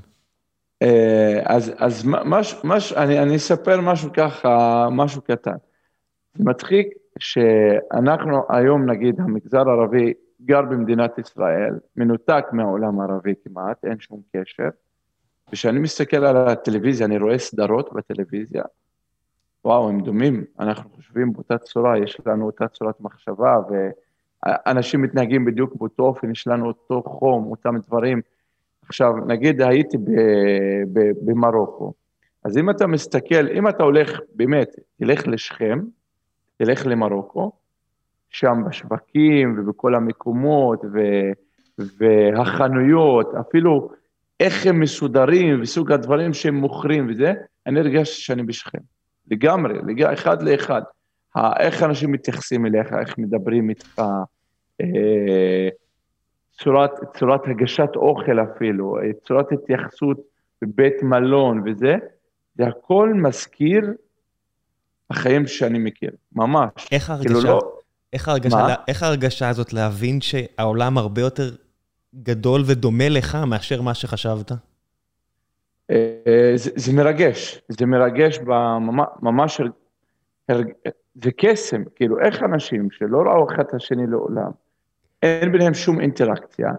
אה, 0.82 1.42
אז, 1.46 1.72
אז 1.78 2.06
מש, 2.06 2.56
מש, 2.64 2.94
אני, 2.94 3.20
אני 3.20 3.36
אספר 3.36 3.82
משהו 3.82 4.10
ככה, 4.14 4.88
משהו 4.92 5.22
קטן. 5.22 5.56
זה 6.34 6.44
מצחיק 6.44 6.88
שאנחנו 7.20 8.42
היום, 8.50 8.90
נגיד, 8.90 9.20
המגזר 9.20 9.70
הערבי 9.70 10.14
גר 10.42 10.62
במדינת 10.62 11.18
ישראל, 11.18 11.74
מנותק 11.96 12.46
מהעולם 12.52 13.00
הערבי 13.00 13.34
כמעט, 13.44 13.86
אין 13.86 14.00
שום 14.00 14.22
קשר. 14.36 14.70
וכשאני 15.50 15.80
מסתכל 15.80 16.26
על 16.26 16.38
הטלוויזיה, 16.38 17.06
אני 17.06 17.18
רואה 17.18 17.38
סדרות 17.38 17.90
בטלוויזיה, 17.94 18.64
וואו, 19.66 19.90
הם 19.90 20.00
דומים, 20.00 20.44
אנחנו 20.60 20.90
חושבים 20.90 21.34
באותה 21.34 21.58
צורה, 21.58 21.98
יש 21.98 22.18
לנו 22.26 22.46
אותה 22.46 22.68
צורת 22.68 23.02
מחשבה, 23.02 23.56
ואנשים 24.46 25.02
מתנהגים 25.02 25.46
בדיוק 25.46 25.76
באותו 25.76 26.04
אופן, 26.04 26.32
יש 26.32 26.48
לנו 26.48 26.68
אותו 26.68 27.04
חום, 27.06 27.46
אותם 27.52 27.76
דברים. 27.88 28.22
עכשיו, 28.88 29.14
נגיד 29.28 29.62
הייתי 29.62 29.98
במרוקו, 31.26 31.94
אז 32.44 32.58
אם 32.58 32.70
אתה 32.70 32.88
מסתכל, 32.88 33.48
אם 33.48 33.68
אתה 33.68 33.84
הולך, 33.84 34.20
באמת, 34.36 34.76
תלך 34.98 35.28
לשכם, 35.28 35.80
תלך 36.58 36.88
למרוקו, 36.88 37.52
שם 38.30 38.64
בשווקים 38.68 39.56
ובכל 39.60 39.96
המקומות 39.96 40.86
ו, 40.94 41.00
והחנויות, 41.98 43.36
אפילו 43.36 43.90
איך 44.40 44.66
הם 44.66 44.80
מסודרים 44.80 45.62
וסוג 45.62 45.92
הדברים 45.92 46.34
שהם 46.34 46.56
מוכרים 46.56 47.08
וזה, 47.10 47.34
אני 47.68 47.80
הרגשתי 47.80 48.22
שאני 48.22 48.44
בשכם. 48.44 48.80
לגמרי, 49.32 49.74
לגמרי, 49.74 50.14
אחד 50.14 50.44
לאחד. 50.44 50.82
איך 51.60 51.84
אנשים 51.84 52.12
מתייחסים 52.12 52.66
אליך, 52.66 52.94
איך 52.94 53.18
מדברים 53.18 53.70
איתך, 53.70 54.02
אה, 54.82 55.70
צורת, 56.52 56.92
צורת 57.18 57.42
הגשת 57.48 57.90
אוכל 57.96 58.40
אפילו, 58.40 58.98
צורת 59.28 59.52
התייחסות 59.52 60.18
בבית 60.62 61.04
מלון 61.04 61.64
וזה, 61.66 61.96
זה 62.58 62.68
הכל 62.68 63.14
מזכיר 63.14 63.94
החיים 65.10 65.48
שאני 65.48 65.80
מכיר, 65.80 66.12
ממש. 66.36 66.72
איך 66.92 67.10
ההרגשה, 67.10 67.30
כאילו 67.30 67.44
לא... 67.44 67.60
איך 68.14 68.28
ההרגשה, 68.28 68.68
לה, 68.68 68.76
איך 68.88 69.04
ההרגשה 69.04 69.50
הזאת 69.50 69.74
להבין 69.74 70.22
שהעולם 70.22 70.98
הרבה 70.98 71.22
יותר 71.22 71.56
גדול 72.16 72.64
ודומה 72.66 73.10
לך 73.10 73.38
מאשר 73.48 73.82
מה 73.82 73.94
שחשבת? 73.94 74.52
אה, 75.90 76.52
זה, 76.56 76.72
זה 76.76 76.94
מרגש, 76.94 77.62
זה 77.68 77.86
מרגש 77.86 78.40
ממש, 79.22 79.62
זה 81.16 81.32
קסם, 81.38 81.84
כאילו 81.96 82.20
איך 82.20 82.44
אנשים 82.44 82.92
שלא 82.92 83.18
ראו 83.18 83.48
אחד 83.50 83.60
את 83.60 83.74
השני 83.74 84.08
לעולם, 84.08 84.52
אין 85.24 85.52
ביניהם 85.52 85.74
שום 85.74 86.00
אינטראקציה, 86.00 86.72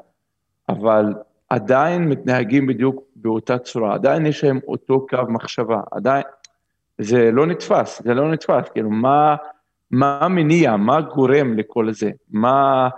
אבל 0.69 1.15
עדיין 1.49 2.09
מתנהגים 2.09 2.67
בדיוק 2.67 3.05
באותה 3.17 3.59
צורה, 3.59 3.95
עדיין 3.95 4.27
יש 4.27 4.45
להם 4.45 4.61
אותו 4.69 5.07
קו 5.07 5.19
מחשבה, 5.29 5.81
עדיין, 5.91 6.25
זה 6.99 7.31
לא 7.33 7.47
נתפס, 7.47 8.03
זה 8.03 8.15
לא 8.15 8.33
נתפס, 8.33 8.69
כאילו 8.73 8.91
מה, 8.91 9.37
מה 9.91 10.19
המניע, 10.21 10.77
מה 10.77 11.01
גורם 11.01 11.57
לכל 11.57 11.93
זה, 11.93 12.11
מה, 12.31 12.89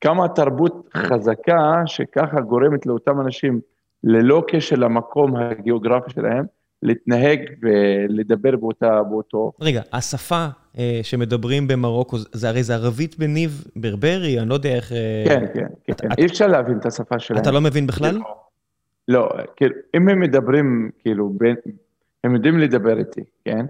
כמה 0.00 0.24
התרבות 0.24 0.88
חזקה 0.96 1.82
שככה 1.86 2.40
גורמת 2.40 2.86
לאותם 2.86 3.20
אנשים, 3.20 3.60
ללא 4.04 4.44
קשר 4.48 4.76
למקום 4.76 5.36
הגיאוגרפי 5.36 6.10
שלהם, 6.10 6.44
להתנהג 6.82 7.40
ולדבר 7.62 8.56
באותה, 8.56 9.02
באותו... 9.02 9.52
רגע, 9.60 9.82
השפה 9.92 10.46
אה, 10.78 11.00
שמדברים 11.02 11.68
במרוקו, 11.68 12.16
זה 12.32 12.48
הרי 12.48 12.62
זה 12.62 12.74
ערבית 12.74 13.18
בניב 13.18 13.64
ברברי, 13.76 14.40
אני 14.40 14.48
לא 14.48 14.54
יודע 14.54 14.74
איך... 14.76 14.92
אה, 14.92 15.24
כן, 15.28 15.44
כן, 15.54 15.66
כן, 15.84 15.92
כן. 15.98 16.08
אי 16.18 16.26
אפשר 16.26 16.46
להבין 16.46 16.78
את 16.78 16.86
השפה 16.86 17.18
שלהם. 17.18 17.42
אתה 17.42 17.50
לא 17.50 17.60
מבין 17.60 17.86
בכלל? 17.86 18.18
לא, 19.08 19.28
כאילו, 19.56 19.74
אם 19.96 20.08
הם 20.08 20.20
מדברים, 20.20 20.90
כאילו, 20.98 21.28
בין, 21.28 21.56
הם 22.24 22.34
יודעים 22.34 22.58
לדבר 22.58 22.98
איתי, 22.98 23.20
כן? 23.44 23.66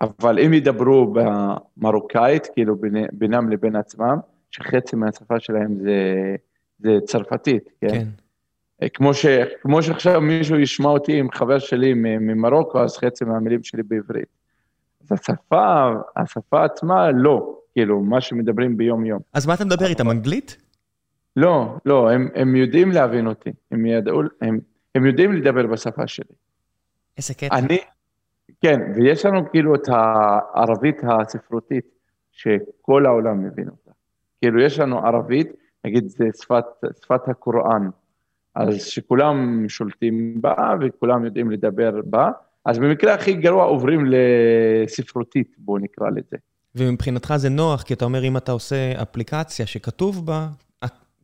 אבל 0.00 0.38
אם 0.38 0.54
ידברו 0.54 1.14
במרוקאית, 1.14 2.46
כאילו, 2.54 2.76
בין, 2.76 2.96
בינם 3.12 3.50
לבין 3.50 3.76
עצמם, 3.76 4.18
שחצי 4.50 4.96
מהשפה 4.96 5.40
שלהם 5.40 5.74
זה, 5.82 6.36
זה 6.78 6.98
צרפתית, 7.04 7.68
כן? 7.80 7.88
כן. 7.88 8.06
אה, 8.82 8.88
כמו, 8.88 9.14
ש, 9.14 9.26
כמו 9.62 9.82
שעכשיו 9.82 10.20
מישהו 10.20 10.56
ישמע 10.56 10.88
אותי 10.88 11.18
עם 11.18 11.30
חבר 11.30 11.58
שלי 11.58 11.94
ממרוקו, 11.94 12.80
אז 12.80 12.96
חצי 12.96 13.24
מהמילים 13.24 13.62
שלי 13.62 13.82
בעברית. 13.82 14.28
אז 15.02 15.12
השפה, 15.12 15.92
השפה 16.16 16.64
עצמה, 16.64 17.10
לא, 17.10 17.58
כאילו, 17.72 18.00
מה 18.00 18.20
שמדברים 18.20 18.76
ביום-יום. 18.76 19.20
אז 19.32 19.46
מה 19.46 19.54
אתה 19.54 19.64
מדבר 19.64 19.86
איתם, 19.86 20.10
אנגלית? 20.10 20.56
לא, 21.36 21.76
לא, 21.84 22.10
הם, 22.10 22.28
הם 22.34 22.56
יודעים 22.56 22.90
להבין 22.90 23.26
אותי, 23.26 23.50
הם, 23.70 23.86
ידעו, 23.86 24.22
הם, 24.40 24.58
הם 24.94 25.06
יודעים 25.06 25.32
לדבר 25.32 25.66
בשפה 25.66 26.06
שלי. 26.06 26.34
איזה 27.16 27.34
קטע. 27.34 27.58
אני, 27.58 27.78
כן, 28.60 28.80
ויש 28.96 29.26
לנו 29.26 29.50
כאילו 29.50 29.74
את 29.74 29.88
הערבית 29.88 30.96
הספרותית, 31.04 31.84
שכל 32.32 33.06
העולם 33.06 33.44
מבין 33.44 33.68
אותה. 33.68 33.90
כאילו, 34.40 34.60
יש 34.60 34.78
לנו 34.78 34.98
ערבית, 35.06 35.48
נגיד 35.84 36.08
זה 36.08 36.24
שפת, 36.42 36.64
שפת 37.02 37.28
הקוראן, 37.28 37.88
אז 38.54 38.84
שכולם 38.84 39.64
שולטים 39.68 40.34
בה 40.40 40.74
וכולם 40.80 41.24
יודעים 41.24 41.50
לדבר 41.50 42.00
בה, 42.04 42.30
אז 42.64 42.78
במקרה 42.78 43.14
הכי 43.14 43.32
גרוע 43.32 43.64
עוברים 43.64 44.06
לספרותית, 44.06 45.54
בואו 45.58 45.78
נקרא 45.78 46.10
לזה. 46.10 46.36
ומבחינתך 46.74 47.34
זה 47.36 47.48
נוח, 47.48 47.82
כי 47.82 47.94
אתה 47.94 48.04
אומר, 48.04 48.24
אם 48.24 48.36
אתה 48.36 48.52
עושה 48.52 49.02
אפליקציה 49.02 49.66
שכתוב 49.66 50.26
בה, 50.26 50.46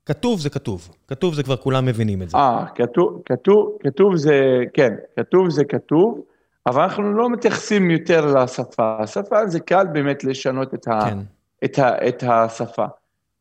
כתוב 0.07 0.41
זה 0.41 0.51
כתוב. 0.51 0.89
כתוב 1.09 1.35
זה 1.35 1.43
כבר 1.43 1.57
כולם 1.57 1.87
מבינים 1.87 2.23
את 2.23 2.31
זה. 2.31 2.37
אה, 2.37 2.65
כתוב, 2.75 3.23
כתוב, 3.25 3.79
כתוב 3.81 4.17
זה, 4.17 4.65
כן, 4.75 4.95
כתוב 5.17 5.51
זה 5.51 5.65
כתוב, 5.65 6.21
אבל 6.67 6.83
אנחנו 6.83 7.13
לא 7.13 7.31
מתייחסים 7.31 7.91
יותר 7.91 8.35
לשפה. 8.35 8.97
השפה 8.99 9.47
זה 9.47 9.61
קל 9.61 9.87
באמת 9.93 10.25
לשנות 10.25 10.75
את, 10.75 10.89
ה, 10.89 11.01
כן. 11.05 11.19
את, 11.65 11.79
ה, 11.79 12.09
את 12.09 12.25
השפה. 12.27 12.85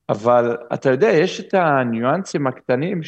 אבל 0.09 0.57
אתה 0.73 0.91
יודע, 0.91 1.07
יש 1.07 1.39
את 1.39 1.53
הניואנסים 1.53 2.47
הקטנים 2.47 3.03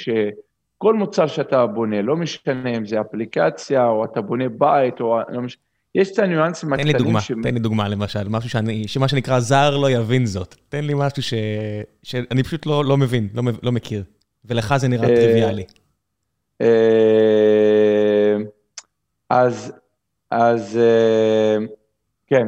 שכל 0.82 0.94
מוצר 0.94 1.28
שאתה 1.28 1.66
בונה, 1.66 2.02
לא 2.02 2.16
משנה 2.16 2.78
אם 2.78 2.86
זה 2.86 3.02
אפליקציה 3.02 3.88
או 3.88 4.06
אתה 4.06 4.22
בונה 4.22 4.50
בית 4.50 5.02
או 5.02 5.20
לא 5.30 5.42
משנה, 5.42 5.62
יש 5.96 6.12
את 6.12 6.20
הניואנסים 6.20 6.74
הקטנים. 6.74 6.92
תן 6.92 6.98
לי 6.98 7.04
דוגמה, 7.04 7.22
ש... 7.22 7.32
תן 7.44 7.54
לי 7.54 7.60
דוגמה 7.60 7.88
למשל, 7.88 8.30
משהו 8.30 8.50
שאני, 8.50 8.88
שמה 8.88 9.08
שנקרא 9.08 9.40
זר 9.40 9.78
לא 9.78 9.90
יבין 9.90 10.26
זאת. 10.26 10.56
תן 10.70 10.84
לי 10.84 10.94
משהו 10.96 11.24
ש... 11.24 11.34
שאני 12.04 12.44
פשוט 12.44 12.66
לא, 12.66 12.86
לא 12.86 12.98
מבין, 12.98 13.30
לא, 13.34 13.44
לא 13.64 13.72
מכיר, 13.72 14.04
ולך 14.46 14.78
זה 14.78 14.88
נראה 14.88 15.10
אה, 15.10 15.16
טריוויאלי. 15.16 15.66
אה, 16.62 18.38
אז, 19.30 19.74
אז 20.32 20.78
אה, 20.78 21.58
כן, 22.28 22.48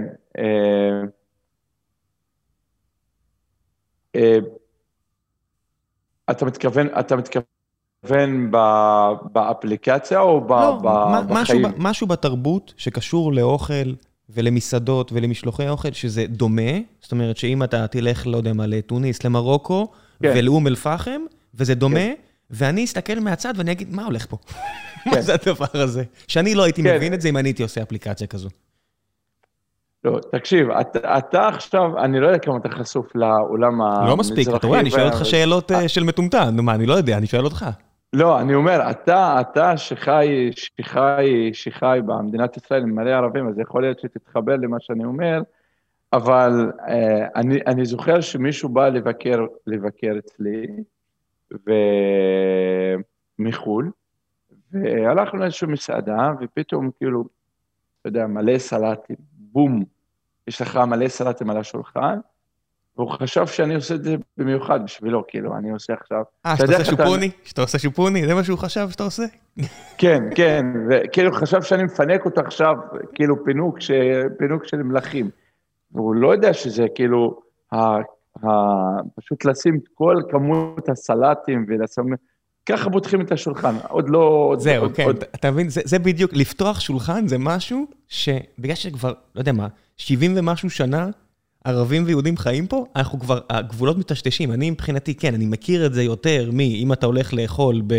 אתה 6.30 6.46
מתכוון, 6.46 6.88
אתה 7.00 7.16
מתכוון 7.16 7.53
מתכוון 8.04 8.52
באפליקציה 9.34 10.20
או 10.20 10.42
ב, 10.42 10.52
לא, 10.52 10.80
ב, 10.84 10.88
משהו, 11.30 11.60
בחיים? 11.60 11.74
משהו 11.78 12.08
בתרבות 12.08 12.74
שקשור 12.78 13.34
לאוכל 13.34 13.94
ולמסעדות 14.30 15.12
ולמשלוחי 15.12 15.70
אוכל, 15.70 15.92
שזה 15.92 16.26
דומה, 16.28 16.72
זאת 17.02 17.12
אומרת 17.12 17.38
שאם 17.38 17.64
אתה 17.64 17.88
תלך, 17.88 18.28
לא 18.28 18.38
יודע 18.38 18.54
מה, 18.54 18.68
לתוניס, 18.68 19.24
למרוקו 19.24 19.88
כן. 20.24 20.34
ולאום 20.36 20.68
אל-פחם, 20.68 21.22
וזה 21.56 21.76
דומה, 21.76 22.00
כן. 22.00 22.14
ואני 22.50 22.84
אסתכל 22.84 23.20
מהצד 23.20 23.54
ואני 23.58 23.72
אגיד, 23.72 23.96
מה 23.96 24.06
הולך 24.06 24.26
פה? 24.30 24.38
כן. 25.04 25.10
מה 25.10 25.22
זה 25.26 25.34
הדבר 25.34 25.66
הזה? 25.74 26.04
שאני 26.28 26.56
לא 26.56 26.64
הייתי 26.64 26.84
כן. 26.84 26.96
מבין 26.96 27.14
את 27.14 27.22
זה 27.22 27.30
אם 27.30 27.38
אני 27.38 27.50
הייתי 27.50 27.64
עושה 27.64 27.82
אפליקציה 27.82 28.28
כזו. 28.28 28.50
לא, 30.04 30.20
תקשיב, 30.32 30.72
אתה, 30.72 31.18
אתה 31.18 31.48
עכשיו, 31.48 32.00
אני 32.00 32.20
לא 32.20 32.28
יודע 32.28 32.40
כמה 32.40 32.58
אתה 32.58 32.70
חשוף 32.70 33.16
לעולם 33.16 33.82
המזרחי. 33.82 34.10
לא 34.10 34.18
מספיק, 34.18 34.48
אתה 34.56 34.68
רואה, 34.68 34.80
אני 34.80 34.92
שואל 34.92 35.06
אותך 35.06 35.26
שאלות 35.26 35.72
אה, 35.72 35.88
של 35.88 36.04
מטומטם, 36.04 36.50
נו 36.54 36.64
מה, 36.64 36.76
אני 36.76 36.86
לא 36.86 36.94
יודע, 36.94 37.18
אני 37.18 37.28
שואל 37.28 37.46
אותך. 37.46 37.66
לא, 38.14 38.42
אני 38.42 38.56
אומר, 38.56 38.92
אתה, 38.92 39.42
אתה 39.42 39.78
שחי, 39.78 40.50
שחי, 40.56 41.50
שחי 41.54 42.00
במדינת 42.06 42.58
ישראל 42.58 42.82
עם 42.82 42.96
מלא 42.96 43.10
ערבים, 43.10 43.48
אז 43.48 43.60
יכול 43.60 43.82
להיות 43.82 44.00
שתתחבר 44.00 44.56
למה 44.56 44.78
שאני 44.80 45.04
אומר, 45.06 45.42
אבל 46.14 46.72
אה, 46.88 47.28
אני, 47.36 47.60
אני 47.68 47.86
זוכר 47.86 48.22
שמישהו 48.22 48.70
בא 48.70 48.90
לבקר, 48.90 49.46
לבקר 49.68 50.16
אצלי, 50.20 50.68
ומחו"ל, 53.40 53.92
והלכנו 54.72 55.40
לאיזושהי 55.40 55.68
מסעדה, 55.68 56.32
ופתאום 56.42 56.92
כאילו, 56.98 57.24
אתה 58.02 58.10
יודע, 58.10 58.28
מלא 58.28 58.58
סלטים, 58.58 59.16
בום, 59.32 59.84
יש 60.48 60.62
לך 60.62 60.78
מלא 60.78 61.08
סלטים 61.08 61.50
על 61.50 61.58
השולחן, 61.58 62.20
והוא 62.98 63.10
חשב 63.10 63.48
שאני 63.48 63.76
עושה 63.76 63.96
את 63.96 64.04
זה 64.04 64.16
במיוחד 64.38 64.84
בשבילו, 64.84 65.24
כאילו, 65.28 65.58
אני 65.58 65.72
עושה 65.72 65.94
עכשיו... 65.94 66.24
אה, 66.46 66.58
שאתה 66.58 66.72
עושה 66.72 66.86
שופוני? 66.86 67.32
שאתה 67.44 67.62
עושה 67.62 67.80
שופוני? 67.80 68.28
זה 68.28 68.34
מה 68.34 68.44
שהוא 68.44 68.58
חשב 68.58 68.90
שאתה 68.90 69.04
עושה? 69.04 69.24
כן, 69.98 70.24
כן, 70.36 70.66
וכאילו 70.90 71.32
חשב 71.32 71.62
שאני 71.62 71.84
מפנק 71.84 72.26
אותו 72.26 72.42
עכשיו, 72.42 72.76
כאילו 73.16 73.46
פינוק, 73.46 73.82
ש... 73.82 73.92
פינוק 74.38 74.66
של 74.66 74.78
מלכים. 74.78 75.30
והוא 75.92 76.16
לא 76.16 76.34
יודע 76.34 76.54
שזה 76.54 76.86
כאילו, 76.96 77.40
ה... 77.72 77.78
ה... 77.78 78.50
פשוט 79.16 79.46
לשים 79.46 79.76
את 79.76 79.88
כל 79.94 80.16
כמות 80.30 80.90
הסלטים 80.90 81.66
ולשים... 81.68 82.04
ככה 82.66 82.90
פותחים 82.90 83.22
את 83.22 83.32
השולחן, 83.32 83.76
עוד 83.90 84.10
לא... 84.10 84.56
זהו, 84.58 84.84
עוד, 84.84 84.96
כן, 84.96 85.04
עוד... 85.04 85.24
אתה 85.36 85.52
מבין, 85.52 85.70
זה, 85.70 85.82
זה 85.86 86.00
בדיוק, 86.00 86.32
לפתוח 86.34 86.80
שולחן 86.80 87.28
זה 87.28 87.38
משהו 87.40 87.88
שבגלל 88.08 88.76
שכבר, 88.76 89.14
לא 89.36 89.42
יודע 89.42 89.52
מה, 89.52 89.68
70 89.98 90.34
ומשהו 90.36 90.70
שנה, 90.70 91.10
ערבים 91.64 92.04
ויהודים 92.06 92.38
חיים 92.38 92.68
פה, 92.68 92.86
אנחנו 92.96 93.20
כבר, 93.20 93.40
הגבולות 93.50 93.98
מטשטשים. 93.98 94.52
אני 94.52 94.70
מבחינתי, 94.70 95.16
כן, 95.16 95.34
אני 95.34 95.46
מכיר 95.46 95.86
את 95.86 95.94
זה 95.94 96.04
יותר 96.04 96.50
מ... 96.54 96.60
אם 96.60 96.94
אתה 96.94 97.06
הולך 97.06 97.34
לאכול 97.34 97.82
ב... 97.88 97.94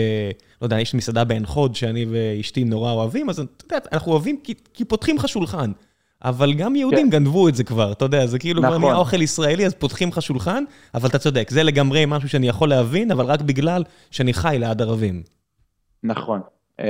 לא 0.63 0.67
יודע, 0.67 0.81
יש 0.81 0.95
מסעדה 0.95 1.25
בעין 1.25 1.47
חוד 1.47 1.75
שאני 1.75 2.07
ואשתי 2.11 2.65
נורא 2.65 2.93
אוהבים, 2.93 3.31
אז 3.31 3.39
אתה 3.39 3.65
יודע, 3.65 3.87
אנחנו 3.93 4.13
אוהבים 4.13 4.37
כי, 4.45 4.55
כי 4.75 4.85
פותחים 4.85 5.17
לך 5.17 5.29
שולחן. 5.29 5.73
אבל 6.25 6.55
גם 6.55 6.77
יהודים 6.77 7.11
כן. 7.11 7.19
גנבו 7.19 7.49
את 7.49 7.55
זה 7.55 7.65
כבר, 7.65 7.93
אתה 7.93 8.05
יודע, 8.05 8.27
זה 8.27 8.39
כאילו 8.39 8.63
נכון. 8.63 8.79
כבר 8.79 8.87
נהיה 8.87 8.97
אוכל 8.97 9.23
ישראלי, 9.23 9.67
אז 9.67 9.75
פותחים 9.75 10.09
לך 10.09 10.23
שולחן, 10.23 10.65
אבל 10.95 11.09
אתה 11.09 11.19
צודק, 11.19 11.51
זה 11.51 11.63
לגמרי 11.63 12.05
משהו 12.07 12.29
שאני 12.29 12.49
יכול 12.49 12.69
להבין, 12.69 13.11
אבל 13.11 13.25
רק 13.25 13.41
בגלל 13.41 13.83
שאני 14.11 14.33
חי 14.33 14.57
ליד 14.61 14.83
ערבים. 14.83 15.23
נכון, 16.03 16.41
אה, 16.81 16.87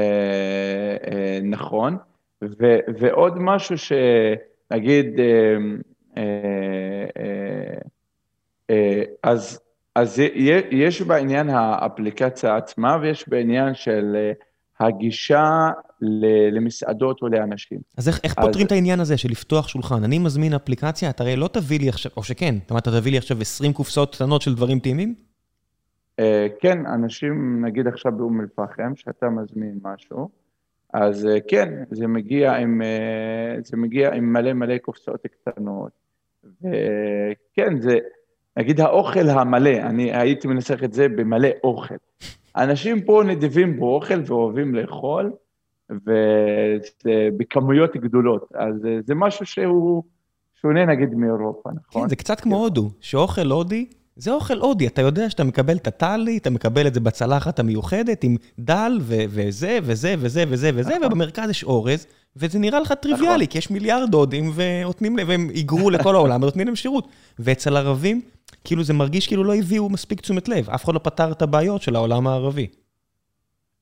אה, 1.11 1.39
נכון. 1.43 1.97
ו, 2.45 2.77
ועוד 3.01 3.35
משהו 3.39 3.77
שנגיד, 3.79 5.21
אה, 5.21 5.57
אז, 9.23 9.61
אז 9.95 10.23
יש 10.71 11.03
בעניין 11.03 11.51
האפליקציה 11.51 12.57
עצמה 12.57 12.99
ויש 13.03 13.29
בעניין 13.29 13.75
של 13.75 14.17
הגישה 14.81 15.71
למסעדות 16.53 17.23
או 17.23 17.29
לאנשים. 17.29 17.79
אז 17.99 18.09
איך, 18.09 18.21
איך 18.25 18.39
אז... 18.39 18.45
פותרים 18.45 18.67
את 18.67 18.73
העניין 18.73 19.01
הזה 19.01 19.17
של 19.17 19.29
לפתוח 19.31 19.69
שולחן? 19.69 20.05
אני 20.05 20.19
מזמין 20.19 20.55
אפליקציה, 20.55 21.11
אתה 21.11 21.23
הרי 21.23 21.37
לא 21.37 21.49
תביא 21.49 21.79
לי 21.79 21.89
עכשיו, 21.89 22.13
או 22.17 22.23
שכן, 22.23 22.55
אתה 22.67 22.79
אתה 22.79 22.91
תביא 22.91 23.13
לי 23.13 23.19
עכשיו 23.19 23.41
20 23.41 23.73
קופסאות 23.73 24.15
קטנות 24.15 24.43
של 24.43 24.55
דברים 24.55 24.79
טעימים? 24.79 25.15
Uh, 26.21 26.25
כן, 26.61 26.87
אנשים, 26.87 27.65
נגיד 27.65 27.87
עכשיו 27.87 28.13
באום 28.13 28.41
אל-פחם, 28.41 28.97
שאתה 28.97 29.29
מזמין 29.29 29.79
משהו, 29.83 30.29
אז 30.93 31.25
uh, 31.25 31.41
כן, 31.49 31.75
זה 31.91 32.07
מגיע 32.07 32.53
עם, 32.53 32.83
uh, 32.83 33.67
זה 33.69 33.77
מגיע 33.77 34.13
עם 34.13 34.33
מלא 34.33 34.53
מלא 34.53 34.79
קופסאות 34.79 35.27
קטנות. 35.27 36.04
וכן, 36.61 37.81
זה, 37.81 37.99
נגיד 38.57 38.81
האוכל 38.81 39.29
המלא, 39.29 39.71
אני 39.71 40.17
הייתי 40.17 40.49
מנסח 40.49 40.85
את 40.85 40.93
זה 40.93 41.09
במלא 41.09 41.49
אוכל. 41.65 41.95
אנשים 42.57 43.03
פה 43.03 43.23
נדיבים 43.27 43.81
באוכל 43.81 44.21
ואוהבים 44.27 44.75
לאכול, 44.75 45.33
ובכמויות 47.05 47.97
גדולות. 47.97 48.49
אז 48.55 48.75
זה 49.07 49.15
משהו 49.15 49.47
שהוא 49.47 50.03
שונה 50.61 50.87
נגיד 50.87 51.15
מאירופה, 51.15 51.71
נכון? 51.75 52.03
כן, 52.03 52.09
זה 52.09 52.17
קצת 52.17 52.41
כמו 52.41 52.57
הודו, 52.57 52.91
שאוכל 53.01 53.51
הודי 53.51 53.87
זה 54.17 54.33
אוכל 54.33 54.59
הודי, 54.59 54.87
אתה 54.87 55.03
יודע 55.03 55.31
שאתה 55.31 55.45
מקבל 55.45 55.77
את 55.77 55.87
הטלי, 55.87 56.37
אתה 56.37 56.51
מקבל 56.51 56.87
את 56.87 56.95
זה 56.95 57.01
בצלחת 57.01 57.59
המיוחדת 57.59 58.25
עם 58.25 58.37
דל 58.59 58.99
וזה 59.01 59.79
וזה 59.83 60.15
וזה 60.19 60.45
וזה 60.49 60.71
וזה, 60.75 60.91
נכון. 60.91 61.05
ובמרכז 61.05 61.51
יש 61.51 61.65
אורז, 61.65 62.07
וזה 62.37 62.59
נראה 62.59 62.81
לך 62.81 62.93
טריוויאלי, 62.93 63.35
נכון. 63.35 63.47
כי 63.47 63.59
יש 63.59 63.71
מיליארד 63.71 64.15
הודים, 64.15 64.51
והם 65.27 65.49
היגרו 65.55 65.91
לכל 65.91 66.15
העולם 66.15 66.43
ונותנים 66.43 66.67
להם 66.67 66.77
שירות. 66.77 67.09
ואצל 67.39 67.77
ערבים, 67.77 68.21
כאילו 68.65 68.85
זה 68.85 68.93
מרגיש 68.93 69.27
כאילו 69.27 69.45
לא 69.45 69.55
הביאו 69.55 69.89
מספיק 69.89 70.21
תשומת 70.21 70.49
לב, 70.49 70.71
אף 70.71 70.85
אחד 70.85 70.95
לא 70.95 70.99
פתר 70.99 71.33
את 71.33 71.43
הבעיות 71.43 71.83
של 71.83 71.97
העולם 71.97 72.27
הערבי. 72.27 72.67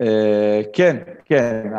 אה, 0.01 0.61
כן, 0.73 0.97
כן. 1.25 1.71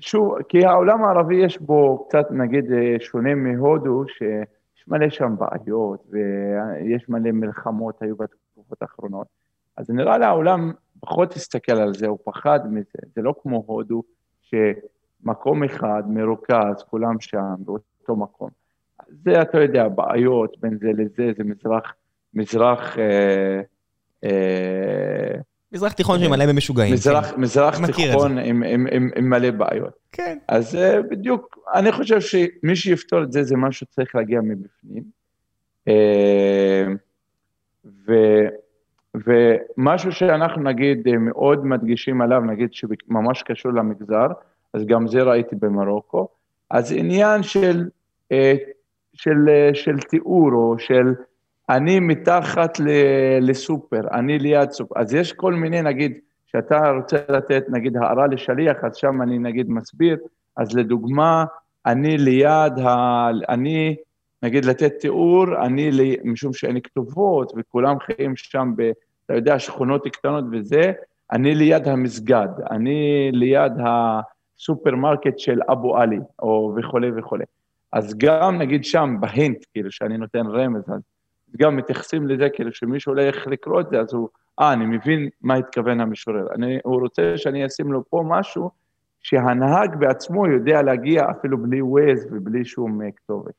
שוב, 0.00 0.42
כי 0.48 0.64
העולם 0.64 1.04
הערבי 1.04 1.36
יש 1.44 1.58
בו 1.58 2.06
קצת, 2.08 2.26
נגיד, 2.30 2.72
אה, 2.72 2.96
שונה 3.00 3.34
מהודו, 3.34 4.04
שיש 4.08 4.88
מלא 4.88 5.10
שם 5.10 5.34
בעיות, 5.38 6.04
ויש 6.10 7.08
מלא 7.08 7.30
מלחמות 7.32 8.02
היו 8.02 8.16
בתקופות 8.16 8.82
האחרונות. 8.82 9.26
אז 9.76 9.90
נראה 9.90 10.18
לי 10.18 10.24
העולם 10.24 10.72
פחות 11.00 11.32
הסתכל 11.32 11.72
על 11.72 11.94
זה, 11.94 12.06
הוא 12.06 12.18
פחד 12.24 12.60
מזה. 12.70 12.98
זה 13.14 13.22
לא 13.22 13.34
כמו 13.42 13.64
הודו, 13.66 14.02
שמקום 14.50 15.64
אחד 15.64 16.02
מרוכז, 16.08 16.82
כולם 16.90 17.20
שם, 17.20 17.54
באותו 17.58 18.16
מקום. 18.16 18.50
זה, 19.24 19.42
אתה 19.42 19.60
יודע, 19.60 19.88
בעיות 19.88 20.56
בין 20.60 20.78
זה 20.78 20.88
לזה, 20.96 21.32
זה 21.36 21.44
מזרח, 21.44 21.94
מזרח... 22.34 22.98
אה, 22.98 23.60
אה, 24.24 25.40
מזרח 25.72 25.92
תיכון 25.92 26.20
שמלא 26.20 26.46
במשוגעים. 26.46 26.92
מזרח, 26.94 27.30
כן. 27.30 27.40
מזרח 27.40 27.86
תיכון 27.86 28.38
עם, 28.38 28.62
עם, 28.62 28.86
עם, 28.92 29.10
עם 29.16 29.30
מלא 29.30 29.50
בעיות. 29.50 29.92
כן. 30.12 30.38
אז 30.48 30.76
אה, 30.76 31.02
בדיוק, 31.02 31.58
אני 31.74 31.92
חושב 31.92 32.20
שמי 32.20 32.76
שיפתור 32.76 33.22
את 33.22 33.32
זה, 33.32 33.42
זה 33.42 33.56
משהו 33.56 33.86
שצריך 33.86 34.14
להגיע 34.14 34.40
מבפנים. 34.40 35.02
אה, 35.88 36.86
ו, 37.84 38.12
ומשהו 39.26 40.12
שאנחנו 40.12 40.62
נגיד 40.62 41.16
מאוד 41.18 41.66
מדגישים 41.66 42.20
עליו, 42.20 42.40
נגיד 42.40 42.72
שממש 42.72 43.42
קשור 43.42 43.72
למגזר, 43.72 44.26
אז 44.74 44.86
גם 44.86 45.06
זה 45.06 45.22
ראיתי 45.22 45.56
במרוקו, 45.56 46.28
אז 46.70 46.92
עניין 46.96 47.42
של, 47.42 47.88
אה, 48.32 48.54
של, 49.12 49.48
אה, 49.48 49.70
של 49.74 49.98
תיאור 49.98 50.52
או 50.52 50.78
של 50.78 51.14
אני 51.68 52.00
מתחת 52.00 52.78
לסופר, 53.40 54.00
אני 54.12 54.38
ליד 54.38 54.70
סופר, 54.70 55.00
אז 55.00 55.14
יש 55.14 55.32
כל 55.32 55.54
מיני, 55.54 55.82
נגיד, 55.82 56.18
שאתה 56.46 56.90
רוצה 56.90 57.16
לתת, 57.28 57.64
נגיד, 57.68 57.96
הערה 57.96 58.26
לשליח, 58.26 58.76
אז 58.82 58.96
שם 58.96 59.22
אני 59.22 59.38
נגיד 59.38 59.70
מסביר, 59.70 60.16
אז 60.56 60.76
לדוגמה, 60.76 61.44
אני 61.86 62.18
ליד, 62.18 62.78
ה... 62.78 63.28
אני, 63.48 63.96
נגיד, 64.42 64.64
לתת 64.64 64.92
תיאור, 65.00 65.44
אני, 65.66 66.16
משום 66.24 66.52
שאין 66.52 66.80
כתובות, 66.80 67.52
וכולם 67.56 67.96
חיים 68.00 68.36
שם, 68.36 68.72
ב, 68.76 68.90
אתה 69.28 69.36
יודע, 69.36 69.58
שכונות 69.58 70.06
קטנות 70.06 70.44
וזה, 70.52 70.92
אני 71.32 71.54
ליד 71.54 71.88
המסגד, 71.88 72.48
אני 72.70 73.30
ליד 73.32 73.72
הסופרמרקט 73.86 75.38
של 75.38 75.58
אבו 75.72 75.98
עלי, 75.98 76.18
או 76.42 76.74
וכולי 76.76 77.10
וכולי. 77.16 77.44
אז 77.92 78.14
גם, 78.18 78.58
נגיד 78.58 78.84
שם, 78.84 79.16
בהינט, 79.20 79.64
כאילו, 79.72 79.90
שאני 79.92 80.16
נותן 80.16 80.46
רמז, 80.46 80.82
אז 80.88 81.00
גם 81.56 81.76
מתייחסים 81.76 82.28
לזה, 82.28 82.48
כאילו, 82.48 82.72
שמישהו 82.72 83.12
הולך 83.12 83.46
לקרוא 83.46 83.80
את 83.80 83.86
זה, 83.90 84.00
אז 84.00 84.12
הוא, 84.12 84.28
אה, 84.60 84.72
אני 84.72 84.86
מבין 84.86 85.28
מה 85.42 85.54
התכוון 85.54 86.00
המשורר. 86.00 86.46
אני, 86.54 86.78
הוא 86.84 87.00
רוצה 87.00 87.32
שאני 87.36 87.66
אשים 87.66 87.92
לו 87.92 88.04
פה 88.10 88.22
משהו 88.26 88.70
שהנהג 89.20 89.96
בעצמו 89.98 90.46
יודע 90.46 90.82
להגיע 90.82 91.22
אפילו 91.30 91.58
בלי 91.62 91.82
ווייז 91.82 92.26
ובלי 92.30 92.64
שום 92.64 93.02
אה, 93.02 93.08
כתובת. 93.16 93.54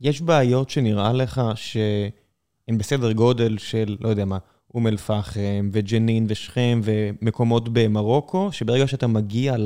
יש 0.00 0.22
בעיות 0.22 0.70
שנראה 0.70 1.12
לך 1.12 1.40
שהן 1.54 2.78
בסדר 2.78 3.12
גודל 3.12 3.58
של, 3.58 3.96
לא 4.00 4.08
יודע 4.08 4.24
מה, 4.24 4.38
אום 4.74 4.86
אל-פחם 4.86 5.70
וג'נין 5.72 6.26
ושכם 6.28 6.80
ומקומות 6.84 7.68
במרוקו, 7.72 8.52
שברגע 8.52 8.86
שאתה 8.86 9.06
מגיע 9.06 9.56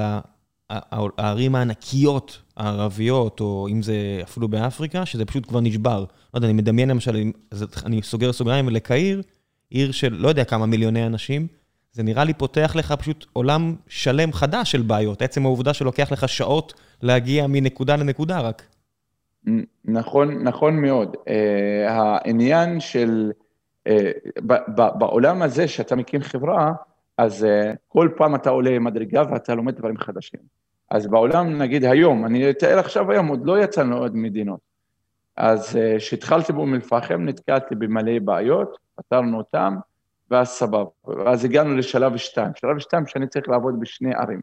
לערים 0.70 1.54
הענקיות 1.54 2.42
הערביות, 2.56 3.40
או 3.40 3.68
אם 3.70 3.82
זה 3.82 4.20
אפילו 4.22 4.48
באפריקה, 4.48 5.06
שזה 5.06 5.24
פשוט 5.24 5.46
כבר 5.48 5.60
נשבר. 5.60 6.00
לא 6.00 6.38
יודע, 6.38 6.46
אני 6.48 6.56
מדמיין 6.56 6.88
למשל, 6.88 7.30
אני 7.84 8.02
סוגר 8.02 8.32
סוגריים 8.32 8.68
לקהיר, 8.68 9.22
עיר 9.70 9.92
של 9.92 10.14
לא 10.14 10.28
יודע 10.28 10.44
כמה 10.44 10.66
מיליוני 10.66 11.06
אנשים, 11.06 11.46
זה 11.92 12.02
נראה 12.02 12.24
לי 12.24 12.34
פותח 12.34 12.72
לך 12.76 12.92
פשוט 12.92 13.26
עולם 13.32 13.74
שלם 13.88 14.32
חדש 14.32 14.72
של 14.72 14.82
בעיות. 14.82 15.22
עצם 15.22 15.46
העובדה 15.46 15.74
שלוקח 15.74 16.12
לך 16.12 16.28
שעות 16.28 16.74
להגיע 17.02 17.46
מנקודה 17.46 17.96
לנקודה 17.96 18.40
רק. 18.40 18.62
נכון, 19.84 20.42
נכון 20.42 20.80
מאוד. 20.82 21.14
Uh, 21.14 21.90
העניין 21.90 22.80
של, 22.80 23.30
בעולם 24.98 25.42
הזה 25.42 25.68
שאתה 25.68 25.96
מקים 25.96 26.20
חברה, 26.20 26.72
אז 27.18 27.44
uh, 27.44 27.76
כל 27.88 28.08
פעם 28.16 28.34
אתה 28.34 28.50
עולה 28.50 28.78
מדרגה 28.78 29.22
ואתה 29.30 29.54
לומד 29.54 29.76
דברים 29.76 29.98
חדשים. 29.98 30.40
אז 30.90 31.06
בעולם, 31.06 31.62
נגיד 31.62 31.84
היום, 31.84 32.26
אני 32.26 32.50
אתאר 32.50 32.78
עכשיו 32.78 33.10
היום, 33.10 33.26
עוד 33.26 33.46
לא 33.46 33.62
יצאנו 33.62 33.98
עוד 33.98 34.16
מדינות. 34.16 34.60
אז 35.36 35.78
כשהתחלתי 35.98 36.52
באום 36.52 36.74
אל-פחם, 36.74 37.22
נתקעתי 37.24 37.74
במלא 37.74 38.18
בעיות, 38.24 38.76
פתרנו 38.94 39.38
אותם, 39.38 39.76
ואז 40.30 40.48
סבבה. 40.48 40.90
ואז 41.06 41.44
הגענו 41.44 41.76
לשלב 41.76 42.16
שתיים. 42.16 42.50
שלב 42.54 42.78
שתיים 42.78 43.06
שאני 43.06 43.26
צריך 43.26 43.48
לעבוד 43.48 43.80
בשני 43.80 44.14
ערים. 44.14 44.40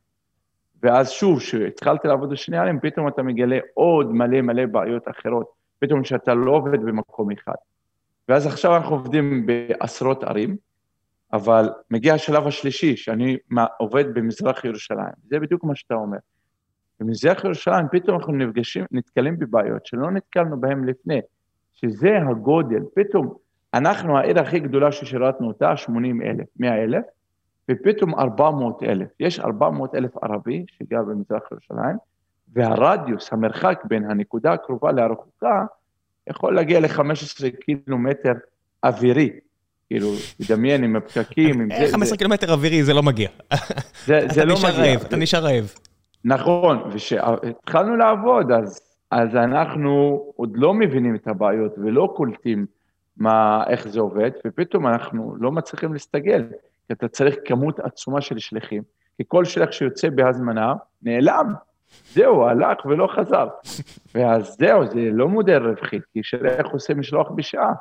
ואז 0.83 1.11
שוב, 1.11 1.39
כשהתחלתי 1.39 2.07
לעבוד 2.07 2.29
בשני 2.29 2.57
ערים, 2.57 2.79
פתאום 2.79 3.07
אתה 3.07 3.23
מגלה 3.23 3.57
עוד 3.73 4.11
מלא 4.11 4.41
מלא 4.41 4.65
בעיות 4.65 5.03
אחרות. 5.07 5.47
פתאום 5.79 6.03
שאתה 6.03 6.33
לא 6.33 6.51
עובד 6.51 6.81
במקום 6.81 7.31
אחד. 7.31 7.53
ואז 8.29 8.45
עכשיו 8.45 8.75
אנחנו 8.75 8.95
עובדים 8.95 9.45
בעשרות 9.45 10.23
ערים, 10.23 10.57
אבל 11.33 11.69
מגיע 11.91 12.13
השלב 12.13 12.47
השלישי, 12.47 12.97
שאני 12.97 13.37
עובד 13.77 14.13
במזרח 14.13 14.65
ירושלים. 14.65 15.13
זה 15.29 15.39
בדיוק 15.39 15.63
מה 15.63 15.75
שאתה 15.75 15.93
אומר. 15.93 16.17
במזרח 16.99 17.43
ירושלים 17.43 17.85
פתאום 17.91 18.17
אנחנו 18.17 18.33
נפגשים, 18.33 18.85
נתקלים 18.91 19.39
בבעיות 19.39 19.85
שלא 19.85 20.11
נתקלנו 20.11 20.61
בהן 20.61 20.83
לפני, 20.83 21.19
שזה 21.73 22.09
הגודל. 22.29 22.81
פתאום 22.95 23.33
אנחנו 23.73 24.17
העיר 24.17 24.39
הכי 24.39 24.59
גדולה 24.59 24.91
ששירתנו 24.91 25.47
אותה, 25.47 25.77
80 25.77 26.21
אלף, 26.21 26.47
100 26.59 26.83
אלף, 26.83 27.03
ופתאום 27.71 28.15
400 28.15 28.83
אלף. 28.83 29.07
יש 29.19 29.39
400 29.39 29.95
אלף 29.95 30.17
ערבי 30.21 30.65
שגר 30.67 31.01
במזרח 31.03 31.43
ירושלים, 31.51 31.97
והרדיוס, 32.53 33.33
המרחק 33.33 33.83
בין 33.85 34.11
הנקודה 34.11 34.53
הקרובה 34.53 34.91
לרחוקה, 34.91 35.65
יכול 36.29 36.55
להגיע 36.55 36.79
ל-15 36.79 37.49
קילומטר 37.65 38.33
אווירי. 38.83 39.29
כאילו, 39.87 40.09
תדמיין 40.47 40.83
עם 40.83 40.95
הפקקים, 40.95 41.61
עם 41.61 41.69
זה... 41.79 41.91
15 41.91 42.17
קילומטר 42.17 42.53
אווירי 42.53 42.83
זה 42.83 42.93
לא 42.93 43.03
מגיע. 43.03 43.29
זה 44.05 44.45
לא 44.45 44.55
מגיע. 44.63 44.93
אתה 44.93 45.15
נשאר 45.15 45.39
רעב. 45.39 45.73
נכון, 46.25 46.89
וכשהתחלנו 46.93 47.95
לעבוד, 47.95 48.51
אז 49.11 49.35
אנחנו 49.35 50.23
עוד 50.35 50.51
לא 50.55 50.73
מבינים 50.73 51.15
את 51.15 51.27
הבעיות 51.27 51.71
ולא 51.77 52.13
קולטים 52.15 52.65
מה, 53.17 53.63
איך 53.69 53.87
זה 53.87 53.99
עובד, 53.99 54.31
ופתאום 54.47 54.87
אנחנו 54.87 55.35
לא 55.39 55.51
מצליחים 55.51 55.93
להסתגל, 55.93 56.45
כי 56.87 56.93
אתה 56.93 57.07
צריך 57.07 57.35
כמות 57.45 57.79
עצומה 57.79 58.21
של 58.21 58.39
שליחים, 58.39 58.83
כי 59.17 59.23
כל 59.27 59.45
שליח 59.45 59.71
שיוצא 59.71 60.09
בהזמנה, 60.09 60.73
נעלם. 61.01 61.53
זהו, 62.13 62.47
הלך 62.47 62.85
ולא 62.85 63.07
חזר. 63.15 63.47
ואז 64.15 64.55
זהו, 64.59 64.85
זה 64.85 65.09
לא 65.11 65.27
מודל 65.27 65.67
רווחי, 65.67 65.99
כי 66.13 66.19
שליח 66.23 66.65
עושה 66.71 66.93
משלוח 66.93 67.31
בשעה. 67.35 67.73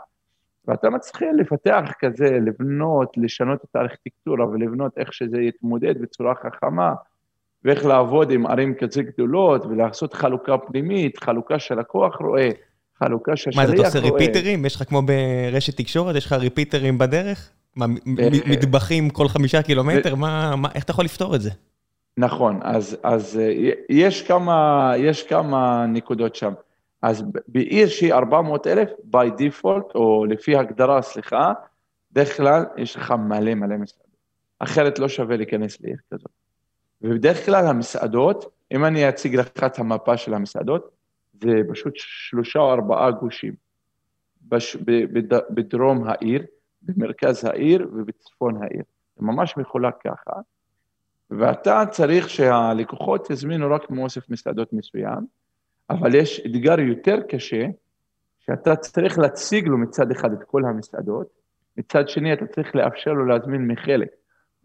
ואתה 0.68 0.90
מצליח 0.90 1.31
לפתח 1.38 1.90
כזה, 1.98 2.38
לבנות, 2.46 3.12
לשנות 3.16 3.64
את 3.64 3.77
הארכיטקטורה 3.77 4.46
ולבנות 4.46 4.92
איך 4.96 5.12
שזה 5.12 5.40
יתמודד 5.40 6.03
בצורה 6.03 6.35
חכמה, 6.35 6.92
ואיך 7.64 7.87
לעבוד 7.87 8.31
עם 8.31 8.46
ערים 8.46 8.75
כזה 8.75 9.03
גדולות, 9.03 9.66
ולעשות 9.66 10.14
חלוקה 10.14 10.59
פנימית, 10.59 11.18
חלוקה 11.18 11.59
שלקוח 11.59 12.16
רואה, 12.20 12.48
חלוקה 12.98 13.37
שהשליח 13.37 13.64
רואה. 13.64 13.77
מה, 13.77 13.88
אתה 13.88 13.98
עושה 13.98 13.98
ריפיטרים? 13.98 14.66
יש 14.66 14.77
לך 14.77 14.83
כמו 14.88 15.03
ברשת 15.03 15.77
תקשורת, 15.77 16.16
יש 16.16 16.27
לך 16.27 16.33
ריפיטרים 16.33 16.98
בדרך? 16.98 17.51
מה, 17.77 17.87
מטבחים 18.46 19.11
כל 19.11 19.29
חמישה 19.29 19.62
קילומטר? 19.62 20.14
מה, 20.14 20.57
מה, 20.57 20.68
איך 20.75 20.85
אתה 20.85 20.90
יכול 20.90 21.05
לפתור 21.05 21.35
את 21.35 21.40
זה? 21.40 21.51
נכון, 22.16 22.61
אז, 22.62 22.96
אז 23.03 23.38
אה, 23.38 23.70
יש, 23.88 24.22
כמה, 24.22 24.92
יש 24.96 25.22
כמה 25.22 25.87
נקודות 25.87 26.35
שם. 26.35 26.53
אז 27.03 27.25
בעיר 27.48 27.88
שהיא 27.88 28.14
400 28.14 28.66
אלף, 28.66 28.88
by 28.88 29.27
default, 29.38 29.94
או 29.94 30.25
לפי 30.29 30.57
הגדרה, 30.57 31.03
סליחה, 31.03 31.53
בדרך 32.12 32.37
כלל 32.37 32.64
יש 32.77 32.96
לך 32.96 33.11
מלא 33.11 33.55
מלא 33.55 33.77
מסעדות. 33.77 34.16
אחרת 34.59 34.98
לא 34.98 35.09
שווה 35.09 35.37
להיכנס 35.37 35.81
לעיר 35.81 35.96
כזאת. 36.11 36.31
ובדרך 37.01 37.46
כלל 37.46 37.66
המסעדות, 37.66 38.53
אם 38.72 38.85
אני 38.85 39.09
אציג 39.09 39.37
לך 39.37 39.48
את 39.66 39.79
המפה 39.79 40.16
של 40.16 40.35
המסעדות, 40.35 40.90
זה 41.42 41.53
פשוט 41.70 41.92
שלושה 41.96 42.59
או 42.59 42.72
ארבעה 42.72 43.11
גושים. 43.11 43.55
בש, 44.42 44.77
בד, 44.77 45.38
בדרום 45.51 46.09
העיר, 46.09 46.46
במרכז 46.83 47.44
העיר 47.44 47.88
ובצפון 47.92 48.62
העיר. 48.62 48.83
זה 49.16 49.27
ממש 49.27 49.57
מחולק 49.57 49.94
ככה. 50.05 50.33
ואתה 51.38 51.82
צריך 51.90 52.30
שהלקוחות 52.30 53.30
יזמינו 53.30 53.74
רק 53.74 53.90
מאוסף 53.90 54.30
מסעדות 54.30 54.72
מסוים, 54.72 55.26
אבל 55.90 56.14
יש 56.14 56.40
אתגר 56.46 56.80
יותר 56.80 57.20
קשה, 57.28 57.66
שאתה 58.38 58.76
צריך 58.76 59.18
להציג 59.18 59.68
לו 59.68 59.78
מצד 59.78 60.10
אחד 60.10 60.32
את 60.32 60.42
כל 60.46 60.64
המסעדות, 60.64 61.26
מצד 61.76 62.08
שני 62.08 62.32
אתה 62.32 62.46
צריך 62.46 62.76
לאפשר 62.76 63.12
לו 63.12 63.26
להזמין 63.26 63.66
מחלק. 63.66 64.08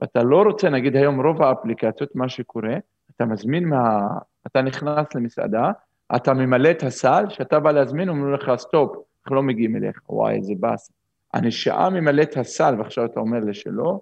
ואתה 0.02 0.24
לא 0.24 0.42
רוצה, 0.42 0.70
נגיד 0.70 0.96
היום 0.96 1.22
רוב 1.22 1.42
האפליקציות, 1.42 2.16
מה 2.16 2.30
שקורה, 2.30 2.76
אתה 3.16 3.26
מזמין 3.26 3.66
מה... 3.66 4.08
אתה 4.48 4.62
נכנס 4.62 5.16
למסעדה, 5.16 5.72
אתה 6.16 6.34
ממלא 6.34 6.72
את 6.72 6.84
הסל, 6.84 7.26
כשאתה 7.30 7.60
בא 7.60 7.72
להזמין, 7.72 8.10
אומרים 8.10 8.34
לך, 8.34 8.52
סטופ, 8.58 8.96
אנחנו 9.24 9.36
לא 9.36 9.44
מגיעים 9.44 9.76
אליך, 9.76 10.10
וואי, 10.10 10.36
איזה 10.36 10.54
באס. 10.60 10.92
אני 11.34 11.52
שעה 11.52 11.90
ממלא 11.90 12.22
את 12.22 12.38
הסל, 12.38 12.76
ועכשיו 12.78 13.06
אתה 13.06 13.20
אומר 13.20 13.40
לי 13.40 13.54
שלא, 13.54 14.00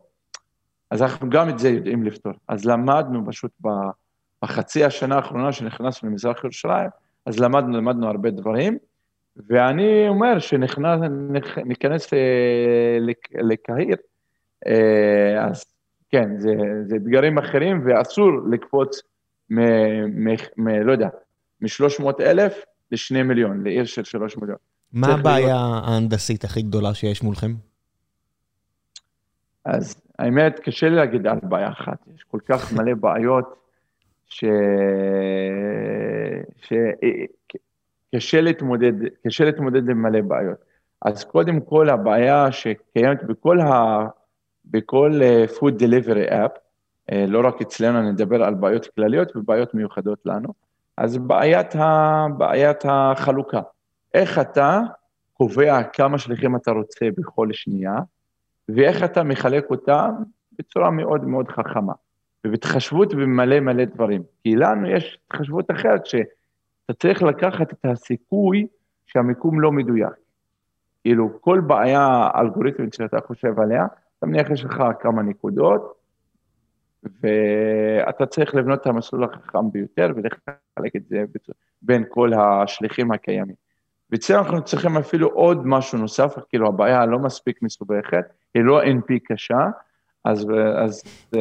אז 0.92 1.02
אנחנו 1.02 1.30
גם 1.30 1.50
את 1.50 1.60
זה 1.60 1.70
יודעים 1.70 2.04
לפתור. 2.04 2.34
אז 2.48 2.66
למדנו 2.66 3.26
פשוט 3.28 3.52
בחצי 4.44 4.84
השנה 4.84 5.16
האחרונה 5.16 5.52
שנכנסנו 5.52 6.10
למזרח 6.10 6.44
ירושלים, 6.44 6.90
אז 7.26 7.40
למדנו, 7.40 7.78
למדנו 7.78 8.08
הרבה 8.08 8.30
דברים, 8.30 8.78
ואני 9.50 10.10
אומר 10.10 10.40
שניכנס 10.40 12.14
אה, 12.14 12.98
לקהיר, 13.42 13.96
אה, 14.68 15.46
אז 15.48 15.66
כן, 16.10 16.40
זה, 16.40 16.54
זה 16.88 16.96
אתגרים 16.96 17.38
אחרים, 17.38 17.82
ואסור 17.86 18.32
לקפוץ 18.52 19.02
מ... 19.50 19.60
מ, 20.28 20.36
מ 20.58 20.68
לא 20.68 20.92
יודע, 20.92 21.10
מ-300 21.62 22.06
אלף 22.20 22.54
ל-2 22.92 23.24
מיליון, 23.24 23.64
לעיר 23.64 23.86
של 23.86 24.04
3 24.04 24.38
מיליון. 24.38 24.58
מה 24.94 25.08
הבעיה 25.08 25.38
להיות... 25.46 25.84
ההנדסית 25.86 26.44
הכי 26.44 26.62
גדולה 26.62 26.94
שיש 26.94 27.24
מולכם? 27.24 27.54
אז 29.66 30.05
האמת, 30.20 30.59
קשה 30.59 30.89
לי 30.89 30.95
להגיד 30.95 31.28
על 31.28 31.39
בעיה 31.43 31.70
אחת. 31.70 31.97
יש 32.16 32.24
כל 32.24 32.39
כך 32.45 32.74
מלא 32.74 32.93
בעיות, 32.93 33.55
ש... 34.26 34.45
ש... 36.57 36.74
קשה 38.16 38.41
להתמודד, 38.41 38.93
קשה 39.28 39.45
להתמודד 39.45 39.89
עם 39.89 40.01
מלא 40.01 40.22
בעיות. 40.22 40.57
אז 41.01 41.24
קודם 41.24 41.59
כל 41.59 41.89
הבעיה 41.89 42.51
שקיימת 42.51 43.24
בכל, 43.24 43.59
ה, 43.59 44.05
בכל 44.66 45.11
uh, 45.22 45.51
food 45.57 45.74
delivery 45.82 46.32
app, 46.32 46.57
uh, 47.11 47.16
לא 47.28 47.47
רק 47.47 47.61
אצלנו, 47.61 47.99
אני 47.99 48.11
מדבר 48.11 48.43
על 48.43 48.53
בעיות 48.53 48.88
כלליות 48.95 49.36
ובעיות 49.36 49.74
מיוחדות 49.74 50.20
לנו, 50.26 50.49
אז 50.97 51.18
בעיית, 51.18 51.76
ה, 51.76 52.26
בעיית 52.38 52.86
החלוקה. 52.86 53.61
איך 54.13 54.39
אתה 54.39 54.82
קובע 55.34 55.84
כמה 55.84 56.18
שליחים 56.18 56.55
אתה 56.55 56.72
רוצה 56.72 57.05
בכל 57.18 57.47
שנייה, 57.51 57.95
ואיך 58.70 59.03
אתה 59.03 59.24
מחלק 59.24 59.70
אותם 59.70 60.13
בצורה 60.59 60.91
מאוד 60.91 61.24
מאוד 61.24 61.47
חכמה, 61.47 61.93
ובהתחשבות 62.47 63.13
במלא 63.13 63.59
מלא 63.59 63.86
דברים. 63.86 64.24
כי 64.43 64.55
לנו 64.55 64.88
יש 64.88 65.20
התחשבות 65.26 65.72
אחרת, 65.72 66.05
שאתה 66.05 66.93
צריך 66.99 67.24
לקחת 67.24 67.74
את 67.74 67.86
הסיכוי 67.86 68.68
שהמיקום 69.05 69.61
לא 69.61 69.72
מדויק. 69.72 70.13
כאילו, 71.01 71.41
כל 71.41 71.61
בעיה 71.68 72.30
אלגוריתמית 72.36 72.93
שאתה 72.93 73.22
חושב 73.28 73.59
עליה, 73.59 73.86
אתה 74.18 74.26
מניח 74.26 74.49
יש 74.49 74.66
לך 74.66 74.84
כמה 74.99 75.22
נקודות, 75.22 75.93
ואתה 77.03 78.26
צריך 78.26 78.55
לבנות 78.55 78.82
את 78.82 78.88
המסלול 78.88 79.24
החכם 79.24 79.72
ביותר 79.72 80.11
ולחלק 80.16 80.95
את 80.95 81.07
זה 81.07 81.24
בין 81.82 82.03
כל 82.09 82.32
השליחים 82.34 83.11
הקיימים. 83.11 83.64
ואצלנו 84.12 84.39
אנחנו 84.39 84.64
צריכים 84.64 84.97
אפילו 84.97 85.28
עוד 85.28 85.68
משהו 85.68 85.97
נוסף, 85.97 86.36
כאילו 86.49 86.68
הבעיה 86.68 87.06
לא 87.06 87.20
מספיק 87.20 87.62
מסובכת, 87.62 88.26
היא 88.53 88.64
לא 88.64 88.84
NP 88.84 89.14
קשה, 89.28 89.68
אז, 90.26 90.47
אז 90.78 91.03
uh, 91.36 91.39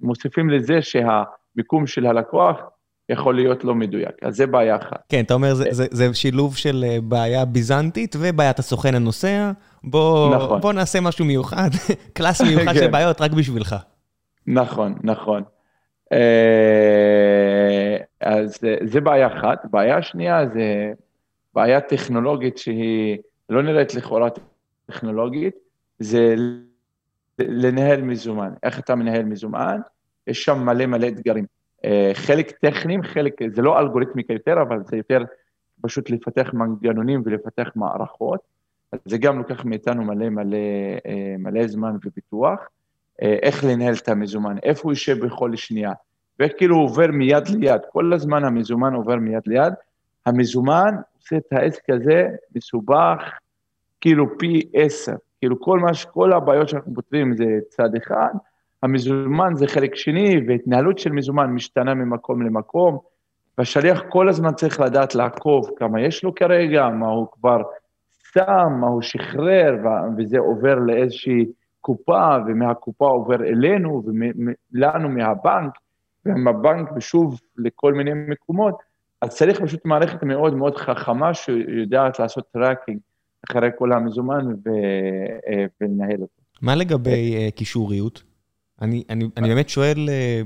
מוסיפים 0.00 0.50
לזה 0.50 0.82
שהמיקום 0.82 1.86
של 1.86 2.06
הלקוח 2.06 2.60
יכול 3.08 3.34
להיות 3.34 3.64
לא 3.64 3.74
מדויק, 3.74 4.14
אז 4.22 4.36
זה 4.36 4.46
בעיה 4.46 4.76
אחת. 4.76 5.02
כן, 5.08 5.20
אתה 5.20 5.34
אומר, 5.34 5.54
זה, 5.54 5.64
זה, 5.70 5.86
זה 5.90 6.14
שילוב 6.14 6.56
של 6.56 6.84
אה, 6.88 6.98
בעיה 7.02 7.44
ביזנטית 7.44 8.16
ובעיית 8.18 8.58
הסוכן 8.58 8.94
הנוסע. 8.94 9.50
בוא, 9.84 10.36
נכון. 10.36 10.60
בוא 10.60 10.72
נעשה 10.72 11.00
משהו 11.00 11.24
מיוחד, 11.24 11.68
קלאס 12.16 12.40
מיוחד 12.40 12.74
של 12.74 12.80
כן. 12.80 12.90
בעיות 12.90 13.20
רק 13.20 13.30
בשבילך. 13.30 13.76
נכון, 14.46 14.94
נכון. 15.02 15.42
אה, 16.12 17.96
אז 18.20 18.58
זה 18.84 19.00
בעיה 19.00 19.26
אחת. 19.26 19.66
בעיה 19.70 20.02
שנייה 20.02 20.46
זה 20.46 20.92
בעיה 21.54 21.80
טכנולוגית 21.80 22.58
שהיא 22.58 23.18
לא 23.48 23.62
נראית 23.62 23.94
לכאורה 23.94 24.28
טכנולוגית, 24.86 25.54
זה 25.98 26.34
לנהל 27.38 28.02
מזומן. 28.02 28.52
איך 28.62 28.78
אתה 28.78 28.94
מנהל 28.94 29.24
מזומן? 29.24 29.80
יש 30.26 30.44
שם 30.44 30.58
מלא 30.58 30.86
מלא 30.86 31.08
אתגרים. 31.08 31.44
אה, 31.84 32.10
חלק 32.14 32.50
טכניים, 32.50 33.02
חלק, 33.02 33.32
זה 33.54 33.62
לא 33.62 33.80
אלגוריתמיקה 33.80 34.32
יותר, 34.32 34.62
אבל 34.62 34.82
זה 34.84 34.96
יותר 34.96 35.24
פשוט 35.80 36.10
לפתח 36.10 36.50
מנגנונים 36.52 37.22
ולפתח 37.24 37.70
מערכות. 37.76 38.40
זה 39.04 39.18
גם 39.18 39.38
לוקח 39.38 39.64
מאיתנו 39.64 40.04
מלא 40.04 40.28
מלא, 40.28 40.56
אה, 41.06 41.34
מלא 41.38 41.66
זמן 41.66 41.96
ופיתוח. 42.04 42.60
אה, 43.22 43.36
איך 43.42 43.64
לנהל 43.64 43.94
את 43.94 44.08
המזומן, 44.08 44.56
איפה 44.62 44.82
הוא 44.82 44.92
יושב 44.92 45.24
בכל 45.24 45.56
שנייה, 45.56 45.92
וכאילו 46.42 46.76
הוא 46.76 46.84
עובר 46.84 47.06
מיד 47.06 47.48
ליד, 47.48 47.80
כל 47.92 48.12
הזמן 48.12 48.44
המזומן 48.44 48.94
עובר 48.94 49.16
מיד 49.16 49.42
ליד. 49.46 49.72
המזומן 50.26 50.94
עושה 51.18 51.36
את 51.36 51.52
העסק 51.52 51.90
הזה 51.90 52.28
מסובך, 52.56 53.38
כאילו 54.00 54.38
פי 54.38 54.62
עשר. 54.72 55.14
כאילו 55.38 55.60
כל, 55.60 55.78
מה, 55.78 55.90
כל 56.12 56.32
הבעיות 56.32 56.68
שאנחנו 56.68 56.94
פותרים 56.94 57.36
זה 57.36 57.44
צד 57.68 57.94
אחד, 57.96 58.34
המזומן 58.82 59.54
זה 59.54 59.66
חלק 59.66 59.94
שני, 59.94 60.40
והתנהלות 60.48 60.98
של 60.98 61.12
מזומן 61.12 61.50
משתנה 61.50 61.94
ממקום 61.94 62.42
למקום, 62.42 62.98
והשליח 63.58 64.02
כל 64.08 64.28
הזמן 64.28 64.52
צריך 64.52 64.80
לדעת 64.80 65.14
לעקוב 65.14 65.70
כמה 65.76 66.00
יש 66.00 66.24
לו 66.24 66.34
כרגע, 66.34 66.88
מה 66.88 67.08
הוא 67.08 67.26
כבר 67.32 67.62
שם, 68.32 68.72
מה 68.80 68.86
הוא 68.86 69.02
שחרר, 69.02 69.76
וזה 70.18 70.38
עובר 70.38 70.74
לאיזושהי 70.74 71.46
קופה, 71.80 72.36
ומהקופה 72.46 73.06
עובר 73.06 73.44
אלינו, 73.44 74.02
ולנו 74.72 75.08
מהבנק, 75.08 75.72
ומהבנק 76.26 76.88
ושוב 76.96 77.40
לכל 77.56 77.92
מיני 77.92 78.10
מקומות, 78.14 78.74
אז 79.24 79.30
צריך 79.30 79.60
פשוט 79.60 79.84
מערכת 79.84 80.22
מאוד 80.22 80.54
מאוד 80.54 80.76
חכמה 80.76 81.34
שיודעת 81.34 82.18
לעשות 82.18 82.44
tracking 82.52 82.98
אחרי 83.50 83.68
כל 83.78 83.92
המזומן 83.92 84.46
ו... 84.46 84.70
אה, 85.48 85.64
ולנהל 85.80 86.22
אותו. 86.22 86.42
מה 86.62 86.74
לגבי 86.74 87.34
אה, 87.36 87.48
קישוריות? 87.50 88.22
אני, 88.82 89.04
אני, 89.10 89.24
אני 89.36 89.48
באמת 89.48 89.68
שואל, 89.68 90.08
אה, 90.08 90.42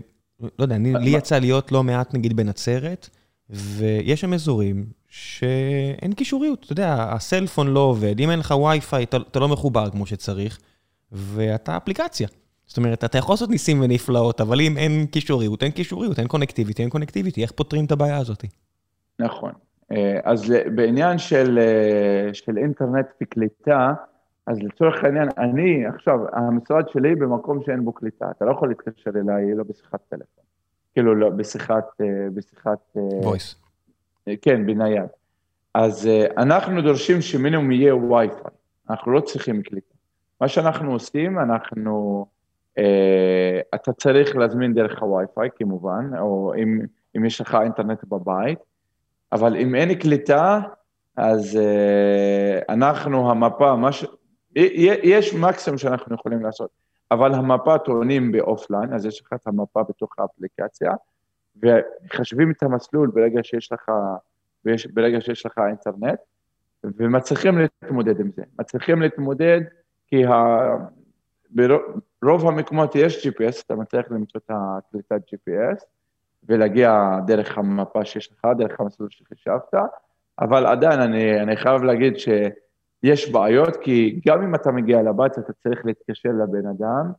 לא 0.59 0.65
יודע, 0.65 0.77
אני, 0.77 0.93
לי 0.95 1.11
יצא 1.11 1.39
להיות 1.39 1.73
לא 1.73 1.83
מעט 1.83 2.15
נגיד 2.15 2.37
בנצרת, 2.37 3.09
ויש 3.51 4.21
שם 4.21 4.33
אזורים 4.33 4.87
שאין 5.09 6.13
קישוריות. 6.17 6.65
אתה 6.65 6.73
יודע, 6.73 7.07
הסלפון 7.11 7.69
לא 7.69 7.81
עובד, 7.81 8.21
אם 8.21 8.31
אין 8.31 8.39
לך 8.39 8.51
וי-פיי, 8.51 9.05
אתה, 9.05 9.17
אתה 9.17 9.39
לא 9.39 9.49
מחובר 9.49 9.91
כמו 9.91 10.07
שצריך, 10.07 10.59
ואתה 11.13 11.77
אפליקציה. 11.77 12.29
זאת 12.67 12.77
אומרת, 12.77 13.05
אתה 13.05 13.19
יכול 13.19 13.33
לעשות 13.33 13.51
ניסים 13.51 13.81
ונפלאות, 13.81 14.41
אבל 14.41 14.61
אם 14.61 14.77
אין 14.77 15.07
קישוריות, 15.07 15.63
אין 15.63 15.71
קישוריות, 15.71 16.19
אין 16.19 16.27
קונקטיביטי, 16.27 16.83
אין 16.83 16.91
קונקטיביטי, 16.91 17.43
איך 17.43 17.53
פותרים 17.53 17.85
את 17.85 17.93
הבעיה 17.93 18.17
הזאת? 18.17 18.45
נכון. 19.19 19.53
אה, 19.93 20.21
אז 20.25 20.55
בעניין 20.75 21.19
של, 21.19 21.59
אה, 21.59 22.35
של 22.35 22.59
אינטרנט 22.59 23.07
וקליטה, 23.23 23.93
אז 24.47 24.59
לצורך 24.63 25.05
העניין, 25.05 25.29
אני 25.39 25.87
עכשיו, 25.87 26.19
המשרד 26.33 26.89
שלי 26.89 27.15
במקום 27.15 27.63
שאין 27.67 27.85
בו 27.85 27.93
קליטה, 27.93 28.31
אתה 28.31 28.45
לא 28.45 28.51
יכול 28.51 28.69
להתקשר 28.69 29.11
אליי 29.11 29.55
לא 29.55 29.65
בשיחת 29.65 30.01
טלפון. 30.09 30.45
כאילו, 30.93 31.15
לא, 31.15 31.31
בשיחת... 31.31 31.87
אה, 32.01 32.07
בשיחת... 32.35 32.97
וויס. 33.23 33.57
כן, 34.43 34.67
בנייד. 34.67 35.09
אז 35.75 36.09
אנחנו 36.37 36.83
דורשים 36.83 37.21
שמינימום 37.21 37.73
יהיה 37.73 37.97
וי-פיי, 37.97 38.29
אנחנו 38.91 39.13
לא 39.13 39.21
צריכים 39.21 39.63
קליטה. 39.63 39.95
מה 40.41 40.49
שאנחנו 40.49 40.93
עושים, 40.93 41.39
אנחנו... 41.39 42.27
אתה 43.75 43.93
צריך 43.93 44.37
להזמין 44.37 44.75
דרך 44.75 45.03
הווי-פיי 45.03 45.49
כמובן, 45.57 46.11
או 46.19 46.55
אם, 46.57 46.81
אם 47.17 47.25
יש 47.25 47.41
לך 47.41 47.59
אינטרנט 47.63 48.05
בבית, 48.05 48.59
אבל 49.33 49.57
אם 49.57 49.75
אין 49.75 49.95
קליטה, 49.95 50.61
אז 51.17 51.59
uh, 51.59 52.65
אנחנו, 52.73 53.31
המפה, 53.31 53.93
ש... 53.93 54.05
יש 55.03 55.35
מקסימום 55.35 55.79
שאנחנו 55.79 56.15
יכולים 56.15 56.43
לעשות, 56.43 56.71
אבל 57.11 57.35
המפה 57.35 57.79
טוענים 57.79 58.33
באופליין, 58.33 58.93
אז 58.93 59.07
יש 59.07 59.21
לך 59.21 59.33
את 59.33 59.47
המפה 59.47 59.83
בתוך 59.83 60.19
האפליקציה, 60.19 60.93
ומחשבים 61.63 62.51
את 62.51 62.63
המסלול 62.63 63.11
ברגע 63.15 63.41
שיש 63.43 63.73
לך, 63.73 63.91
ברגע 64.95 65.21
שיש 65.21 65.47
לך 65.47 65.59
אינטרנט, 65.69 66.19
ומצליחים 66.85 67.59
להתמודד 67.59 68.21
עם 68.21 68.31
זה. 68.37 68.43
מצליחים 68.59 69.03
להתמודד 69.03 69.61
כי 70.07 70.27
ה... 70.27 70.59
ברוב 72.23 72.49
המקומות 72.49 72.95
יש 72.95 73.27
GPS, 73.27 73.63
אתה 73.67 73.75
מצליח 73.75 74.11
למצוא 74.11 74.41
את 74.45 74.51
הקליטת 74.55 75.21
GPS, 75.35 75.85
ולהגיע 76.49 77.19
דרך 77.27 77.59
המפה 77.59 78.05
שיש 78.05 78.33
לך, 78.33 78.47
דרך 78.59 78.81
המסלול 78.81 79.09
שחישבת, 79.11 79.75
אבל 80.41 80.67
עדיין 80.67 81.01
אני, 81.01 81.41
אני 81.43 81.57
חייב 81.57 81.83
להגיד 81.83 82.15
שיש 82.17 83.33
בעיות, 83.33 83.77
כי 83.77 84.21
גם 84.27 84.43
אם 84.43 84.55
אתה 84.55 84.71
מגיע 84.71 85.03
לבית, 85.03 85.39
אתה 85.39 85.53
צריך 85.53 85.87
להתקשר 85.87 86.29
לבן 86.29 86.67
אדם, 86.67 87.13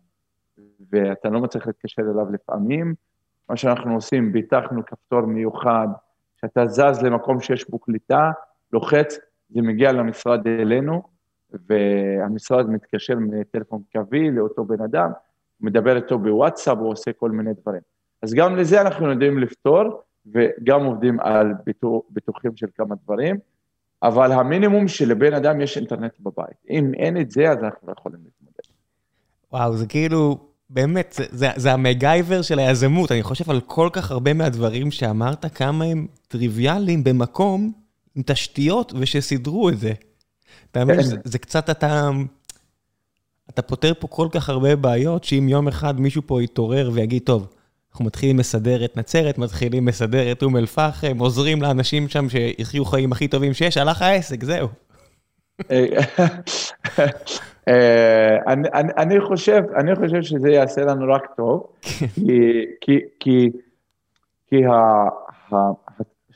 ואתה 0.91 1.29
לא 1.29 1.39
מצליח 1.39 1.67
להתקשר 1.67 2.01
אליו 2.01 2.31
לפעמים. 2.31 2.95
מה 3.49 3.57
שאנחנו 3.57 3.93
עושים, 3.93 4.31
ביטחנו 4.31 4.85
כפתור 4.85 5.21
מיוחד, 5.21 5.87
שאתה 6.41 6.67
זז 6.67 7.03
למקום 7.03 7.41
שיש 7.41 7.69
בו 7.69 7.79
קליטה, 7.79 8.31
לוחץ, 8.73 9.19
זה 9.49 9.61
מגיע 9.61 9.91
למשרד 9.91 10.47
אלינו, 10.47 11.03
והמשרד 11.51 12.69
מתקשר 12.69 13.15
מטלפון 13.19 13.81
קווי 13.91 14.31
לאותו 14.31 14.65
בן 14.65 14.81
אדם, 14.81 15.11
מדבר 15.61 15.95
איתו 15.95 16.19
בוואטסאפ, 16.19 16.77
הוא 16.77 16.89
עושה 16.89 17.13
כל 17.13 17.31
מיני 17.31 17.53
דברים. 17.61 17.81
אז 18.21 18.33
גם 18.33 18.55
לזה 18.55 18.81
אנחנו 18.81 19.11
יודעים 19.11 19.39
לפתור, 19.39 19.83
וגם 20.33 20.85
עובדים 20.85 21.19
על 21.19 21.53
ביטוחים 22.09 22.51
של 22.55 22.67
כמה 22.75 22.95
דברים, 23.03 23.35
אבל 24.03 24.31
המינימום 24.31 24.87
שלבן 24.87 25.33
אדם 25.33 25.61
יש 25.61 25.77
אינטרנט 25.77 26.19
בבית. 26.19 26.65
אם 26.69 26.93
אין 26.93 27.21
את 27.21 27.31
זה, 27.31 27.51
אז 27.51 27.57
אנחנו 27.63 27.87
לא 27.87 27.93
יכולים 27.99 28.19
להתמודד. 28.23 28.69
וואו, 29.51 29.77
זה 29.77 29.85
כאילו, 29.85 30.37
באמת, 30.69 31.13
זה, 31.17 31.25
זה, 31.29 31.47
זה 31.55 31.73
המגייבר 31.73 32.41
של 32.41 32.59
היזמות. 32.59 33.11
אני 33.11 33.23
חושב 33.23 33.49
על 33.49 33.61
כל 33.61 33.89
כך 33.93 34.11
הרבה 34.11 34.33
מהדברים 34.33 34.91
שאמרת, 34.91 35.55
כמה 35.55 35.85
הם 35.85 36.07
טריוויאליים 36.27 37.03
במקום 37.03 37.71
עם 38.15 38.23
תשתיות 38.25 38.93
ושסידרו 38.99 39.69
את 39.69 39.79
זה. 39.79 39.93
אתה 40.71 40.85
מבין, 40.85 41.01
זה, 41.01 41.15
זה 41.23 41.39
קצת 41.39 41.69
אתה... 41.69 42.09
אתה 43.49 43.61
פותר 43.61 43.93
פה 43.99 44.07
כל 44.07 44.27
כך 44.31 44.49
הרבה 44.49 44.75
בעיות, 44.75 45.23
שאם 45.23 45.49
יום 45.49 45.67
אחד 45.67 45.99
מישהו 45.99 46.21
פה 46.25 46.43
יתעורר 46.43 46.89
ויגיד, 46.93 47.21
טוב, 47.25 47.47
אנחנו 47.91 48.05
מתחילים 48.05 48.39
לסדר 48.39 48.85
את 48.85 48.97
נצרת, 48.97 49.37
מתחילים 49.37 49.87
לסדר 49.87 50.31
את 50.31 50.43
אום 50.43 50.57
אל-פחם, 50.57 51.17
עוזרים 51.19 51.61
לאנשים 51.61 52.07
שם 52.07 52.29
שיחיו 52.29 52.85
חיים 52.85 53.11
הכי 53.11 53.27
טובים 53.27 53.53
שיש, 53.53 53.77
הלך 53.77 54.01
העסק, 54.01 54.43
זהו. 54.43 54.67
אה, 57.67 58.37
אני 58.97 59.21
חושב, 59.21 59.63
אני 59.75 59.95
חושב 59.95 60.21
שזה 60.21 60.49
יעשה 60.49 60.81
לנו 60.81 61.13
רק 61.13 61.27
טוב, 61.37 61.67
כי 63.19 64.63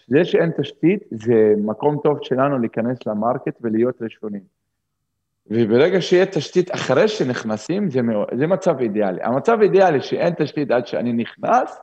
זה 0.08 0.26
שאין 0.26 0.52
תשתית, 0.62 1.04
זה 1.12 1.54
מקום 1.58 1.98
טוב 2.04 2.18
שלנו 2.22 2.60
להיכנס 2.60 2.98
למרקט 3.08 3.58
ולהיות 3.62 4.02
ראשונים. 4.02 4.63
וברגע 5.48 6.02
שיהיה 6.02 6.26
תשתית 6.26 6.76
אחרי 6.76 7.08
שנכנסים, 7.08 7.90
זה, 7.90 8.00
זה 8.38 8.48
מצב 8.48 8.80
אידיאלי. 8.80 9.24
המצב 9.24 9.58
אידיאלי 9.62 10.02
שאין 10.02 10.34
תשתית 10.38 10.72
עד 10.72 10.88
שאני 10.88 11.14
נכנס, 11.14 11.80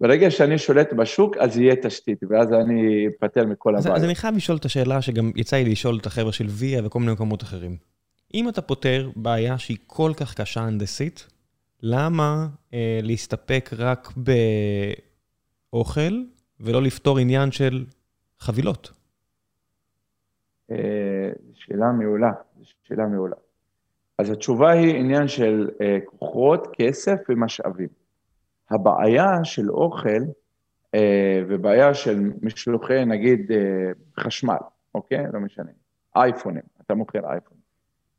ברגע 0.00 0.30
שאני 0.30 0.58
שולט 0.58 0.92
בשוק, 0.92 1.36
אז 1.36 1.58
יהיה 1.58 1.76
תשתית, 1.82 2.18
ואז 2.28 2.52
אני 2.52 3.06
אפטר 3.08 3.46
מכל 3.46 3.76
הבעיה. 3.76 3.94
אז 3.96 4.04
אני 4.04 4.14
חייב 4.14 4.36
לשאול 4.36 4.58
את 4.58 4.64
השאלה 4.64 5.02
שגם 5.02 5.32
יצא 5.36 5.56
לי 5.56 5.64
לשאול 5.64 5.98
את 6.00 6.06
החבר'ה 6.06 6.32
של 6.32 6.46
ויה 6.48 6.86
וכל 6.86 6.98
מיני 6.98 7.12
מקומות 7.12 7.42
אחרים. 7.42 7.76
אם 8.34 8.48
אתה 8.48 8.62
פותר 8.62 9.10
בעיה 9.16 9.58
שהיא 9.58 9.78
כל 9.86 10.12
כך 10.16 10.34
קשה 10.34 10.60
הנדסית, 10.60 11.26
למה 11.82 12.46
אה, 12.74 13.00
להסתפק 13.02 13.70
רק 13.78 14.12
באוכל 15.72 16.22
ולא 16.60 16.82
לפתור 16.82 17.18
עניין 17.18 17.52
של 17.52 17.84
חבילות? 18.38 18.90
אה, 20.70 20.76
שאלה 21.54 21.92
מעולה, 21.92 22.30
שאלה 22.90 23.06
מעולה. 23.06 23.36
אז 24.18 24.30
התשובה 24.30 24.70
היא 24.70 24.96
עניין 24.96 25.28
של 25.28 25.70
אה, 25.80 25.98
כוחות, 26.06 26.68
כסף 26.72 27.20
ומשאבים. 27.28 27.88
הבעיה 28.70 29.44
של 29.44 29.70
אוכל 29.70 30.22
אה, 30.94 31.42
ובעיה 31.48 31.94
של 31.94 32.32
משלוחי, 32.42 33.04
נגיד, 33.04 33.52
אה, 33.52 33.90
חשמל, 34.20 34.56
אוקיי? 34.94 35.26
לא 35.32 35.40
משנה. 35.40 35.70
אייפונים, 36.16 36.62
אתה 36.80 36.94
מוכר 36.94 37.30
אייפונים. 37.30 37.60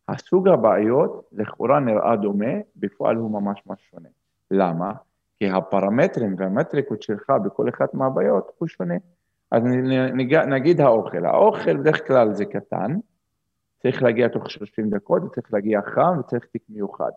הסוג 0.08 0.48
הבעיות 0.48 1.30
לכאורה 1.32 1.80
נראה 1.80 2.16
דומה, 2.16 2.54
בפועל 2.76 3.16
הוא 3.16 3.32
ממש 3.32 3.64
ממש 3.68 3.80
שונה. 3.92 4.10
למה? 4.52 4.92
כי 5.40 5.50
הפרמטרים 5.50 6.36
והמטריקות 6.38 7.02
שלך 7.02 7.30
בכל 7.46 7.70
אחת 7.70 7.94
מהבעיות 7.94 8.52
הוא 8.58 8.68
שונה. 8.68 8.96
אז 9.52 9.64
נגיד 10.48 10.82
האוכל, 10.82 11.26
האוכל 11.26 11.78
בדרך 11.78 12.08
כלל 12.08 12.34
זה 12.34 12.46
קטן, 12.46 12.96
צריך 13.82 14.04
להגיע 14.04 14.28
תוך 14.28 14.50
30 14.52 14.90
דקות, 14.90 15.24
וצריך 15.24 15.54
להגיע 15.54 15.82
חם 15.82 16.20
וצריך 16.20 16.46
תיק 16.46 16.62
מיוחד. 16.70 17.12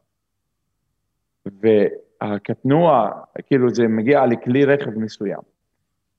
והקטנוע, 1.46 3.10
כאילו 3.46 3.74
זה 3.74 3.88
מגיע 3.88 4.26
לכלי 4.26 4.64
רכב 4.64 4.98
מסוים. 4.98 5.40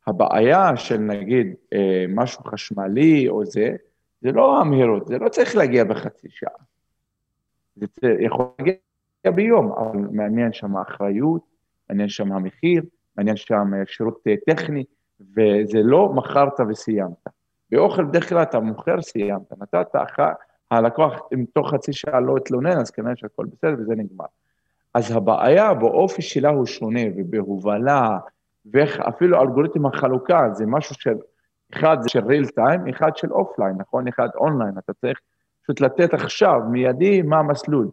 הבעיה 0.08 0.78
של 0.78 0.98
נגיד 0.98 1.56
אה, 1.74 2.06
משהו 2.10 2.44
חשמלי 2.44 3.30
או 3.30 3.46
זה, 3.46 3.76
זה 4.22 4.32
לא 4.32 4.62
המהירות, 4.62 5.08
זה 5.08 5.18
לא 5.18 5.30
צריך 5.30 5.56
להגיע 5.56 5.84
בחצי 5.84 6.28
שעה. 6.30 6.66
זה 7.76 8.16
יכול 8.20 8.46
להגיע 8.60 8.76
ביום, 9.36 9.72
אבל 9.72 10.00
מעניין 10.12 10.54
שם 10.54 10.76
האחריות, 10.76 11.42
מעניין 11.90 12.10
שם 12.10 12.32
המחיר, 12.32 12.84
מעניין 13.18 13.36
שם 13.36 13.72
שירות 13.86 14.24
טכני, 14.46 14.84
וזה 15.20 15.80
לא 15.84 16.14
מכרת 16.14 16.60
וסיימת. 16.70 17.35
באוכל 17.76 18.04
בדרך 18.04 18.30
כלל 18.30 18.42
אתה 18.42 18.60
מוכר, 18.60 19.02
סיימת. 19.02 19.54
נתת, 19.62 19.96
הלקוח, 20.72 21.14
אם 21.34 21.46
תוך 21.54 21.74
חצי 21.74 21.94
שעה 21.94 22.20
לא 22.20 22.38
התלונן, 22.38 22.78
אז 22.78 22.92
כנראה 22.92 23.16
שהכל 23.16 23.46
בסדר 23.46 23.76
וזה 23.80 23.96
נגמר. 23.96 24.26
אז 24.94 25.12
הבעיה 25.12 25.74
באופי 25.74 26.22
שלה 26.22 26.50
הוא 26.50 26.66
שונה, 26.66 27.02
ובהובלה, 27.18 28.18
ואפילו 28.74 29.42
אלגוריתם 29.42 29.86
החלוקה, 29.86 30.50
זה 30.54 30.66
משהו 30.66 30.96
של, 31.00 31.16
אחד 31.74 31.98
זה 32.02 32.10
של 32.10 32.20
real 32.20 32.48
time, 32.60 32.90
אחד 32.90 33.18
של 33.18 33.32
offline, 33.32 33.76
נכון? 33.78 34.08
אחד 34.08 34.30
אונליין, 34.36 34.78
אתה 34.78 34.94
צריך 34.94 35.20
פשוט 35.64 35.82
לתת 35.82 36.14
עכשיו, 36.14 36.62
מיידי, 36.72 37.22
מה 37.22 37.40
המסלול. 37.40 37.90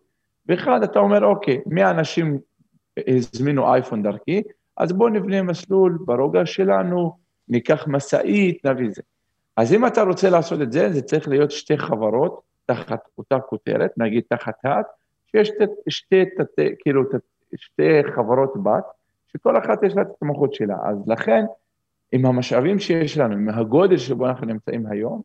ואחד, 0.47 0.83
אתה 0.83 0.99
אומר, 0.99 1.25
אוקיי, 1.25 1.61
100 1.67 1.91
אנשים 1.91 2.39
הזמינו 3.09 3.73
אייפון 3.73 4.03
דרכי, 4.03 4.43
אז 4.77 4.93
בואו 4.93 5.09
נבנה 5.09 5.43
מסלול 5.43 5.99
ברוגע 6.05 6.47
שלנו, 6.47 7.17
ניקח 7.49 7.85
משאית, 7.87 8.67
נביא 8.67 8.91
זה. 8.91 9.03
אז 9.57 9.73
אם 9.73 9.87
אתה 9.87 10.03
רוצה 10.03 10.31
לעשות 10.31 10.61
את 10.61 10.73
זה, 10.73 10.93
זה 10.93 11.03
צריך 11.03 11.29
להיות 11.29 11.51
שתי 11.51 11.79
חברות 11.79 12.41
תחת 12.67 13.01
אותה 13.19 13.41
כותרת, 13.41 13.91
נגיד 13.97 14.23
תחת 14.29 14.55
האט, 14.65 14.87
שיש 15.31 15.49
שתי, 15.49 15.65
שתי, 15.89 16.25
שתי, 16.53 16.75
כאילו, 16.79 17.03
שתי 17.57 18.03
חברות 18.15 18.53
בת, 18.63 18.85
שכל 19.33 19.59
אחת 19.59 19.83
יש 19.83 19.95
לה 19.97 20.03
את 20.03 20.07
התמחות 20.11 20.55
שלה. 20.55 20.77
אז 20.85 20.97
לכן, 21.07 21.45
עם 22.13 22.27
המשאבים 22.27 22.79
שיש 22.79 23.19
לנו, 23.19 23.35
עם 23.35 23.49
הגודל 23.49 23.99
שבו 23.99 24.27
אנחנו 24.27 24.47
נמצאים 24.47 24.87
היום, 24.87 25.23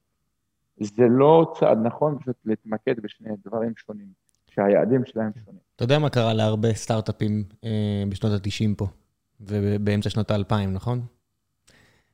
זה 0.80 1.04
לא 1.10 1.54
צעד 1.60 1.78
נכון 1.84 2.18
פשוט 2.20 2.36
להתמקד 2.46 3.00
בשני 3.00 3.30
דברים 3.46 3.74
שונים, 3.78 4.08
שהיעדים 4.48 5.06
שלהם 5.06 5.32
שונים. 5.46 5.60
אתה 5.76 5.84
יודע 5.84 6.00
מה 6.00 6.10
קרה 6.10 6.34
להרבה 6.34 6.74
סטארט-אפים 6.74 7.44
אה, 7.64 8.04
בשנות 8.10 8.32
ה-90 8.32 8.76
פה, 8.78 8.88
ובאמצע 9.42 10.10
שנות 10.10 10.32
ה-2000, 10.32 10.54
נכון? 10.68 11.02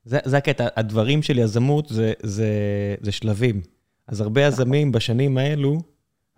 זה, 0.05 0.19
זה 0.25 0.37
הקטע, 0.37 0.67
הדברים 0.75 1.21
של 1.21 1.39
יזמות 1.39 1.87
זה, 1.89 2.13
זה, 2.23 2.47
זה 3.01 3.11
שלבים. 3.11 3.61
אז 4.07 4.21
הרבה 4.21 4.41
יזמים 4.41 4.91
בשנים 4.91 5.37
האלו 5.37 5.81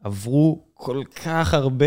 עברו 0.03 0.65
כל 0.73 1.03
כך 1.23 1.53
הרבה 1.53 1.85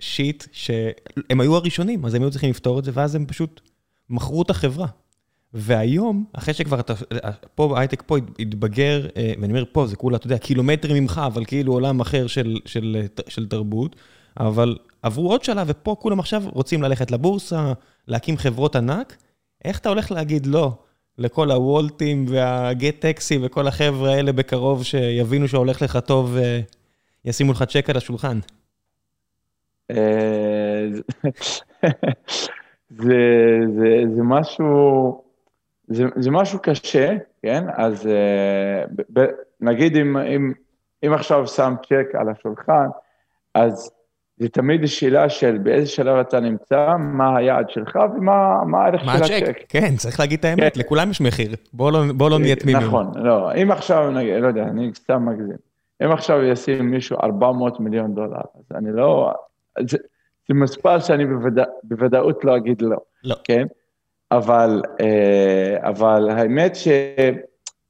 שיט 0.00 0.44
שהם 0.52 1.40
היו 1.40 1.56
הראשונים, 1.56 2.04
אז 2.04 2.14
הם 2.14 2.22
היו 2.22 2.30
צריכים 2.30 2.50
לפתור 2.50 2.78
את 2.78 2.84
זה, 2.84 2.90
ואז 2.94 3.14
הם 3.14 3.26
פשוט 3.26 3.60
מכרו 4.10 4.42
את 4.42 4.50
החברה. 4.50 4.86
והיום, 5.54 6.24
אחרי 6.32 6.54
שכבר 6.54 6.80
אתה, 6.80 6.94
פה 7.54 7.68
בהייטק 7.68 8.02
פה 8.06 8.16
התבגר, 8.38 9.06
אה, 9.16 9.32
ואני 9.40 9.52
אומר 9.52 9.64
פה, 9.72 9.86
זה 9.86 9.96
כולה, 9.96 10.16
אתה 10.16 10.26
יודע, 10.26 10.38
קילומטרים 10.38 11.02
ממך, 11.02 11.20
אבל 11.26 11.44
כאילו 11.44 11.72
עולם 11.72 12.00
אחר 12.00 12.26
של, 12.26 12.58
של, 12.64 13.06
של 13.28 13.48
תרבות, 13.48 13.96
אבל 14.40 14.76
עברו 15.02 15.30
עוד 15.30 15.44
שלב, 15.44 15.66
ופה 15.70 15.96
כולם 16.00 16.20
עכשיו 16.20 16.42
רוצים 16.52 16.82
ללכת 16.82 17.10
לבורסה, 17.10 17.72
להקים 18.08 18.36
חברות 18.36 18.76
ענק. 18.76 19.16
איך 19.64 19.78
אתה 19.78 19.88
הולך 19.88 20.12
להגיד 20.12 20.46
לא 20.46 20.78
לכל 21.18 21.50
הוולטים 21.50 22.24
והגט 22.28 23.00
טקסי 23.00 23.38
וכל 23.42 23.66
החבר'ה 23.66 24.10
האלה 24.10 24.32
בקרוב 24.32 24.84
שיבינו 24.84 25.48
שהולך 25.48 25.82
לך 25.82 25.96
טוב 25.96 26.36
וישימו 27.24 27.52
לך 27.52 27.62
צ'ק 27.62 27.90
על 27.90 27.96
השולחן? 27.96 28.38
אה, 29.90 30.86
זה 34.14 34.22
משהו... 34.22 35.26
זה, 35.88 36.04
זה 36.16 36.30
משהו 36.30 36.58
קשה, 36.62 37.16
כן? 37.42 37.64
אז 37.76 38.06
uh, 38.06 39.02
ב, 39.12 39.24
נגיד 39.60 39.96
אם, 39.96 40.16
אם, 40.16 40.52
אם 41.06 41.12
עכשיו 41.12 41.46
שם 41.46 41.74
צ'ק 41.88 42.14
על 42.14 42.28
השולחן, 42.28 42.86
אז 43.54 43.90
זה 44.38 44.48
תמיד 44.48 44.86
שאלה 44.86 45.28
של 45.28 45.58
באיזה 45.58 45.86
שלב 45.86 46.16
אתה 46.16 46.40
נמצא, 46.40 46.94
מה 46.98 47.36
היעד 47.36 47.70
שלך 47.70 47.98
ומה 48.16 48.84
הערך 48.84 49.00
של 49.00 49.10
הצ'ק. 49.10 49.30
מה 49.30 49.36
הצ'ק? 49.36 49.58
כן, 49.68 49.96
צריך 49.96 50.20
להגיד 50.20 50.38
את 50.38 50.44
האמת, 50.44 50.74
כן. 50.74 50.80
לכולם 50.80 51.10
יש 51.10 51.20
מחיר. 51.20 51.54
בוא 51.72 51.92
לא, 51.92 51.98
בוא 52.14 52.30
לא 52.30 52.38
נהיה 52.38 52.56
תמימים. 52.56 52.82
נכון, 52.82 53.12
לא, 53.16 53.54
אם 53.54 53.70
עכשיו, 53.70 54.10
נגיד, 54.10 54.34
לא 54.40 54.46
יודע, 54.46 54.62
אני 54.62 54.90
סתם 54.94 55.26
מגזים. 55.26 55.56
אם 56.04 56.12
עכשיו 56.12 56.42
ישים 56.42 56.90
מישהו 56.90 57.16
400 57.22 57.80
מיליון 57.80 58.14
דולר, 58.14 58.36
אז 58.36 58.76
אני 58.76 58.92
לא... 58.92 59.32
זה, 59.88 59.98
זה 60.48 60.54
מספר 60.54 61.00
שאני 61.00 61.26
בוודא, 61.26 61.64
בוודאות 61.82 62.44
לא 62.44 62.56
אגיד 62.56 62.82
לא. 62.82 62.96
לא. 63.24 63.36
כן? 63.44 63.66
אבל, 64.30 64.82
אה, 65.00 65.88
אבל 65.88 66.30
האמת 66.30 66.76
ש... 66.76 66.88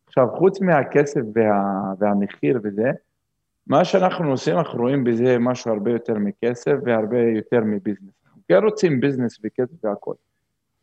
עכשיו, 0.09 0.27
חוץ 0.39 0.61
מהכסף 0.61 1.21
וה, 1.35 1.63
והמחיר 1.99 2.61
וזה, 2.65 2.91
מה 3.67 3.85
שאנחנו 3.85 4.31
עושים, 4.31 4.59
אנחנו 4.59 4.79
רואים 4.79 5.05
בזה 5.05 5.39
משהו 5.39 5.73
הרבה 5.73 5.91
יותר 5.91 6.15
מכסף 6.15 6.73
והרבה 6.85 7.19
יותר 7.19 7.61
מביזנס. 7.65 8.15
אנחנו 8.27 8.41
כן 8.49 8.65
רוצים 8.65 9.01
ביזנס 9.01 9.39
וכסף 9.45 9.85
והכול. 9.85 10.15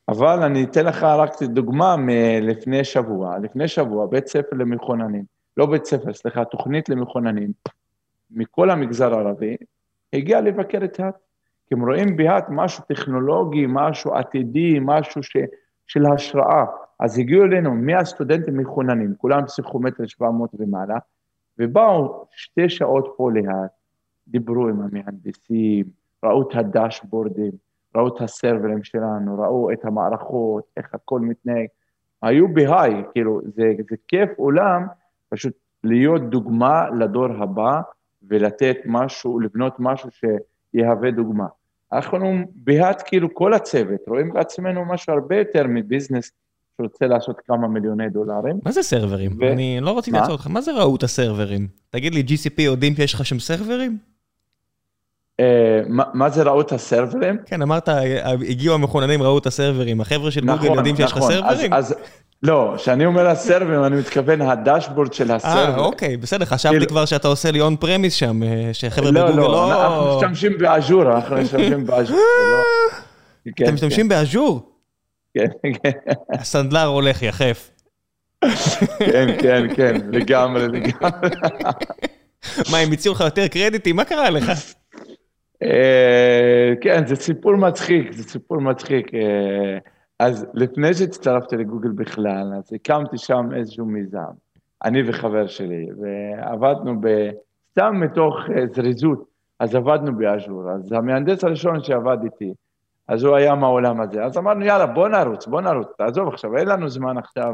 אבל 0.09 0.43
אני 0.43 0.63
אתן 0.63 0.86
לך 0.86 1.03
רק 1.03 1.43
דוגמה 1.43 1.95
מלפני 1.97 2.84
שבוע. 2.84 3.38
לפני 3.39 3.67
שבוע, 3.67 4.07
בית 4.07 4.27
ספר 4.27 4.55
למכוננים, 4.55 5.23
לא 5.57 5.65
בית 5.65 5.86
ספר, 5.86 6.13
סליחה, 6.13 6.45
תוכנית 6.45 6.89
למכוננים, 6.89 7.51
מכל 8.31 8.69
המגזר 8.69 9.13
הערבי, 9.13 9.57
הגיע 10.13 10.41
לבקר 10.41 10.79
את 10.84 10.99
האט. 10.99 11.15
כי 11.67 11.75
הם 11.75 11.86
רואים 11.86 12.17
בהאט 12.17 12.45
משהו 12.49 12.84
טכנולוגי, 12.88 13.65
משהו 13.69 14.13
עתידי, 14.13 14.79
משהו 14.81 15.23
ש, 15.23 15.38
של 15.88 16.05
השראה. 16.05 16.65
אז 16.99 17.19
הגיעו 17.19 17.43
אלינו 17.45 17.75
100 17.75 18.05
סטודנטים 18.05 18.57
מחוננים, 18.57 19.13
כולם 19.17 19.45
פסיכומטר 19.45 20.05
700 20.05 20.49
ומעלה, 20.59 20.97
ובאו 21.60 22.26
שתי 22.32 22.70
שעות 22.70 23.14
פה 23.18 23.32
להאט, 23.32 23.72
דיברו 24.28 24.68
עם 24.68 24.82
המהנדסים, 24.82 25.86
ראו 26.24 26.41
את 26.41 26.56
הדשבורדים, 26.56 27.51
ראו 27.95 28.08
את 28.08 28.22
הסרברים 28.22 28.84
שלנו, 28.84 29.39
ראו 29.39 29.72
את 29.72 29.86
המערכות, 29.86 30.64
איך 30.78 30.93
הכל 30.93 31.20
מתנהג. 31.20 31.68
היו 32.22 32.54
בהיי, 32.54 33.04
כאילו, 33.12 33.41
זה, 33.43 33.74
זה 33.89 33.95
כיף 34.08 34.30
עולם 34.38 34.86
פשוט 35.30 35.54
להיות 35.84 36.30
דוגמה 36.30 36.89
לדור 36.89 37.32
הבא 37.39 37.82
ולתת 38.28 38.78
משהו, 38.86 39.39
לבנות 39.39 39.76
משהו 39.80 40.10
שיהווה 40.12 41.12
דוגמה. 41.12 41.47
אנחנו 41.93 42.34
בהאט, 42.56 43.04
כאילו 43.06 43.34
כל 43.34 43.54
הצוות, 43.54 44.08
רואים 44.08 44.34
בעצמנו 44.34 44.86
משהו 44.86 45.14
הרבה 45.14 45.36
יותר 45.36 45.66
מביזנס 45.68 46.32
שרוצה 46.78 47.07
לעשות 47.07 47.36
כמה 47.47 47.67
מיליוני 47.67 48.09
דולרים. 48.09 48.59
מה 48.65 48.71
זה 48.71 48.84
סרברים? 48.84 49.38
ו... 49.39 49.51
אני 49.51 49.80
לא 49.82 49.97
רציתי 49.97 50.17
לעצור 50.17 50.32
אותך, 50.32 50.47
מה 50.47 50.61
זה 50.61 50.71
ראו 50.71 50.95
את 50.95 51.03
הסרברים? 51.03 51.67
תגיד 51.89 52.15
לי, 52.15 52.24
GCP 52.28 52.61
יודעים 52.61 52.95
שיש 52.95 53.13
לך 53.13 53.26
שם 53.26 53.39
סרברים? 53.39 53.97
Uh, 55.41 55.45
מה, 55.89 56.03
מה 56.13 56.30
זה 56.30 56.43
ראו 56.43 56.61
את 56.61 56.71
הסרברים? 56.71 57.38
כן, 57.45 57.61
אמרת, 57.61 57.89
הגיעו 58.49 58.76
המכוננים, 58.76 59.24
ראו 59.24 59.38
את 59.38 59.45
הסרברים. 59.45 60.01
החבר'ה 60.01 60.32
של 60.32 60.45
נכון, 60.45 60.67
גוגל 60.67 60.78
יודעים 60.78 60.95
שיש 60.95 61.11
לך 61.11 61.17
נכון, 61.17 61.32
סרברים? 61.32 61.74
אז, 61.74 61.91
אז 61.91 61.95
לא, 62.43 62.74
כשאני 62.78 63.05
אומר 63.05 63.28
הסרברים, 63.28 63.84
אני 63.84 63.95
מתכוון 63.95 64.41
הדשבורד 64.41 65.13
של 65.13 65.32
הסרבר. 65.32 65.80
אה, 65.80 65.86
אוקיי, 65.86 66.17
בסדר, 66.17 66.45
חשבתי 66.45 66.76
כאילו- 66.76 66.88
כבר 66.88 67.05
שאתה 67.05 67.28
עושה 67.28 67.51
לי 67.51 67.61
און 67.61 67.76
פרמיס 67.76 68.13
שם, 68.13 68.43
אה, 68.43 68.69
שחבר'ה 68.74 69.11
לא, 69.11 69.24
בגוגל 69.24 69.41
לא... 69.41 69.47
לא... 69.47 69.69
לא, 69.69 69.84
אנחנו 69.84 70.17
משתמשים 70.17 70.57
באז'ור, 70.57 71.03
אנחנו 71.03 71.36
משתמשים 71.36 71.86
באז'ור. 71.86 72.17
לא- 72.17 73.51
אתם 73.63 73.74
משתמשים 73.74 74.09
באז'ור? 74.09 74.72
כן, 75.34 75.47
כן. 75.84 75.91
הסנדלר 76.31 76.86
הולך 76.86 77.23
יחף. 77.23 77.71
כן, 78.99 79.27
כן, 79.41 79.75
כן, 79.75 79.95
לגמרי, 80.11 80.67
לגמרי. 80.67 81.29
מה, 82.71 82.77
הם 82.77 82.91
הציעו 82.93 83.15
לך 83.15 83.21
יותר 83.21 83.47
קרדיטים? 83.47 83.95
מה 83.95 84.05
קרה 84.05 84.29
לך? 84.29 84.51
אה, 85.63 86.73
כן, 86.81 87.07
זה 87.07 87.15
סיפור 87.15 87.55
מצחיק, 87.55 88.11
זה 88.11 88.23
סיפור 88.23 88.61
מצחיק. 88.61 89.13
אה, 89.13 89.77
אז 90.19 90.45
לפני 90.53 90.93
שהצטרפתי 90.93 91.57
לגוגל 91.57 91.91
בכלל, 91.91 92.53
אז 92.57 92.73
הקמתי 92.73 93.17
שם 93.17 93.49
איזשהו 93.55 93.86
מיזם, 93.86 94.31
אני 94.84 95.09
וחבר 95.09 95.47
שלי, 95.47 95.88
ועבדנו 96.01 97.01
ב... 97.01 97.07
סתם 97.71 97.99
מתוך 97.99 98.36
אה, 98.57 98.67
זריזות, 98.75 99.23
אז 99.59 99.75
עבדנו 99.75 100.17
באז'ור. 100.17 100.69
אז 100.71 100.91
המהנדס 100.91 101.43
הראשון 101.43 101.84
שעבד 101.84 102.17
איתי, 102.23 102.53
אז 103.08 103.24
הוא 103.24 103.36
היה 103.36 103.56
מהעולם 103.56 104.01
הזה. 104.01 104.24
אז 104.24 104.38
אמרנו, 104.38 104.66
יאללה, 104.66 104.86
בוא 104.86 105.08
נרוץ, 105.08 105.47
בוא 105.47 105.62
נרוץ, 105.62 105.88
תעזוב 105.97 106.28
עכשיו, 106.28 106.58
אין 106.58 106.68
לנו 106.68 106.89
זמן 106.89 107.18
עכשיו 107.18 107.54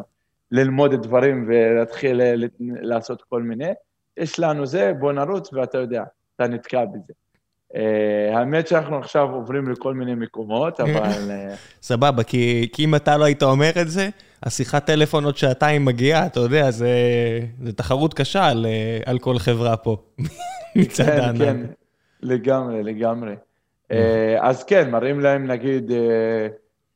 ללמוד 0.52 0.96
דברים 0.96 1.46
ולהתחיל 1.48 2.22
לעשות 2.60 3.22
כל 3.30 3.42
מיני. 3.42 3.72
יש 4.18 4.40
לנו 4.40 4.66
זה, 4.66 4.92
בוא 5.00 5.12
נרוץ, 5.12 5.54
ואתה 5.54 5.78
יודע, 5.78 6.04
אתה 6.36 6.48
נתקע 6.48 6.86
בזה. 6.86 7.14
Uh, 7.74 7.78
האמת 8.38 8.68
שאנחנו 8.68 8.98
עכשיו 8.98 9.30
עוברים 9.32 9.70
לכל 9.70 9.94
מיני 9.94 10.16
מקומות, 10.16 10.80
אבל... 10.82 11.10
Uh... 11.10 11.56
סבבה, 11.82 12.24
כי, 12.24 12.70
כי 12.74 12.86
אם 12.86 12.96
אתה 12.96 13.18
לא 13.18 13.24
היית 13.24 13.44
אומר 13.44 13.72
את 13.82 13.90
זה, 13.90 14.10
השיחת 14.44 14.86
טלפון 14.86 15.24
עוד 15.24 15.38
שעתיים 15.38 15.86
מגיעה, 15.86 16.26
אתה 16.26 16.40
יודע, 16.40 16.72
זה, 16.72 16.90
זה 17.64 17.74
תחרות 17.74 18.14
קשה 18.14 18.46
על, 18.46 18.66
על 19.06 19.20
כל 19.20 19.40
חברה 19.40 19.78
פה, 19.78 19.98
מצד 20.76 21.06
כן, 21.06 21.20
הענן. 21.20 21.38
כן, 21.38 21.58
לגמרי, 22.22 22.84
לגמרי. 22.84 23.36
Uh, 23.92 23.96
אז 24.42 24.64
כן, 24.64 24.92
מראים 24.92 25.20
להם, 25.20 25.48
נגיד, 25.48 25.90
uh, 25.90 25.94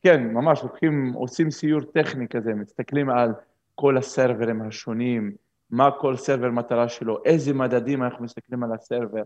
כן, 0.02 0.22
ממש 0.24 0.62
לוקחים, 0.62 1.12
עושים 1.12 1.50
סיור 1.50 1.80
טכני 1.80 2.28
כזה, 2.28 2.54
מסתכלים 2.54 3.10
על 3.10 3.32
כל 3.74 3.96
הסרברים 3.96 4.62
השונים, 4.62 5.32
מה 5.70 5.90
כל 5.90 6.16
server 6.16 6.50
מטרה 6.50 6.88
שלו, 6.88 7.18
איזה 7.24 7.54
מדדים 7.54 8.02
אנחנו 8.02 8.24
מסתכלים 8.24 8.64
על 8.64 8.72
ה 8.72 8.78
server. 8.78 9.22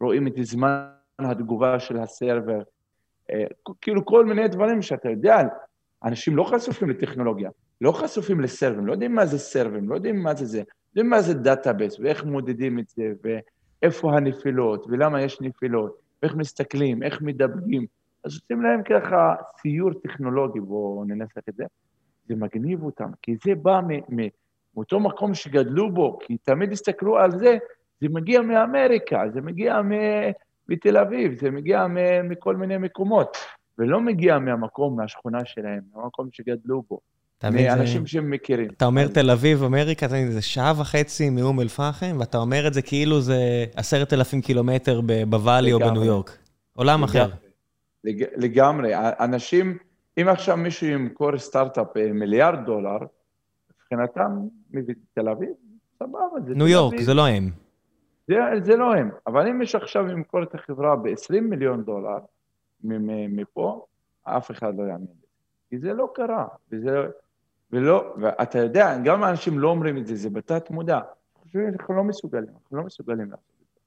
רואים 0.00 0.26
את 0.26 0.32
זמן 0.42 0.86
התגובה 1.18 1.80
של 1.80 1.98
ה 1.98 2.06
server, 2.06 2.62
אה, 3.30 3.44
כאילו 3.80 4.04
כל 4.04 4.24
מיני 4.26 4.48
דברים 4.48 4.82
שאתה 4.82 5.10
יודע, 5.10 5.38
אנשים 6.04 6.36
לא 6.36 6.44
חשופים 6.44 6.90
לטכנולוגיה, 6.90 7.50
לא 7.80 7.92
חשופים 7.92 8.40
לסרברים, 8.40 8.86
לא 8.86 8.92
יודעים 8.92 9.14
מה 9.14 9.26
זה 9.26 9.38
סרברים, 9.38 9.88
לא 9.88 9.94
יודעים 9.94 10.22
מה 10.22 10.34
זה 10.34 10.46
זה, 10.46 10.58
לא 10.58 10.64
יודעים 10.90 11.10
מה 11.10 11.22
זה 11.22 11.34
database 11.34 12.00
ואיך 12.00 12.24
מודדים 12.24 12.78
את 12.78 12.88
זה 12.88 13.12
ואיפה 13.82 14.16
הנפילות 14.16 14.86
ולמה 14.88 15.22
יש 15.22 15.40
נפילות, 15.40 16.01
ואיך 16.22 16.34
מסתכלים, 16.34 17.02
איך 17.02 17.22
מדבגים. 17.22 17.86
אז 18.24 18.34
עושים 18.34 18.62
להם 18.62 18.82
ככה 18.82 19.34
סיור 19.60 19.90
טכנולוגי, 20.02 20.60
בואו 20.60 21.04
ננסח 21.04 21.40
את 21.48 21.54
זה. 21.54 21.64
זה 22.28 22.34
מגניב 22.36 22.82
אותם, 22.82 23.10
כי 23.22 23.36
זה 23.44 23.54
בא 23.54 23.80
מאותו 24.74 25.00
מקום 25.00 25.34
שגדלו 25.34 25.92
בו, 25.92 26.18
כי 26.22 26.36
תמיד 26.36 26.72
הסתכלו 26.72 27.18
על 27.18 27.30
זה 27.38 27.58
זה 28.00 28.08
מגיע 28.08 28.40
מאמריקה, 28.40 29.22
זה 29.34 29.40
מגיע 29.40 29.80
מתל 30.68 30.96
אביב, 30.96 31.40
זה 31.40 31.50
מגיע 31.50 31.86
מכל 32.24 32.56
מיני 32.56 32.78
מקומות, 32.78 33.36
ולא 33.78 34.00
מגיע 34.00 34.38
מהמקום, 34.38 34.96
מהשכונה 34.96 35.44
שלהם, 35.44 35.80
מהמקום 35.94 36.28
שגדלו 36.32 36.82
בו. 36.90 37.00
מאנשים 37.50 38.06
שהם 38.06 38.30
מכירים. 38.30 38.68
אתה 38.76 38.84
אומר 38.84 39.08
תל 39.08 39.30
אביב, 39.30 39.62
אמריקה, 39.62 40.08
זה 40.08 40.42
שעה 40.42 40.72
וחצי 40.80 41.30
מאום 41.30 41.60
אל-פחם, 41.60 42.16
ואתה 42.20 42.38
אומר 42.38 42.66
את 42.66 42.74
זה 42.74 42.82
כאילו 42.82 43.20
זה 43.20 43.64
עשרת 43.76 44.12
אלפים 44.12 44.40
קילומטר 44.40 45.00
בוואלי 45.28 45.72
או 45.72 45.78
בניו 45.78 46.04
יורק. 46.04 46.38
עולם 46.74 47.02
אחר. 47.02 47.28
לגמרי. 48.36 48.92
אנשים, 48.96 49.78
אם 50.20 50.28
עכשיו 50.28 50.56
מישהו 50.56 50.86
ימכור 50.86 51.38
סטארט-אפ 51.38 51.96
אה, 51.96 52.12
מיליארד 52.12 52.64
דולר, 52.66 52.98
מבחינתם, 53.70 54.38
מתל 54.70 55.28
אביב, 55.28 55.50
סבבה, 55.98 56.18
ניו 56.46 56.68
יורק, 56.68 57.00
זה 57.00 57.14
לא 57.14 57.26
הם. 57.26 57.50
זה, 58.28 58.34
זה 58.62 58.76
לא 58.76 58.94
הם. 58.94 59.10
אבל 59.26 59.48
אם 59.48 59.62
יש 59.62 59.74
עכשיו 59.74 60.06
למכור 60.06 60.42
את 60.42 60.54
החברה 60.54 60.96
ב-20 60.96 61.40
מיליון 61.40 61.84
דולר 61.84 62.18
מפה, 62.84 63.86
אף 64.24 64.50
אחד 64.50 64.76
לא 64.76 64.82
יאמין. 64.82 65.06
כי 65.70 65.78
זה 65.78 65.92
לא 65.92 66.12
קרה, 66.14 66.46
וזה, 66.72 66.90
ולא, 67.72 68.14
ואתה 68.20 68.58
יודע, 68.58 68.98
גם 69.04 69.22
האנשים 69.22 69.58
לא 69.58 69.68
אומרים 69.68 69.98
את 69.98 70.06
זה, 70.06 70.16
זה 70.16 70.30
בתת 70.30 70.70
מודע. 70.70 71.00
אנחנו 71.54 71.94
לא 71.94 72.04
מסוגלים, 72.04 72.48
אנחנו 72.54 72.76
לא 72.76 72.84
מסוגלים 72.84 73.30
לעשות 73.30 73.54
את 73.62 73.74
זה. 73.74 73.80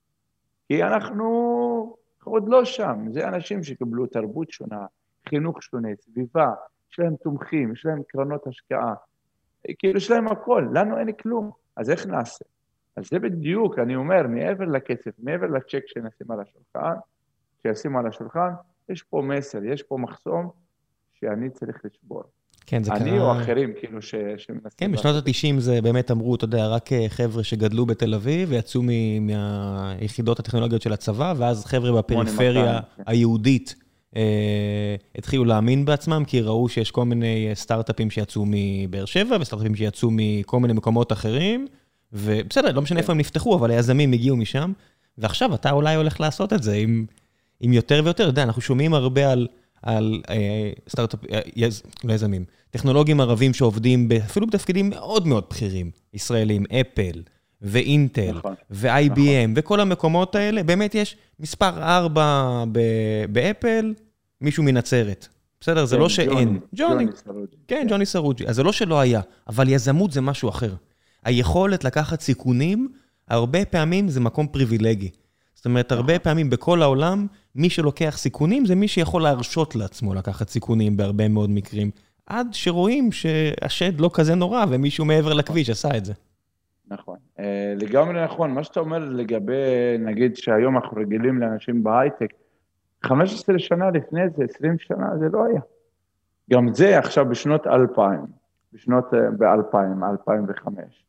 כי 0.67 0.83
אנחנו 0.83 1.95
עוד 2.23 2.49
לא 2.49 2.65
שם, 2.65 3.05
זה 3.11 3.27
אנשים 3.27 3.63
שקיבלו 3.63 4.07
תרבות 4.07 4.51
שונה, 4.51 4.85
חינוך 5.29 5.63
שונה, 5.63 5.89
סביבה, 6.01 6.53
יש 6.91 6.99
להם 6.99 7.15
תומכים, 7.15 7.73
יש 7.73 7.85
להם 7.85 8.01
קרנות 8.07 8.47
השקעה, 8.47 8.93
כאילו 9.79 9.97
יש 9.97 10.11
להם 10.11 10.27
הכל, 10.27 10.67
לנו 10.73 10.99
אין 10.99 11.11
כלום, 11.11 11.51
אז 11.75 11.89
איך 11.89 12.05
נעשה? 12.05 12.45
אז 12.95 13.03
זה 13.11 13.19
בדיוק, 13.19 13.79
אני 13.79 13.95
אומר, 13.95 14.27
מעבר 14.27 14.65
לכסף, 14.65 15.11
מעבר 15.19 15.47
לצ'ק 15.47 15.83
שנשים 15.87 16.31
על 16.31 16.39
השולחן, 16.39 16.95
שישימו 17.61 17.99
על 17.99 18.07
השולחן, 18.07 18.49
יש 18.89 19.03
פה 19.03 19.21
מסר, 19.27 19.63
יש 19.63 19.83
פה 19.83 19.97
מחסום 19.97 20.49
שאני 21.13 21.49
צריך 21.49 21.85
לשבור. 21.85 22.23
כן, 22.65 22.83
זה 22.83 22.91
אני 22.91 22.99
קרה... 22.99 23.09
אני 23.09 23.19
או 23.19 23.31
אחרים, 23.31 23.73
כאילו, 23.79 24.01
ש... 24.01 24.15
כן, 24.77 24.91
בשנות 24.91 25.27
ה-90 25.27 25.59
זה 25.59 25.81
באמת 25.81 26.11
אמרו, 26.11 26.35
אתה 26.35 26.45
יודע, 26.45 26.67
רק 26.67 26.93
אה, 26.93 27.05
חבר'ה 27.09 27.43
שגדלו 27.43 27.85
בתל 27.85 28.13
אביב 28.13 28.49
ויצאו 28.51 28.81
מ... 28.83 28.89
מהיחידות 29.27 30.39
הטכנולוגיות 30.39 30.81
של 30.81 30.93
הצבא, 30.93 31.33
ואז 31.37 31.65
חבר'ה 31.65 31.91
בפריפריה 31.91 32.79
כן. 32.97 33.03
היהודית 33.05 33.75
אה, 34.15 34.95
התחילו 35.15 35.45
להאמין 35.45 35.85
בעצמם, 35.85 36.23
כי 36.27 36.41
ראו 36.41 36.69
שיש 36.69 36.91
כל 36.91 37.05
מיני 37.05 37.47
אה, 37.49 37.55
סטארט-אפים 37.55 38.09
שיצאו 38.09 38.43
מבאר 38.47 39.05
שבע, 39.05 39.37
וסטארט-אפים 39.41 39.75
שיצאו 39.75 40.09
מכל 40.11 40.59
מיני 40.59 40.73
מקומות 40.73 41.11
אחרים. 41.11 41.67
ובסדר, 42.13 42.71
לא 42.71 42.81
משנה 42.81 42.99
איפה 42.99 43.11
הם 43.11 43.17
נפתחו, 43.17 43.55
אבל 43.55 43.71
היזמים 43.71 44.11
הגיעו 44.11 44.37
משם, 44.37 44.71
ועכשיו 45.17 45.55
אתה 45.55 45.71
אולי 45.71 45.95
הולך 45.95 46.21
לעשות 46.21 46.53
את 46.53 46.63
זה 46.63 46.73
עם, 46.75 47.05
עם 47.59 47.73
יותר 47.73 48.01
ויותר. 48.03 48.23
אתה 48.23 48.29
יודע, 48.29 48.43
אנחנו 48.43 48.61
שומעים 48.61 48.93
הרבה 48.93 49.31
על, 49.31 49.47
על 49.81 50.21
אה, 50.29 50.71
סטארט-אפ, 50.89 51.19
אה, 51.31 51.39
לא 52.03 52.13
יזמים, 52.13 52.45
טכנולוגים 52.71 53.21
ערבים 53.21 53.53
שעובדים 53.53 54.09
אפילו 54.25 54.47
בתפקידים 54.47 54.89
מאוד 54.89 55.27
מאוד 55.27 55.43
בכירים, 55.49 55.91
ישראלים, 56.13 56.63
אפל. 56.81 57.21
ואינטל, 57.61 58.31
נכון, 58.31 58.53
ו-IBM, 58.71 59.19
נכון. 59.19 59.53
וכל 59.55 59.79
המקומות 59.79 60.35
האלה, 60.35 60.63
באמת 60.63 60.95
יש 60.95 61.17
מספר 61.39 61.83
4 61.83 62.63
באפל, 63.29 63.93
מישהו 64.41 64.63
מנצרת. 64.63 65.27
בסדר? 65.61 65.85
זה 65.85 65.97
לא 65.97 66.03
כן, 66.03 66.09
שאין. 66.09 66.59
ג'וני. 66.75 67.05
ג'וני 67.05 67.05
סרוג'י. 67.15 67.55
כן, 67.67 67.87
ג'וני 67.89 68.05
סרוג'י. 68.05 68.47
אז 68.47 68.55
זה 68.55 68.63
לא 68.63 68.71
שלא 68.71 68.99
היה, 68.99 69.21
אבל 69.47 69.69
יזמות 69.69 70.11
זה 70.11 70.21
משהו 70.21 70.49
אחר. 70.49 70.73
היכולת 71.23 71.83
לקחת 71.83 72.21
סיכונים, 72.21 72.89
הרבה 73.27 73.65
פעמים 73.65 74.09
זה 74.09 74.19
מקום 74.19 74.47
פריבילגי. 74.47 75.09
זאת 75.55 75.65
אומרת, 75.65 75.91
הרבה 75.91 76.13
נכון. 76.13 76.23
פעמים 76.23 76.49
בכל 76.49 76.81
העולם, 76.81 77.27
מי 77.55 77.69
שלוקח 77.69 78.17
סיכונים 78.17 78.65
זה 78.65 78.75
מי 78.75 78.87
שיכול 78.87 79.21
להרשות 79.21 79.75
לעצמו 79.75 80.13
לקחת 80.13 80.49
סיכונים 80.49 80.97
בהרבה 80.97 81.27
מאוד 81.27 81.49
מקרים. 81.49 81.91
עד 82.25 82.47
שרואים 82.51 83.11
שהשד 83.11 83.99
לא 83.99 84.09
כזה 84.13 84.35
נורא 84.35 84.65
ומישהו 84.69 85.05
מעבר 85.05 85.33
לכביש 85.33 85.69
עשה 85.69 85.97
את 85.97 86.05
זה. 86.05 86.13
נכון. 86.87 87.17
אה, 87.39 87.73
לגמרי 87.77 88.23
נכון. 88.23 88.51
מה 88.51 88.63
שאתה 88.63 88.79
אומר 88.79 88.99
לגבי, 88.99 89.53
נגיד 89.99 90.35
שהיום 90.35 90.77
אנחנו 90.77 90.97
רגילים 90.97 91.39
לאנשים 91.39 91.83
בהייטק, 91.83 92.33
15 93.03 93.59
שנה 93.59 93.91
לפני 93.91 94.21
זה, 94.29 94.43
20 94.55 94.79
שנה, 94.79 95.17
זה 95.19 95.25
לא 95.33 95.45
היה. 95.45 95.61
גם 96.51 96.73
זה 96.73 96.99
עכשיו 96.99 97.25
בשנות 97.29 97.67
2000, 97.67 98.25
בשנות, 98.73 99.13
אה, 99.13 99.19
ב-2000, 99.37 100.05
2005. 100.11 101.05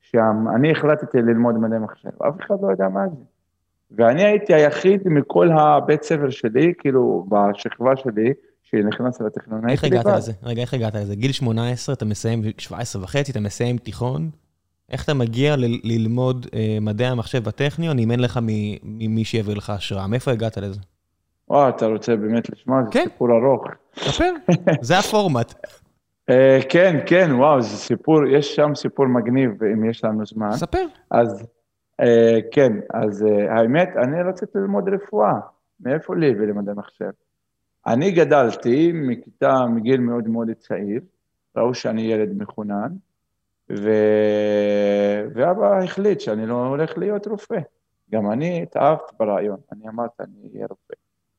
שם, 0.00 0.44
אני 0.54 0.70
החלטתי 0.70 1.18
ללמוד 1.18 1.58
מדעי 1.58 1.78
מחשב, 1.78 2.22
אף 2.22 2.34
אחד 2.40 2.54
לא 2.62 2.70
יודע 2.70 2.88
מה 2.88 3.08
זה. 3.08 3.22
ואני 3.90 4.24
הייתי 4.24 4.54
היחיד 4.54 5.00
מכל 5.04 5.48
הבית 5.58 6.02
ספר 6.02 6.30
שלי, 6.30 6.72
כאילו, 6.78 7.26
בשכבה 7.28 7.96
שלי, 7.96 8.32
שנכנס 8.62 9.20
לטכנון. 9.20 9.70
איך 9.70 9.84
הגעת 9.84 10.06
לזה? 10.06 10.32
רגע, 10.42 10.62
איך 10.62 10.74
הגעת 10.74 10.94
לזה? 10.94 11.14
גיל 11.14 11.32
18, 11.32 11.94
אתה 11.94 12.04
מסיים, 12.04 12.42
17 12.58 13.02
וחצי, 13.02 13.32
אתה 13.32 13.40
מסיים 13.40 13.76
תיכון, 13.78 14.30
איך 14.90 15.04
אתה 15.04 15.14
מגיע 15.14 15.56
ל- 15.56 15.80
ללמוד 15.84 16.46
אה, 16.54 16.78
מדעי 16.80 17.06
המחשב 17.08 17.44
בטכניון, 17.44 17.98
אם 17.98 18.10
אין 18.10 18.20
לך 18.20 18.40
ממי 18.84 19.24
שיביא 19.24 19.54
לך 19.56 19.70
השראה? 19.70 20.06
מאיפה 20.06 20.30
הגעת 20.30 20.58
לזה? 20.58 20.80
וואו, 21.50 21.68
אתה 21.68 21.86
רוצה 21.86 22.16
באמת 22.16 22.50
לשמוע? 22.50 22.82
זה 22.84 22.90
כן. 22.92 23.04
סיפור 23.04 23.28
ארוך. 23.30 23.64
ספר, 23.98 24.30
זה 24.80 24.98
הפורמט. 24.98 25.54
אה, 26.30 26.58
כן, 26.68 27.00
כן, 27.06 27.30
וואו, 27.34 27.62
זה 27.62 27.68
סיפור, 27.76 28.26
יש 28.26 28.56
שם 28.56 28.74
סיפור 28.74 29.06
מגניב, 29.06 29.50
אם 29.64 29.90
יש 29.90 30.04
לנו 30.04 30.26
זמן. 30.26 30.52
ספר. 30.52 30.84
אז 31.10 31.46
כן, 32.50 32.72
אז 32.94 33.26
אה, 33.26 33.54
האמת, 33.54 33.88
אני 33.96 34.22
רציתי 34.22 34.58
ללמוד 34.58 34.88
רפואה. 34.88 35.32
מאיפה 35.80 36.16
לי 36.16 36.30
ולמדעי 36.30 36.74
מחשב? 36.74 37.10
אני 37.86 38.10
גדלתי 38.10 38.92
מכיתה, 38.94 39.66
מגיל 39.66 40.00
מאוד 40.00 40.28
מאוד 40.28 40.48
צעיר, 40.58 41.00
ראו 41.56 41.74
שאני 41.74 42.02
ילד 42.02 42.42
מחונן, 42.42 42.92
ו... 43.70 43.90
ואבא 45.34 45.78
החליט 45.78 46.20
שאני 46.20 46.46
לא 46.46 46.66
הולך 46.66 46.98
להיות 46.98 47.26
רופא. 47.26 47.58
גם 48.10 48.30
אני 48.30 48.62
התאהבתי 48.62 49.14
ברעיון, 49.18 49.58
אני 49.72 49.88
אמרתי, 49.88 50.22
אני 50.22 50.50
אהיה 50.54 50.66
רופא. 50.70 50.94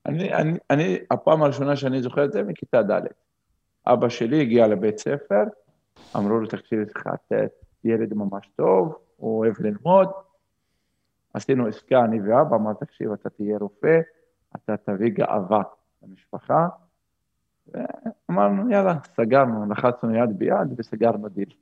אני, 0.05 0.33
אני, 0.33 0.57
אני, 0.69 0.97
הפעם 1.11 1.43
הראשונה 1.43 1.75
שאני 1.75 2.01
זוכר 2.01 2.25
את 2.25 2.31
זה, 2.31 2.43
מכיתה 2.43 2.81
ד'. 2.81 3.01
אבא 3.87 4.09
שלי 4.09 4.41
הגיע 4.41 4.67
לבית 4.67 4.97
ספר, 4.97 5.43
אמרו 6.15 6.39
לו, 6.39 6.47
תקשיב, 6.47 6.79
לך 6.79 7.07
ילד 7.83 8.13
ממש 8.13 8.49
טוב, 8.55 8.95
הוא 9.17 9.39
אוהב 9.39 9.53
ללמוד. 9.59 10.09
עשינו 11.33 11.67
עסקה, 11.67 12.03
אני 12.05 12.21
ואבא, 12.21 12.55
אמר, 12.55 12.73
תקשיב, 12.73 13.11
אתה 13.11 13.29
תהיה 13.29 13.57
רופא, 13.57 13.99
אתה 14.55 14.77
תביא 14.77 15.09
גאווה 15.09 15.63
למשפחה. 16.03 16.67
ואמרנו, 17.67 18.71
יאללה, 18.71 18.95
סגרנו, 19.03 19.71
לחצנו 19.71 20.15
יד 20.15 20.39
ביד 20.39 20.73
וסגרנו 20.77 21.29
דיל. 21.29 21.53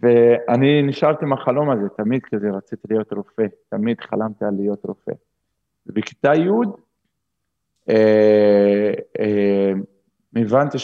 ואני 0.00 0.82
נשארתי 0.82 1.24
עם 1.24 1.32
החלום 1.32 1.70
הזה, 1.70 1.88
תמיד 1.88 2.22
כזה 2.22 2.50
רציתי 2.50 2.88
להיות 2.90 3.12
רופא, 3.12 3.46
תמיד 3.68 4.00
חלמתי 4.00 4.44
על 4.44 4.54
להיות 4.54 4.84
רופא. 4.84 5.12
ובכיתה 5.86 6.34
י' 6.34 6.48
אה, 7.88 8.92
אה, 9.20 9.72
הבנתי 10.36 10.78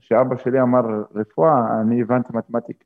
שאבא 0.00 0.36
שלי 0.36 0.60
אמר 0.60 0.80
רפואה, 1.14 1.80
אני 1.80 2.02
הבנתי 2.02 2.28
מתמטיקה. 2.32 2.84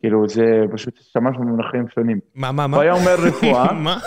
כאילו, 0.00 0.28
זה 0.28 0.44
פשוט 0.72 0.98
השתמשנו 0.98 1.40
במונחים 1.40 1.88
שונים. 1.94 2.20
מה, 2.34 2.52
מה, 2.52 2.66
מה? 2.66 2.76
הוא 2.76 2.82
היה 2.82 2.92
אומר 2.92 3.14
רפואה. 3.18 3.72
מה? 3.84 3.98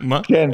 מה? 0.00 0.20
כן. 0.24 0.50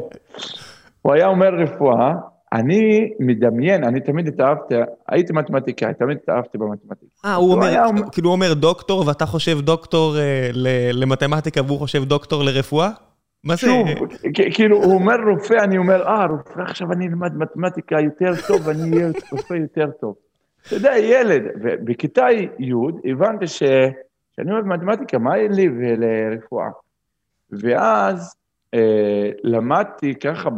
הוא 1.02 1.12
היה 1.12 1.26
אומר 1.26 1.54
רפואה, 1.54 2.12
אני 2.52 3.10
מדמיין, 3.20 3.84
אני 3.84 4.00
תמיד 4.00 4.28
התאהבתי, 4.28 4.74
הייתי 5.08 5.32
מתמטיקאי, 5.32 5.94
תמיד 5.94 6.18
התאהבתי 6.22 6.58
במתמטיקה. 6.58 7.10
אה, 7.24 7.34
הוא 7.34 7.52
אומר, 7.52 7.74
כאילו 8.12 8.28
הוא 8.28 8.34
אומר 8.34 8.54
דוקטור, 8.54 9.06
ואתה 9.06 9.26
חושב 9.26 9.60
דוקטור 9.60 10.16
אה, 10.18 10.50
למתמטיקה, 10.92 11.60
והוא 11.66 11.78
חושב 11.78 12.04
דוקטור 12.04 12.44
לרפואה? 12.44 12.90
מה 13.44 13.54
זה? 13.54 13.60
שוב, 13.60 13.86
כאילו, 14.54 14.76
הוא 14.76 14.94
אומר 14.94 15.16
רופא, 15.30 15.54
אני 15.54 15.78
אומר, 15.78 16.06
אה, 16.06 16.26
רופא, 16.26 16.60
עכשיו 16.60 16.92
אני 16.92 17.06
אלמד 17.06 17.36
מתמטיקה 17.36 18.00
יותר 18.00 18.32
טוב, 18.46 18.66
ואני 18.66 18.96
אהיה 18.96 19.08
רופא 19.32 19.54
יותר 19.54 19.90
טוב. 20.00 20.14
אתה 20.66 20.74
יודע, 20.74 20.98
ילד, 20.98 21.42
בכיתה 21.84 22.26
י' 22.58 23.10
הבנתי 23.10 23.46
ש... 23.46 23.62
שאני 24.36 24.52
אוהב 24.52 24.66
מתמטיקה, 24.66 25.18
מה 25.18 25.36
יהיה 25.38 25.48
לי 25.48 25.68
ולרפואה? 25.68 26.68
ואז 27.50 28.34
אה, 28.74 29.30
למדתי 29.42 30.14
ככה 30.14 30.50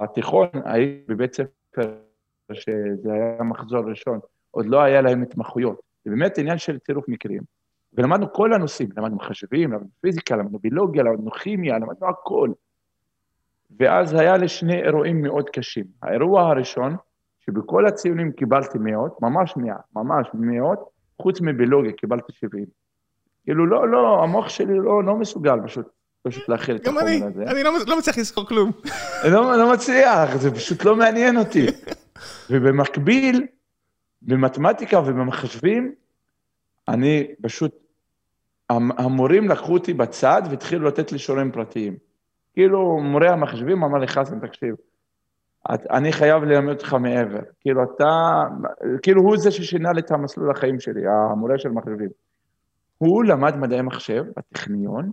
בתיכון, 0.00 0.48
הייתי 0.64 1.04
בבית 1.08 1.34
ספר, 1.34 1.94
שזה 2.52 3.12
היה 3.12 3.42
מחזור 3.42 3.90
ראשון, 3.90 4.18
עוד 4.50 4.66
לא 4.66 4.80
היה 4.82 5.00
להם 5.00 5.22
התמחויות. 5.22 5.80
זה 6.04 6.10
באמת 6.10 6.38
עניין 6.38 6.58
של 6.58 6.78
צירוף 6.78 7.08
מקרים. 7.08 7.42
ולמדנו 7.94 8.32
כל 8.32 8.52
הנושאים, 8.52 8.88
למדנו 8.96 9.16
מחשבים, 9.16 9.72
למדנו 9.72 9.88
פיזיקה, 10.00 10.36
למדנו 10.36 10.58
ביולוגיה, 10.58 11.02
למדנו 11.02 11.30
כימיה, 11.30 11.78
למדנו 11.78 12.08
הכל. 12.08 12.50
ואז 13.78 14.14
היה 14.14 14.36
לי 14.36 14.48
שני 14.48 14.82
אירועים 14.82 15.22
מאוד 15.22 15.50
קשים. 15.50 15.84
האירוע 16.02 16.42
הראשון, 16.42 16.96
שבכל 17.40 17.86
הציונים 17.86 18.32
קיבלתי 18.32 18.78
מאות, 18.78 19.22
ממש 19.22 19.56
מאה, 19.56 19.76
ממש 19.96 20.28
מאות, 20.34 20.78
חוץ 21.22 21.40
מביולוגיה 21.40 21.92
קיבלתי 21.92 22.32
70. 22.32 22.79
כאילו, 23.44 23.66
לא, 23.66 23.88
לא, 23.88 24.22
המוח 24.22 24.48
שלי 24.48 24.78
לא, 24.78 25.04
לא 25.04 25.16
מסוגל 25.16 25.56
פשוט, 25.64 25.88
פשוט 26.22 26.48
להכיל 26.48 26.76
את 26.76 26.86
החומר 26.86 27.00
הזה. 27.00 27.18
גם 27.18 27.26
אני, 27.26 27.50
אני 27.50 27.62
לא, 27.62 27.72
לא 27.86 27.98
מצליח 27.98 28.18
לזכור 28.18 28.46
כלום. 28.46 28.70
לא, 29.24 29.56
לא 29.58 29.72
מצליח, 29.72 30.36
זה 30.36 30.50
פשוט 30.50 30.84
לא 30.84 30.96
מעניין 30.96 31.36
אותי. 31.36 31.66
ובמקביל, 32.50 33.46
במתמטיקה 34.22 34.98
ובמחשבים, 34.98 35.94
אני 36.88 37.26
פשוט, 37.42 37.72
המורים 38.70 39.48
לקחו 39.48 39.72
אותי 39.72 39.92
בצד 39.92 40.42
והתחילו 40.50 40.88
לתת 40.88 41.12
לי 41.12 41.18
שיעורים 41.18 41.52
פרטיים. 41.52 41.96
כאילו, 42.52 43.00
מורה 43.00 43.30
המחשבים 43.30 43.84
אמר 43.84 43.98
לי, 43.98 44.08
חסן, 44.08 44.46
תקשיב, 44.46 44.74
אני 45.70 46.12
חייב 46.12 46.44
ללמד 46.44 46.72
אותך 46.72 46.94
מעבר. 46.94 47.40
כאילו, 47.60 47.82
אתה, 47.84 48.42
כאילו, 49.02 49.22
הוא 49.22 49.36
זה 49.36 49.50
ששינה 49.50 49.92
לי 49.92 50.00
את 50.00 50.10
המסלול 50.10 50.50
החיים 50.50 50.80
שלי, 50.80 51.02
המורה 51.06 51.58
של 51.58 51.68
מחשבים. 51.68 52.08
הוא 53.00 53.24
למד 53.24 53.56
מדעי 53.56 53.82
מחשב 53.82 54.24
בטכניון 54.36 55.10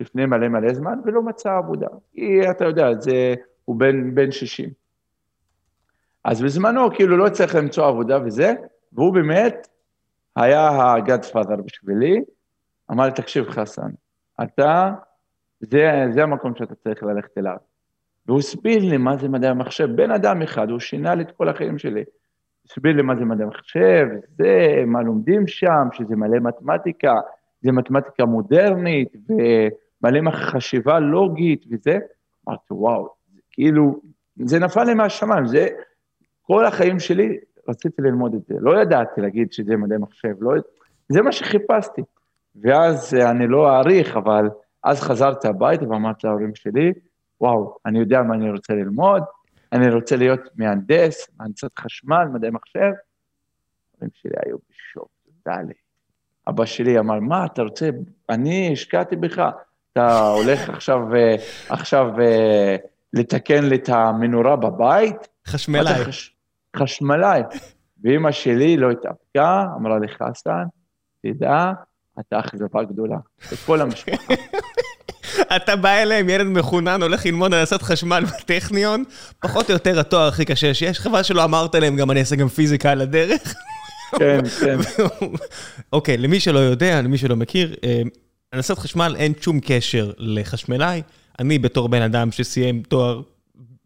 לפני 0.00 0.26
מלא 0.26 0.48
מלא 0.48 0.74
זמן, 0.74 0.98
ולא 1.04 1.22
מצא 1.22 1.56
עבודה. 1.56 1.86
כי 2.12 2.50
אתה 2.50 2.64
יודע, 2.64 2.94
זה, 3.00 3.34
הוא 3.64 3.76
בן, 3.76 4.14
בן 4.14 4.30
60. 4.30 4.70
אז 6.24 6.42
בזמנו, 6.42 6.94
כאילו, 6.94 7.16
לא 7.16 7.28
צריך 7.28 7.54
למצוא 7.54 7.86
עבודה 7.86 8.18
וזה, 8.24 8.52
והוא 8.92 9.14
באמת 9.14 9.68
היה 10.36 10.68
ה-Godfather 10.68 11.62
בשבילי. 11.64 12.20
אמר 12.90 13.04
לי, 13.04 13.12
תקשיב, 13.12 13.50
חסן, 13.50 13.90
אתה, 14.42 14.92
זה, 15.60 16.04
זה 16.14 16.22
המקום 16.22 16.56
שאתה 16.56 16.74
צריך 16.74 17.02
ללכת 17.02 17.38
אליו. 17.38 17.56
והוא 18.26 18.38
הסביר 18.38 18.84
לי 18.84 18.96
מה 18.96 19.16
זה 19.16 19.28
מדעי 19.28 19.50
המחשב. 19.50 19.88
בן 19.96 20.10
אדם 20.10 20.42
אחד, 20.42 20.70
הוא 20.70 20.80
שינה 20.80 21.14
לי 21.14 21.22
את 21.22 21.30
כל 21.30 21.48
החיים 21.48 21.78
שלי. 21.78 22.04
הסביר 22.72 22.96
לי 22.96 23.02
מה 23.02 23.16
זה 23.16 23.24
מדעי 23.24 23.46
מחשב, 23.46 24.06
זה, 24.38 24.82
מה 24.86 25.02
לומדים 25.02 25.46
שם, 25.46 25.88
שזה 25.92 26.16
מלא 26.16 26.38
מתמטיקה, 26.40 27.14
זה 27.62 27.72
מתמטיקה 27.72 28.24
מודרנית, 28.24 29.12
ומלא 29.28 30.30
חשיבה 30.30 30.98
לוגית 31.00 31.64
וזה. 31.70 31.98
אמרתי, 32.48 32.62
וואו, 32.70 33.08
כאילו, 33.50 34.00
זה 34.36 34.58
נפל 34.58 34.84
לי 34.84 34.94
מהשמיים, 34.94 35.46
זה, 35.46 35.68
כל 36.42 36.64
החיים 36.64 36.98
שלי 36.98 37.38
רציתי 37.68 38.02
ללמוד 38.02 38.34
את 38.34 38.46
זה. 38.46 38.54
לא 38.60 38.82
ידעתי 38.82 39.20
להגיד 39.20 39.52
שזה 39.52 39.76
מדעי 39.76 39.98
מחשב, 39.98 40.34
לא, 40.40 40.52
זה 41.08 41.22
מה 41.22 41.32
שחיפשתי. 41.32 42.02
ואז 42.62 43.14
אני 43.14 43.46
לא 43.46 43.70
אעריך, 43.70 44.16
אבל 44.16 44.48
אז 44.84 45.00
חזרתי 45.00 45.48
הביתה 45.48 45.88
ואמרתי 45.88 46.26
להורים 46.26 46.54
שלי, 46.54 46.92
וואו, 47.40 47.76
אני 47.86 47.98
יודע 47.98 48.22
מה 48.22 48.34
אני 48.34 48.50
רוצה 48.50 48.74
ללמוד, 48.74 49.22
אני 49.72 49.90
רוצה 49.90 50.16
להיות 50.16 50.40
מהנדס, 50.54 51.30
מהנדסת 51.38 51.78
חשמל, 51.78 52.24
מדעי 52.32 52.50
מחשב. 52.50 52.92
ההורים 53.94 54.10
שלי 54.14 54.32
היו 54.46 54.56
בשוק, 54.70 55.08
תודה 55.24 55.56
לי. 55.60 55.74
אבא 56.48 56.64
שלי 56.64 56.98
אמר, 56.98 57.20
מה, 57.20 57.46
אתה 57.46 57.62
רוצה, 57.62 57.90
אני 58.30 58.70
השקעתי 58.72 59.16
בך, 59.16 59.50
אתה 59.92 60.26
הולך 60.28 60.68
עכשיו, 60.68 61.14
אה, 61.14 61.34
עכשיו 61.68 62.20
אה, 62.20 62.76
לתקן 63.12 63.64
לי 63.64 63.76
את 63.76 63.88
המנורה 63.88 64.56
בבית? 64.56 65.28
חשמלאי. 65.46 66.04
חש... 66.04 66.36
חשמלאי. 66.76 67.42
ואימא 68.02 68.32
שלי 68.32 68.76
לא 68.76 68.90
התאפקה, 68.90 69.64
אמרה 69.76 69.98
לי, 69.98 70.08
חסן, 70.08 70.64
תדע, 71.22 71.72
אתה 72.20 72.40
אכזבה 72.40 72.84
גדולה. 72.84 73.18
לכל 73.52 73.80
המשפחה. 73.80 74.34
אתה 75.56 75.76
בא 75.76 75.90
אליהם, 75.90 76.28
ילד 76.28 76.46
מחונן, 76.46 77.02
הולך 77.02 77.26
ללמוד 77.26 77.54
הנדסת 77.54 77.82
חשמל 77.82 78.24
בטכניון, 78.24 79.04
פחות 79.40 79.68
או 79.68 79.72
יותר 79.72 80.00
התואר 80.00 80.28
הכי 80.28 80.44
קשה 80.44 80.74
שיש. 80.74 81.00
חבל 81.00 81.22
שלא 81.22 81.44
אמרת 81.44 81.74
להם, 81.74 81.96
גם 81.96 82.10
אני 82.10 82.20
אעשה 82.20 82.36
גם 82.36 82.48
פיזיקה 82.48 82.90
על 82.90 83.00
הדרך. 83.00 83.54
כן, 84.18 84.40
כן. 84.60 84.78
אוקיי, 85.92 86.16
למי 86.16 86.40
שלא 86.40 86.58
יודע, 86.58 87.02
למי 87.02 87.18
שלא 87.18 87.36
מכיר, 87.36 87.74
אה, 87.84 88.02
הנדסת 88.52 88.78
חשמל 88.78 89.14
אין 89.18 89.32
שום 89.40 89.60
קשר 89.60 90.12
לחשמלאי. 90.18 91.02
אני 91.38 91.58
בתור 91.58 91.88
בן 91.88 92.02
אדם 92.02 92.32
שסיים 92.32 92.82
תואר 92.88 93.22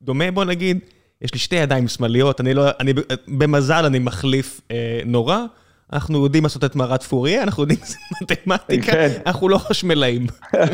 דומה, 0.03 0.31
בוא 0.31 0.45
נגיד, 0.45 0.79
יש 1.23 1.35
לי 1.35 1.39
שתי 1.39 1.57
ידיים 1.57 1.89
שמאליות, 1.89 2.41
אני 2.41 2.55
לא, 2.55 2.65
אני, 2.81 2.93
במזל 3.29 3.85
אני 3.85 3.99
מחליף 3.99 4.61
אה, 4.71 5.01
נורא. 5.05 5.39
אנחנו 5.93 6.25
יודעים 6.25 6.43
לעשות 6.43 6.65
את 6.65 6.77
מערת 6.77 7.03
פוריה, 7.03 7.43
אנחנו 7.43 7.63
יודעים 7.63 7.79
לעשות 7.81 7.99
מתמטיקה, 8.23 8.93
כן. 8.93 9.09
אנחנו 9.27 9.49
לא 9.49 9.59
חשמלאים. 9.59 10.27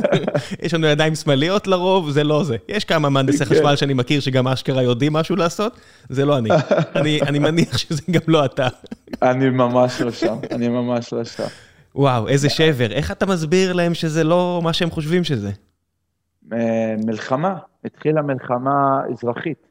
יש 0.62 0.74
לנו 0.74 0.86
ידיים 0.86 1.14
שמאליות 1.14 1.66
לרוב, 1.66 2.10
זה 2.10 2.24
לא 2.24 2.44
זה. 2.44 2.56
יש 2.68 2.84
כמה 2.84 3.08
מהנדסי 3.08 3.44
כן. 3.44 3.44
חשמל 3.44 3.76
שאני 3.76 3.94
מכיר 3.94 4.20
שגם 4.20 4.48
אשכרה 4.48 4.82
יודעים 4.82 5.12
משהו 5.12 5.36
לעשות, 5.36 5.80
זה 6.08 6.24
לא 6.24 6.38
אני. 6.38 6.48
אני, 6.96 7.20
אני 7.22 7.38
מניח 7.38 7.78
שזה 7.78 8.02
גם 8.10 8.20
לא 8.28 8.44
אתה. 8.44 8.68
אני 9.22 9.50
ממש 9.50 10.00
לא 10.00 10.10
שם, 10.10 10.36
אני 10.50 10.68
ממש 10.68 11.12
לא 11.12 11.24
שם. 11.24 11.46
וואו, 11.94 12.28
איזה 12.28 12.48
שבר. 12.50 12.92
איך 12.92 13.10
אתה 13.10 13.26
מסביר 13.26 13.72
להם 13.72 13.94
שזה 13.94 14.24
לא 14.24 14.60
מה 14.64 14.72
שהם 14.72 14.90
חושבים 14.90 15.24
שזה? 15.24 15.50
מלחמה, 17.06 17.54
התחילה 17.84 18.22
מלחמה 18.22 19.00
אזרחית. 19.12 19.66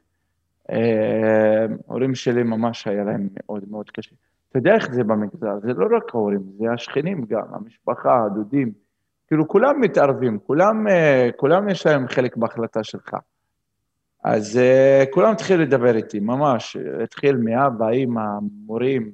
ההורים 1.88 2.14
שלי 2.14 2.42
ממש 2.42 2.86
היה 2.86 3.04
להם 3.04 3.28
מאוד 3.36 3.62
מאוד 3.70 3.90
קשה. 3.90 4.14
אתה 4.52 4.60
יודע 4.60 4.74
איך 4.74 4.92
זה 4.92 5.04
במגזר, 5.04 5.58
זה 5.62 5.72
לא 5.72 5.96
רק 5.96 6.14
ההורים, 6.14 6.42
זה 6.58 6.72
השכנים 6.72 7.24
גם, 7.28 7.42
המשפחה, 7.50 8.24
הדודים, 8.24 8.72
כאילו 9.26 9.48
כולם 9.48 9.80
מתערבים, 9.80 10.38
כולם, 10.38 10.88
אה, 10.88 11.28
כולם 11.36 11.68
יש 11.68 11.86
להם 11.86 12.08
חלק 12.08 12.36
בהחלטה 12.36 12.84
שלך. 12.84 13.16
אז 14.24 14.60
uh, 14.60 15.10
כולם 15.10 15.32
התחילו 15.32 15.62
לדבר 15.62 15.96
איתי, 15.96 16.20
ממש, 16.20 16.76
התחיל 17.02 17.36
מאבא, 17.36 17.88
אימא, 17.88 18.24
מורים, 18.66 19.10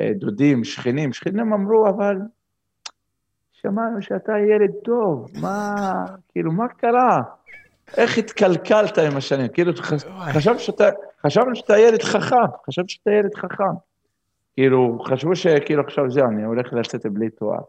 אה, 0.00 0.10
דודים, 0.14 0.64
שכנים, 0.64 1.12
שכנים 1.12 1.52
אמרו, 1.52 1.88
אבל 1.88 2.16
שמענו 3.52 4.02
שאתה 4.02 4.32
ילד 4.38 4.70
טוב, 4.84 5.30
מה, 5.42 5.74
כאילו, 6.28 6.52
מה 6.52 6.68
קרה? 6.68 7.22
איך 7.96 8.18
התקלקלת 8.18 8.98
עם 8.98 9.16
השנים? 9.16 9.48
כאילו, 9.48 9.72
חשבנו 10.32 10.58
שאתה, 10.58 10.88
חשבנו 11.26 11.56
שאתה 11.56 11.78
ילד 11.78 12.02
חכם, 12.02 12.36
חשבנו 12.66 12.88
שאתה 12.88 13.10
ילד 13.10 13.34
חכם. 13.34 13.89
כאילו, 14.60 14.98
חשבו 15.04 15.36
שכאילו 15.36 15.82
עכשיו 15.82 16.10
זהו, 16.10 16.26
אני 16.28 16.44
הולך 16.44 16.72
לצאת 16.72 17.06
בלי 17.06 17.30
תואר. 17.30 17.60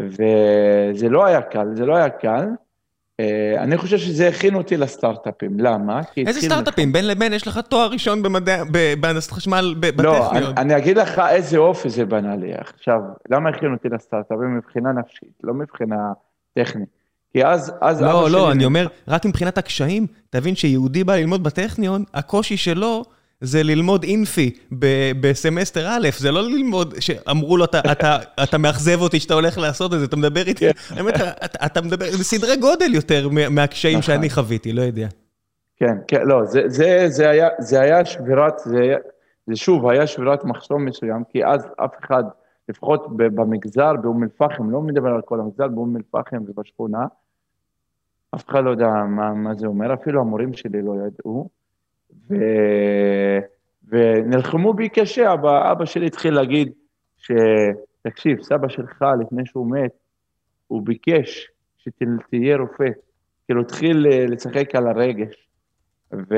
וזה 0.00 1.08
לא 1.08 1.26
היה 1.26 1.42
קל, 1.42 1.66
זה 1.74 1.86
לא 1.86 1.96
היה 1.96 2.08
קל. 2.08 2.46
אה, 3.20 3.54
אני 3.58 3.76
חושב 3.76 3.98
שזה 3.98 4.28
הכין 4.28 4.54
אותי 4.54 4.76
לסטארט-אפים, 4.76 5.60
למה? 5.60 6.00
איזה 6.16 6.40
סטארט-אפים? 6.40 6.92
בין 6.92 7.06
לבין 7.06 7.32
יש 7.32 7.46
לך 7.46 7.58
תואר 7.58 7.88
ראשון 7.90 8.22
בהנדסת 9.00 9.30
חשמל 9.30 9.74
בטכניון. 9.80 10.42
לא, 10.42 10.48
אני 10.56 10.76
אגיד 10.76 10.98
לך 10.98 11.22
איזה 11.28 11.58
אופי 11.58 11.90
זה 11.90 12.04
בנה 12.04 12.36
לי. 12.36 12.54
עכשיו, 12.54 13.00
למה 13.30 13.48
הכין 13.48 13.72
אותי 13.72 13.88
לסטארט-אפים? 13.88 14.56
מבחינה 14.56 14.92
נפשית, 14.92 15.32
לא 15.44 15.54
מבחינה 15.54 16.12
טכנית. 16.54 16.88
כי 17.32 17.44
אז, 17.44 17.72
אז 17.80 18.02
לא, 18.02 18.08
לא, 18.08 18.30
לא, 18.30 18.52
אני 18.52 18.64
אומר, 18.64 18.86
רק 19.08 19.26
מבחינת 19.26 19.58
הקשיים, 19.58 20.06
תבין 20.30 20.54
שיהודי 20.54 21.04
בא 21.04 21.16
ללמוד 21.16 21.42
בטכניון, 21.42 22.04
הקושי 22.14 22.56
שלו 22.56 23.04
זה 23.40 23.62
ללמוד 23.62 24.02
אינפי 24.02 24.50
בסמסטר 25.20 25.86
א', 25.88 26.08
זה 26.18 26.32
לא 26.32 26.42
ללמוד 26.42 26.94
שאמרו 27.00 27.56
לו, 27.56 27.64
אתה 28.42 28.58
מאכזב 28.58 29.00
אותי 29.00 29.20
שאתה 29.20 29.34
הולך 29.34 29.58
לעשות 29.58 29.94
את 29.94 29.98
זה, 29.98 30.04
אתה 30.04 30.16
מדבר 30.16 30.46
איתי, 30.46 30.72
כן. 30.72 30.96
האמת, 30.96 31.14
אתה 31.66 31.82
מדבר, 31.82 32.04
זה 32.10 32.24
סדרי 32.24 32.56
גודל 32.56 32.94
יותר 32.94 33.28
מהקשיים 33.50 33.98
נכון. 33.98 34.14
שאני 34.14 34.30
חוויתי, 34.30 34.72
לא 34.72 34.82
יודע. 34.82 35.08
כן, 35.76 35.96
כן, 36.08 36.22
לא, 36.24 36.42
זה 37.58 37.80
היה 37.80 38.04
שבירת, 38.04 38.54
זה 39.46 39.56
שוב, 39.56 39.88
היה 39.88 40.06
שבירת 40.06 40.44
מחסום 40.44 40.84
מסוים, 40.84 41.24
כי 41.28 41.44
אז 41.44 41.66
אף 41.76 41.94
אחד, 42.04 42.24
לפחות 42.68 43.16
במגזר, 43.16 43.92
באום 44.02 44.22
אל-פחם, 44.22 44.70
לא 44.70 44.80
מדבר 44.80 45.08
על 45.08 45.20
כל 45.24 45.40
המגזר, 45.40 45.68
באום 45.68 45.96
אל-פחם 45.96 46.42
ובשכונה, 46.46 47.06
אף 48.34 48.48
אחד 48.48 48.64
לא 48.64 48.70
יודע 48.70 48.88
מה 49.34 49.54
זה 49.54 49.66
אומר, 49.66 49.94
אפילו 49.94 50.20
המורים 50.20 50.52
שלי 50.52 50.82
לא 50.82 50.92
ידעו. 51.06 51.55
ו... 52.30 52.34
ונלחמו 53.88 54.74
בי 54.74 54.88
קשה, 54.88 55.32
אבא, 55.32 55.72
אבא 55.72 55.84
שלי 55.84 56.06
התחיל 56.06 56.34
להגיד 56.34 56.72
שתקשיב, 57.16 58.42
סבא 58.42 58.68
שלך 58.68 59.04
לפני 59.20 59.46
שהוא 59.46 59.70
מת, 59.70 59.92
הוא 60.66 60.82
ביקש 60.86 61.48
שתהיה 61.78 62.56
רופא, 62.56 62.88
כאילו 63.44 63.60
התחיל 63.60 64.06
אה, 64.12 64.26
לשחק 64.26 64.74
על 64.74 64.86
הרגש, 64.86 65.48
ו... 66.12 66.34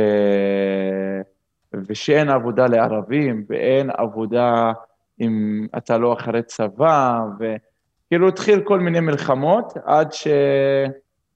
ושאין 1.72 2.28
עבודה 2.28 2.66
לערבים, 2.66 3.44
ואין 3.48 3.90
עבודה 3.90 4.72
אם 5.20 5.66
אתה 5.76 5.98
לא 5.98 6.12
אחרי 6.12 6.42
צבא, 6.42 7.20
וכאילו 7.38 8.28
התחיל 8.28 8.60
כל 8.64 8.80
מיני 8.80 9.00
מלחמות 9.00 9.72
עד, 9.84 10.12
ש... 10.12 10.26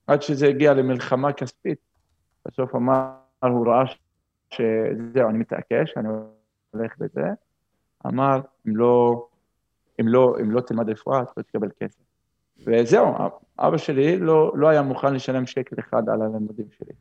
עד 0.07 0.23
שזה 0.23 0.47
הגיע 0.47 0.75
למלחמה 0.75 1.33
כספית. 1.33 1.79
בסוף 2.47 2.75
אמר, 2.75 3.11
הוא 3.43 3.67
ראה 3.67 3.87
שזהו, 4.53 5.29
אני 5.29 5.39
מתעקש, 5.39 5.97
אני 5.97 6.09
הולך 6.71 6.95
לזה, 7.01 7.29
אמר, 8.07 8.41
אם 8.69 8.77
לא, 8.77 9.27
אם 10.01 10.09
לא, 10.09 10.37
אם 10.41 10.51
לא 10.51 10.61
תלמד 10.61 10.91
רפואה, 10.91 11.23
אתה 11.23 11.33
לא 11.37 11.43
תקבל 11.43 11.69
כסף. 11.81 12.01
וזהו, 12.67 13.15
אבא 13.59 13.77
שלי 13.77 14.19
לא, 14.19 14.53
לא 14.55 14.69
היה 14.69 14.83
מוכן 14.83 15.15
לשלם 15.15 15.47
שקל 15.47 15.77
אחד 15.79 16.09
על 16.09 16.23
הלימודים 16.23 16.67
שלי. 16.71 16.93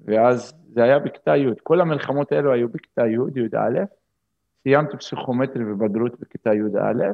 ואז 0.00 0.54
זה 0.74 0.82
היה 0.82 0.98
בכיתה 0.98 1.36
י', 1.36 1.50
כל 1.62 1.80
המלחמות 1.80 2.32
האלו 2.32 2.52
היו 2.52 2.68
בכיתה 2.68 3.06
י', 3.06 3.40
י"א, 3.40 3.84
סיימתי 4.62 4.96
פסיכומטרי 4.96 5.72
ובגרות 5.72 6.20
בכיתה 6.20 6.54
י"א, 6.54 7.12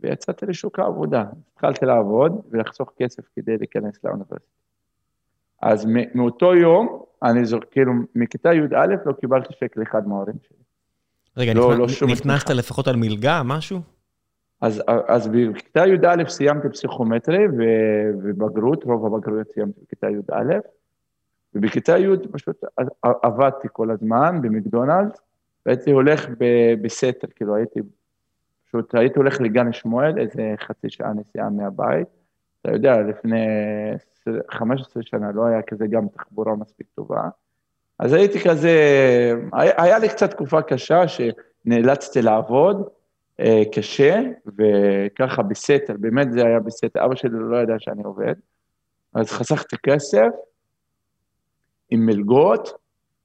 ויצאתי 0.00 0.46
לשוק 0.46 0.78
העבודה. 0.78 1.24
התחלתי 1.52 1.86
לעבוד 1.86 2.40
ולחסוך 2.50 2.92
כסף 2.98 3.22
כדי 3.36 3.58
להיכנס 3.58 4.04
לאוניברסיטה. 4.04 4.58
אז 5.62 5.86
מאותו 6.14 6.54
יום, 6.54 7.02
אני 7.22 7.44
זוכר, 7.44 7.66
כאילו, 7.70 7.92
מכיתה 8.14 8.54
י"א 8.54 8.86
לא 9.06 9.12
קיבלתי 9.12 9.52
שקל 9.60 9.82
אחד 9.82 10.08
מההורים 10.08 10.34
שלי. 10.48 10.58
רגע, 11.36 11.54
לא, 11.54 11.74
נכנס, 11.74 12.02
לא 12.02 12.08
נכנסת 12.08 12.50
לפחות 12.50 12.88
על 12.88 12.96
מלגה, 12.96 13.42
משהו? 13.44 13.80
אז, 14.60 14.82
אז 15.08 15.28
בכיתה 15.28 15.86
י"א 15.86 16.28
סיימתי 16.28 16.68
פסיכומטרי 16.68 17.46
ו, 17.46 17.62
ובגרות, 18.22 18.84
רוב 18.84 19.14
הבגרויות 19.14 19.46
סיימתי 19.54 19.80
בכיתה 19.84 20.10
י"א, 20.10 20.58
ובכיתה 21.54 21.98
י' 21.98 22.28
פשוט 22.32 22.64
עבדתי 23.02 23.68
כל 23.72 23.90
הזמן 23.90 24.42
במקדונלדס, 24.42 25.20
והייתי 25.66 25.90
הולך 25.90 26.28
בסתר, 26.82 27.28
כאילו 27.34 27.56
הייתי, 27.56 27.80
פשוט 28.68 28.94
הייתי 28.94 29.18
הולך 29.18 29.40
לגן 29.40 29.72
שמואל, 29.72 30.18
איזה 30.18 30.54
חצי 30.58 30.90
שעה 30.90 31.12
נסיעה 31.12 31.50
מהבית, 31.50 32.08
אתה 32.62 32.72
יודע, 32.72 33.00
לפני 33.00 33.46
15 34.50 35.02
שנה 35.02 35.32
לא 35.34 35.46
היה 35.46 35.62
כזה 35.62 35.86
גם 35.86 36.08
תחבורה 36.08 36.56
מספיק 36.56 36.86
טובה. 36.94 37.28
אז 37.98 38.12
הייתי 38.12 38.40
כזה, 38.40 38.72
היה 39.52 39.98
לי 39.98 40.08
קצת 40.08 40.30
תקופה 40.30 40.62
קשה 40.62 41.02
שנאלצתי 41.08 42.22
לעבוד 42.22 42.88
אה, 43.40 43.62
קשה, 43.74 44.20
וככה 44.58 45.42
בסתר, 45.42 45.94
באמת 45.98 46.32
זה 46.32 46.46
היה 46.46 46.60
בסתר, 46.60 47.04
אבא 47.04 47.14
שלי 47.14 47.30
לא 47.32 47.56
ידע 47.56 47.74
שאני 47.78 48.02
עובד, 48.02 48.34
אז 49.14 49.30
חסכתי 49.30 49.76
כסף 49.82 50.28
עם 51.90 52.06
מלגות, 52.06 52.72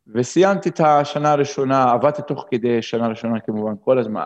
וסיימתי 0.07 0.69
את 0.69 0.79
השנה 0.79 1.31
הראשונה, 1.31 1.91
עבדתי 1.91 2.21
תוך 2.27 2.45
כדי 2.51 2.81
שנה 2.81 3.07
ראשונה 3.07 3.39
כמובן, 3.39 3.73
כל 3.83 3.99
הזמן. 3.99 4.25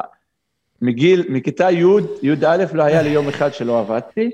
מגיל, 0.82 1.26
מכיתה 1.30 1.72
י', 1.72 1.84
י"א 2.22 2.66
לא 2.74 2.84
היה 2.84 3.02
לי 3.02 3.10
יום 3.10 3.28
אחד 3.30 3.54
שלא 3.54 3.80
עבדתי, 3.80 4.32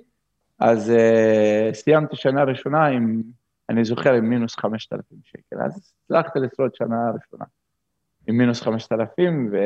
אז 0.63 0.91
uh, 0.91 1.73
סיימתי 1.73 2.15
שנה 2.15 2.43
ראשונה 2.43 2.85
עם, 2.85 3.21
אני 3.69 3.85
זוכר, 3.85 4.13
עם 4.13 4.29
מינוס 4.29 4.55
5,000 4.55 5.03
שקל, 5.23 5.61
אז 5.65 5.93
הצלחתי 6.05 6.39
לשרוד 6.39 6.75
שנה 6.75 7.11
ראשונה 7.13 7.45
עם 8.27 8.37
מינוס 8.37 8.61
5,000, 8.61 9.49
ו... 9.51 9.57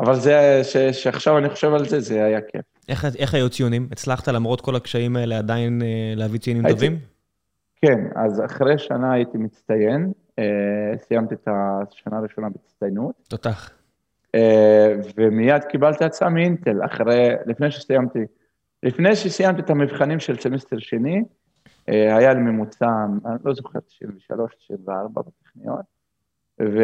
אבל 0.00 0.14
זה, 0.14 0.60
ש, 0.64 0.76
שעכשיו 0.76 1.38
אני 1.38 1.48
חושב 1.48 1.74
על 1.74 1.88
זה, 1.88 2.00
זה 2.00 2.24
היה 2.24 2.40
כיף. 2.40 2.64
איך, 2.88 3.06
איך 3.18 3.34
היו 3.34 3.50
ציונים? 3.50 3.88
הצלחת 3.92 4.28
למרות 4.28 4.60
כל 4.60 4.76
הקשיים 4.76 5.16
האלה 5.16 5.38
עדיין 5.38 5.80
uh, 5.82 6.18
להביא 6.18 6.40
ציונים 6.40 6.66
הייתי, 6.66 6.80
טובים? 6.80 6.98
כן, 7.76 8.00
אז 8.14 8.44
אחרי 8.44 8.78
שנה 8.78 9.12
הייתי 9.12 9.38
מצטיין, 9.38 10.12
uh, 10.30 10.42
סיימתי 10.98 11.34
את 11.34 11.48
השנה 11.48 12.18
הראשונה 12.18 12.48
בהצטיינות. 12.48 13.14
תותח. 13.28 13.70
Uh, 14.36 14.40
ומיד 15.16 15.64
קיבלתי 15.64 16.04
הצעה 16.04 16.28
מאינטל, 16.28 16.84
אחרי, 16.84 17.28
לפני 17.46 17.70
שסיימתי 17.70 18.18
לפני 18.82 19.16
שסיימתי 19.16 19.60
את 19.60 19.70
המבחנים 19.70 20.20
של 20.20 20.38
סמסטר 20.38 20.78
שני, 20.78 21.22
אה, 21.88 22.16
היה 22.16 22.34
לי 22.34 22.40
ממוצע, 22.40 22.86
אני 23.26 23.38
לא 23.44 23.54
זוכר, 23.54 23.78
93, 23.80 24.54
94 24.54 25.22
בטכניון, 25.22 25.80
ו... 26.60 26.82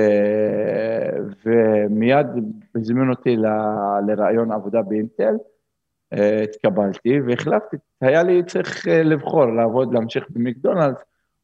ומיד 1.44 2.26
הזמינו 2.74 3.12
אותי 3.12 3.36
ל... 3.36 3.46
לראיון 4.06 4.52
עבודה 4.52 4.82
באינטל, 4.82 5.34
אה, 6.12 6.42
התקבלתי 6.42 7.20
והחלפתי, 7.20 7.76
היה 8.00 8.22
לי 8.22 8.42
צריך 8.46 8.88
אה, 8.88 9.02
לבחור, 9.02 9.46
לעבוד, 9.46 9.94
להמשיך 9.94 10.24
במקדונלדס 10.30 10.98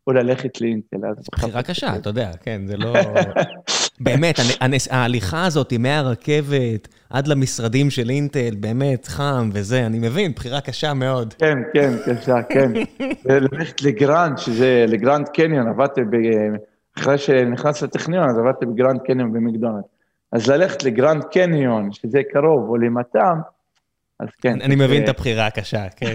או 0.07 0.13
ללכת 0.13 0.61
לאינטל. 0.61 0.97
בחירה 1.33 1.63
קשה, 1.63 1.97
אתה 1.97 2.09
יודע, 2.09 2.31
כן, 2.43 2.67
זה 2.67 2.77
לא... 2.77 2.93
באמת, 4.05 4.37
ההליכה 4.91 5.47
הזאת 5.47 5.73
מהרכבת 5.73 6.89
עד 7.11 7.29
למשרדים 7.29 7.91
של 7.91 8.11
אינטל, 8.11 8.55
באמת 8.61 9.07
חם 9.07 9.51
וזה, 9.53 9.87
אני 9.87 9.99
מבין, 9.99 10.33
בחירה 10.33 10.61
קשה 10.61 10.95
מאוד. 10.95 11.35
כן, 11.35 11.59
כן, 11.75 11.93
קשה, 12.07 12.43
כן. 12.43 12.73
ללכת 13.53 13.83
לגרנד, 13.83 14.39
שזה 14.39 14.85
לגרנד 14.89 15.29
קניון, 15.29 15.69
עבדתי, 15.69 16.01
ב... 16.01 16.17
אחרי 16.99 17.19
שנכנס 17.19 17.83
לטכניון, 17.83 18.31
אז 18.31 18.39
עבדתי 18.39 18.67
בגרנד 18.67 19.01
קניון 19.01 19.33
במקדונלד. 19.33 19.83
אז 20.33 20.51
ללכת 20.51 20.85
לגרנד 20.85 21.25
קניון, 21.25 21.93
שזה 21.93 22.21
קרוב, 22.33 22.69
או 22.69 22.77
למתם, 22.77 23.39
אז 24.21 24.29
כן. 24.43 24.61
אני 24.61 24.77
מבין 24.77 25.05
את 25.05 25.09
הבחירה 25.09 25.47
הקשה, 25.47 25.89
כן. 25.97 26.15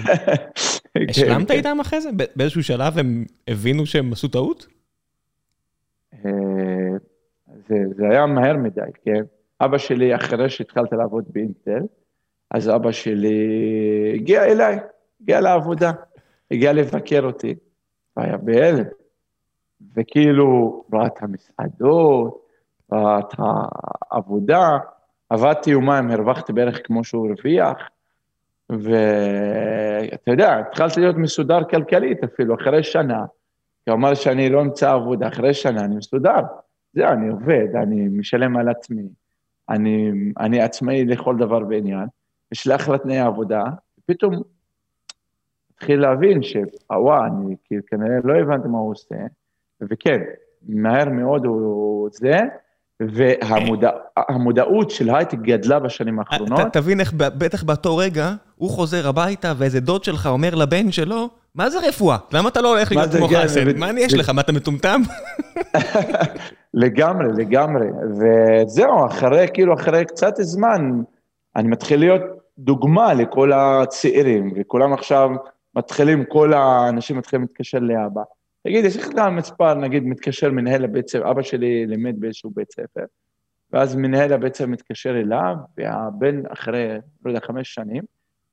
השלמת 1.10 1.48
כן. 1.48 1.54
איתם 1.58 1.78
אחרי 1.82 2.02
זה? 2.02 2.10
באיזשהו 2.36 2.64
שלב 2.64 2.98
הם 2.98 3.26
הבינו 3.48 3.86
שהם 3.86 4.12
עשו 4.12 4.28
טעות? 4.28 4.68
אה, 6.26 6.32
זה, 7.70 7.76
זה 7.98 8.10
היה 8.10 8.26
מהר 8.26 8.58
מדי, 8.58 8.82
כן? 9.04 9.22
אבא 9.62 9.78
שלי, 9.78 10.16
אחרי 10.16 10.50
שהתחלתי 10.50 10.96
לעבוד 10.96 11.26
באינטל, 11.30 11.82
אז 12.52 12.70
אבא 12.70 12.92
שלי 12.92 14.12
הגיע 14.16 14.44
אליי, 14.44 14.80
הגיע 15.22 15.42
לעבודה, 15.42 15.92
הגיע 16.52 16.74
לבקר 16.74 17.26
אותי, 17.26 17.56
והיה 18.18 18.38
בהלם. 18.38 18.86
וכאילו, 19.96 20.84
ראה 20.94 21.08
את 21.08 21.24
המסעדות, 21.24 22.46
ראה 22.92 23.20
את 23.20 23.34
העבודה, 24.12 24.78
עבדתי 25.30 25.72
יומיים, 25.72 26.12
הרווחתי 26.12 26.54
בערך 26.54 26.82
כמו 26.84 27.04
שהוא 27.04 27.28
הרוויח, 27.28 27.78
ואתה 28.70 30.32
יודע, 30.32 30.58
התחלתי 30.58 31.00
להיות 31.00 31.16
מסודר 31.16 31.64
כלכלית 31.64 32.24
אפילו, 32.24 32.56
אחרי 32.56 32.84
שנה, 32.84 33.26
כי 33.84 33.92
הוא 33.92 33.98
אמר 33.98 34.14
שאני 34.14 34.50
לא 34.50 34.62
אמצא 34.62 34.92
עבודה, 34.92 35.28
אחרי 35.28 35.54
שנה 35.54 35.86
אני 35.86 35.96
מסודר. 35.96 36.42
זהו, 36.94 37.08
אני 37.08 37.30
עובד, 37.30 37.76
אני 37.76 38.08
משלם 38.08 38.58
על 38.58 38.70
עצמי, 38.70 39.04
אני, 39.70 40.12
אני 40.40 40.62
עצמאי 40.62 41.06
לכל 41.06 41.36
דבר 41.38 41.60
בעניין, 41.60 42.06
יש 42.52 42.68
לי 42.68 42.76
אחלה 42.76 42.98
תנאי 42.98 43.20
עבודה, 43.20 43.64
ופתאום 44.00 44.42
התחיל 45.74 46.00
להבין 46.00 46.44
שוואו, 46.44 47.26
אני 47.26 47.56
כאילו 47.64 47.84
כנראה 47.88 48.16
לא 48.24 48.34
הבנתי 48.40 48.68
מה 48.68 48.78
הוא 48.78 48.92
עושה, 48.92 49.16
וכן, 49.82 50.22
מהר 50.68 51.10
מאוד 51.10 51.46
הוא 51.46 52.10
זה, 52.12 52.38
והמודעות 53.00 54.92
של 54.92 55.16
הייטק 55.16 55.38
גדלה 55.38 55.80
בשנים 55.80 56.20
האחרונות. 56.20 56.74
תבין 56.74 57.00
איך 57.00 57.14
בטח 57.14 57.64
באותו 57.64 57.98
רגע, 57.98 58.34
הוא 58.56 58.70
חוזר 58.70 59.08
הביתה 59.08 59.54
ואיזה 59.58 59.80
דוד 59.80 60.04
שלך 60.04 60.26
אומר 60.26 60.56
לבן 60.56 60.92
שלו, 60.92 61.30
מה 61.56 61.70
זה 61.70 61.80
רפואה? 61.88 62.18
למה 62.32 62.50
אתה 62.50 62.62
לא 62.62 62.76
הולך 62.76 62.92
להיות 62.92 63.10
כמו 63.18 63.28
חסן? 63.28 63.78
מה 63.78 63.90
אני 63.90 64.02
יש 64.02 64.14
לך? 64.14 64.30
מה 64.30 64.42
אתה 64.42 64.52
מטומטם? 64.52 65.02
לגמרי, 66.74 67.28
לגמרי. 67.38 67.88
וזהו, 68.20 69.06
אחרי, 69.06 69.48
כאילו, 69.54 69.74
אחרי 69.74 70.06
קצת 70.06 70.34
זמן, 70.40 71.02
אני 71.56 71.68
מתחיל 71.68 72.00
להיות 72.00 72.22
דוגמה 72.58 73.14
לכל 73.14 73.52
הצעירים, 73.54 74.54
וכולם 74.56 74.94
עכשיו 74.94 75.30
מתחילים, 75.76 76.26
כל 76.26 76.54
האנשים 76.54 77.18
מתחילים 77.18 77.42
להתקשר 77.42 77.80
לאבא. 77.80 78.22
תגיד, 78.64 78.86
יש 78.86 78.98
לך 78.98 79.08
גם 79.16 79.36
מספר, 79.36 79.74
נגיד, 79.74 80.04
מתקשר 80.04 80.52
מנהל 80.52 80.84
הבית 80.84 81.10
ספר, 81.10 81.32
אבא 81.32 81.42
שלי 81.42 81.86
לימד 81.86 82.16
באיזשהו 82.20 82.50
בית 82.56 82.72
ספר, 82.72 83.06
ואז 83.72 83.96
מנהל 83.96 84.34
הבית 84.34 84.56
ספר 84.56 84.68
מתקשר 84.68 85.20
אליו, 85.20 85.56
והבן 85.78 86.42
אחרי, 86.54 86.88
לא 87.26 87.30
יודע, 87.32 87.40
חמש 87.40 87.74
שנים, 87.74 88.04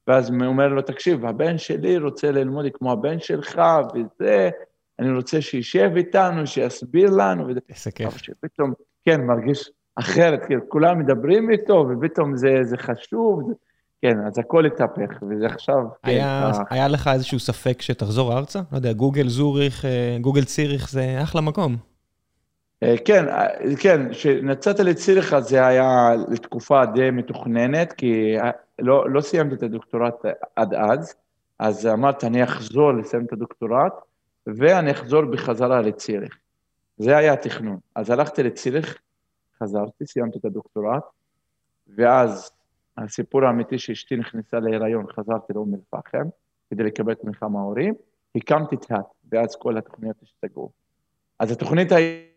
ואז 0.06 0.30
הוא 0.30 0.46
אומר 0.46 0.68
לו, 0.68 0.82
תקשיב, 0.82 1.26
הבן 1.26 1.58
שלי 1.58 1.98
רוצה 1.98 2.32
ללמוד 2.32 2.66
כמו 2.74 2.92
הבן 2.92 3.20
שלך, 3.20 3.60
וזה, 3.94 4.50
אני 4.98 5.12
רוצה 5.12 5.40
שישב 5.40 5.90
איתנו, 5.96 6.46
שיסביר 6.46 7.10
לנו. 7.10 7.48
איזה 7.48 7.90
כיף. 7.90 8.16
שפתאום, 8.16 8.72
כן, 9.04 9.20
מרגיש 9.20 9.70
אחרת, 9.96 10.44
כאילו, 10.46 10.68
כולם 10.68 10.98
מדברים 10.98 11.50
איתו, 11.50 11.86
ופתאום 11.90 12.36
זה, 12.36 12.58
זה 12.62 12.76
חשוב, 12.76 13.42
זה... 13.48 13.54
כן, 14.02 14.26
אז 14.26 14.38
הכל 14.38 14.66
התהפך, 14.66 15.22
וזה 15.30 15.46
עכשיו... 15.46 15.82
היה, 16.02 16.50
כן, 16.54 16.74
היה 16.74 16.88
לך 16.88 17.10
איזשהו 17.14 17.38
ספק 17.38 17.82
שתחזור 17.82 18.38
ארצה? 18.38 18.60
לא 18.72 18.76
יודע, 18.76 18.92
גוגל 18.92 19.28
זוריך, 19.28 19.84
אה, 19.84 20.16
גוגל 20.20 20.44
ציריך 20.44 20.90
זה 20.90 21.18
אחלה 21.22 21.40
מקום. 21.40 21.91
אה, 22.82 22.94
כן, 23.04 23.28
אה, 23.28 23.76
כן, 23.82 24.12
כשנצאת 24.12 24.80
לציריך 24.80 25.38
זה 25.38 25.66
היה 25.66 26.10
לתקופה 26.28 26.86
די 26.86 27.10
מתוכננת, 27.10 27.92
כי 27.92 28.36
לא, 28.78 29.10
לא 29.10 29.20
סיימתי 29.20 29.54
את 29.54 29.62
הדוקטורט 29.62 30.14
עד 30.56 30.74
אז, 30.74 31.14
אז 31.58 31.86
אמרתי, 31.86 32.26
אני 32.26 32.44
אחזור 32.44 32.92
לסיים 32.92 33.24
את 33.24 33.32
הדוקטורט, 33.32 33.92
ואני 34.46 34.90
אחזור 34.90 35.24
בחזרה 35.24 35.80
לציריך. 35.80 36.36
זה 36.98 37.16
היה 37.16 37.32
התכנון. 37.32 37.78
אז 37.94 38.10
הלכתי 38.10 38.42
לציריך, 38.42 38.98
חזרתי, 39.62 40.06
סיימתי 40.06 40.38
את 40.38 40.44
הדוקטורט, 40.44 41.02
ואז 41.96 42.50
הסיפור 42.98 43.44
האמיתי 43.44 43.78
שאשתי 43.78 44.16
נכנסה 44.16 44.60
להיריון, 44.60 45.06
חזרתי 45.12 45.52
לאום 45.52 45.74
אל-פחם 45.74 46.28
כדי 46.70 46.82
לקבל 46.82 47.14
תמיכה 47.14 47.48
מההורים, 47.48 47.94
הקמתי 48.36 48.76
תת, 48.76 48.94
ואז 49.32 49.56
כל 49.56 49.78
התוכניות 49.78 50.16
השתגעו. 50.22 50.70
אז 51.38 51.50
התוכנית 51.50 51.92
הייתה 51.92 52.31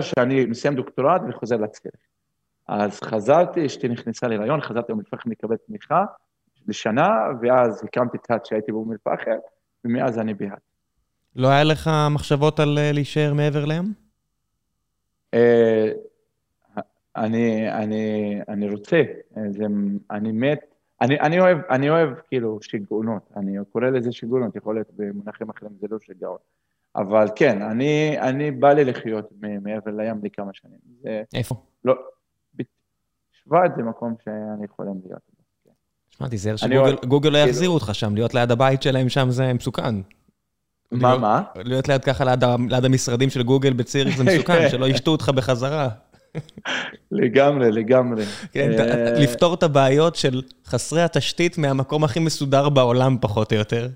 שאני 0.00 0.46
מסיים 0.46 0.74
דוקטורט 0.74 1.22
וחוזר 1.28 1.56
לצעיר. 1.56 1.92
אז 2.68 3.00
חזרתי, 3.00 3.66
אשתי 3.66 3.88
נכנסה 3.88 4.28
להיריון, 4.28 4.60
חזרתי 4.60 4.92
לאום 4.92 5.00
אל-פחם 5.00 5.30
לקבל 5.30 5.56
תמיכה 5.56 6.04
לשנה, 6.68 7.08
ואז 7.42 7.84
הקמתי 7.84 8.18
תת 8.18 8.46
שהייתי 8.46 8.72
באום 8.72 8.92
אל-פחם, 8.92 9.30
ומאז 9.84 10.18
אני 10.18 10.34
בהת. 10.34 10.58
לא 11.36 11.48
היה 11.48 11.64
לך 11.64 11.90
מחשבות 12.10 12.60
על 12.60 12.78
אה, 12.78 12.92
להישאר 12.92 13.34
מעבר 13.34 13.64
לים? 13.64 13.92
אה, 15.34 15.92
אני, 17.16 17.72
אני, 17.72 18.38
אני 18.48 18.70
רוצה, 18.70 19.02
זה, 19.48 19.64
אני 20.10 20.32
מת, 20.32 20.60
אני, 21.00 21.20
אני 21.20 21.40
אוהב, 21.40 21.58
אני 21.70 21.90
אוהב 21.90 22.08
כאילו 22.28 22.58
שיגעונות, 22.62 23.30
אני 23.36 23.56
קורא 23.72 23.84
לזה 23.84 24.12
שיגעונות, 24.12 24.56
יכול 24.56 24.74
להיות 24.74 24.90
במונחים 24.96 25.50
אחרים 25.50 25.72
זה 25.80 25.86
לא 25.90 25.98
שיגעון, 25.98 26.38
אבל 26.96 27.26
כן, 27.36 27.62
אני, 27.62 28.20
אני 28.20 28.50
בא 28.50 28.72
לי 28.72 28.84
לחיות 28.84 29.28
מעבר 29.40 29.90
לים 29.90 30.20
לכמה 30.22 30.50
שנים. 30.52 30.78
איפה? 31.34 31.54
לא, 31.84 31.94
שבט 33.32 33.70
זה 33.76 33.82
מקום 33.82 34.14
שאני 34.24 34.64
יכול 34.64 34.86
להיות. 35.04 35.22
שמע, 36.10 36.28
תיזהר 36.28 36.56
שגוגל 36.56 37.30
לא 37.30 37.38
יחזירו 37.38 37.74
אותך 37.74 37.94
שם, 37.94 38.14
להיות 38.14 38.34
ליד 38.34 38.50
הבית 38.50 38.82
שלהם 38.82 39.08
שם 39.08 39.30
זה 39.30 39.52
מסוכן. 39.52 39.94
מה, 40.92 41.18
מה? 41.18 41.42
להיות 41.56 41.88
ליד 41.88 42.04
ככה 42.04 42.24
ליד 42.68 42.84
המשרדים 42.84 43.30
של 43.30 43.42
גוגל 43.42 43.72
בציריך 43.72 44.16
זה 44.16 44.24
מסוכן, 44.24 44.68
שלא 44.70 44.86
ישתו 44.86 45.10
אותך 45.10 45.28
בחזרה. 45.28 45.88
לגמרי, 47.10 47.72
לגמרי. 47.72 48.24
כן, 48.52 48.70
אה, 48.78 49.12
לפתור 49.22 49.54
את 49.54 49.62
הבעיות 49.62 50.16
של 50.16 50.42
חסרי 50.66 51.02
התשתית 51.02 51.58
מהמקום 51.58 52.04
הכי 52.04 52.20
מסודר 52.20 52.68
בעולם, 52.68 53.16
פחות 53.20 53.52
או 53.52 53.58
יותר. 53.58 53.88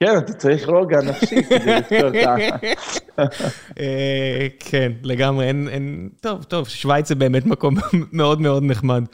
כן, 0.00 0.18
אתה 0.18 0.32
צריך 0.32 0.68
רוגע 0.68 1.00
נפשי 1.00 1.42
כדי 1.42 1.74
לפתור 1.74 2.08
את 2.08 2.26
ה... 2.26 2.36
אה, 3.80 4.46
כן, 4.58 4.92
לגמרי, 5.02 5.46
אין... 5.46 6.08
טוב, 6.20 6.44
טוב, 6.44 6.68
שווייץ 6.68 7.08
זה 7.08 7.14
באמת 7.14 7.46
מקום 7.46 7.74
מאוד 8.12 8.40
מאוד 8.40 8.62
נחמד. 8.62 9.04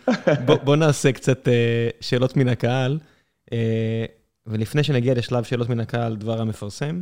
בוא 0.64 0.76
נעשה 0.76 1.12
קצת 1.12 1.48
אה, 1.48 1.88
שאלות 2.00 2.36
מן 2.36 2.48
הקהל, 2.48 2.98
ולפני 4.46 4.82
שנגיע 4.82 5.14
לשלב 5.14 5.44
שאלות 5.44 5.68
מן 5.68 5.80
הקהל, 5.80 6.16
דבר 6.16 6.40
המפרסם. 6.40 7.00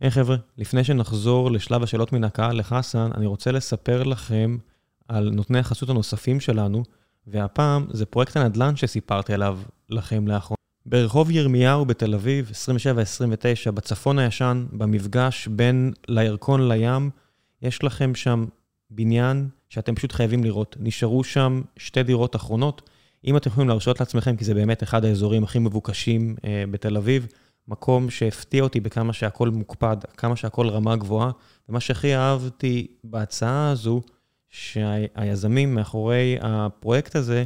היי 0.00 0.10
חבר'ה, 0.10 0.36
לפני 0.58 0.84
שנחזור 0.84 1.50
לשלב 1.50 1.82
השאלות 1.82 2.12
מן 2.12 2.24
הקהל 2.24 2.58
לחסן, 2.58 3.10
אני 3.14 3.26
רוצה 3.26 3.52
לספר 3.52 4.02
לכם 4.02 4.56
על 5.08 5.30
נותני 5.30 5.58
החסות 5.58 5.88
הנוספים 5.88 6.40
שלנו, 6.40 6.82
והפעם 7.26 7.86
זה 7.90 8.06
פרויקט 8.06 8.36
הנדל"ן 8.36 8.76
שסיפרתי 8.76 9.34
עליו 9.34 9.58
לכם 9.90 10.28
לאחרונה. 10.28 10.61
ברחוב 10.86 11.30
ירמיהו 11.30 11.84
בתל 11.84 12.14
אביב, 12.14 12.50
27-29, 13.68 13.70
בצפון 13.70 14.18
הישן, 14.18 14.66
במפגש 14.72 15.48
בין 15.48 15.92
לירקון 16.08 16.68
לים, 16.68 17.10
יש 17.62 17.84
לכם 17.84 18.14
שם 18.14 18.44
בניין 18.90 19.48
שאתם 19.68 19.94
פשוט 19.94 20.12
חייבים 20.12 20.44
לראות. 20.44 20.76
נשארו 20.80 21.24
שם 21.24 21.62
שתי 21.76 22.02
דירות 22.02 22.36
אחרונות. 22.36 22.90
אם 23.24 23.36
אתם 23.36 23.50
יכולים 23.50 23.68
להרשות 23.68 24.00
לעצמכם, 24.00 24.36
כי 24.36 24.44
זה 24.44 24.54
באמת 24.54 24.82
אחד 24.82 25.04
האזורים 25.04 25.44
הכי 25.44 25.58
מבוקשים 25.58 26.36
אה, 26.44 26.64
בתל 26.70 26.96
אביב, 26.96 27.26
מקום 27.68 28.10
שהפתיע 28.10 28.62
אותי 28.62 28.80
בכמה 28.80 29.12
שהכל 29.12 29.48
מוקפד, 29.48 29.96
כמה 30.16 30.36
שהכל 30.36 30.68
רמה 30.68 30.96
גבוהה, 30.96 31.30
ומה 31.68 31.80
שהכי 31.80 32.16
אהבתי 32.16 32.86
בהצעה 33.04 33.70
הזו, 33.70 34.00
שהיזמים 34.50 35.74
מאחורי 35.74 36.38
הפרויקט 36.40 37.16
הזה 37.16 37.44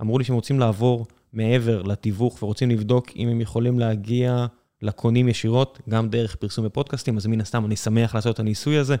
אמרו 0.00 0.18
לי 0.18 0.24
שהם 0.24 0.36
רוצים 0.36 0.60
לעבור 0.60 1.06
מעבר 1.32 1.82
לתיווך 1.82 2.42
ורוצים 2.42 2.70
לבדוק 2.70 3.10
אם 3.16 3.28
הם 3.28 3.40
יכולים 3.40 3.78
להגיע 3.78 4.46
לקונים 4.82 5.28
ישירות, 5.28 5.78
גם 5.88 6.08
דרך 6.08 6.36
פרסום 6.36 6.64
בפודקאסטים, 6.64 7.16
אז 7.16 7.26
מן 7.26 7.40
הסתם 7.40 7.64
אני 7.64 7.76
שמח 7.76 8.14
לעשות 8.14 8.34
את 8.34 8.40
הניסוי 8.40 8.78
הזה. 8.78 8.96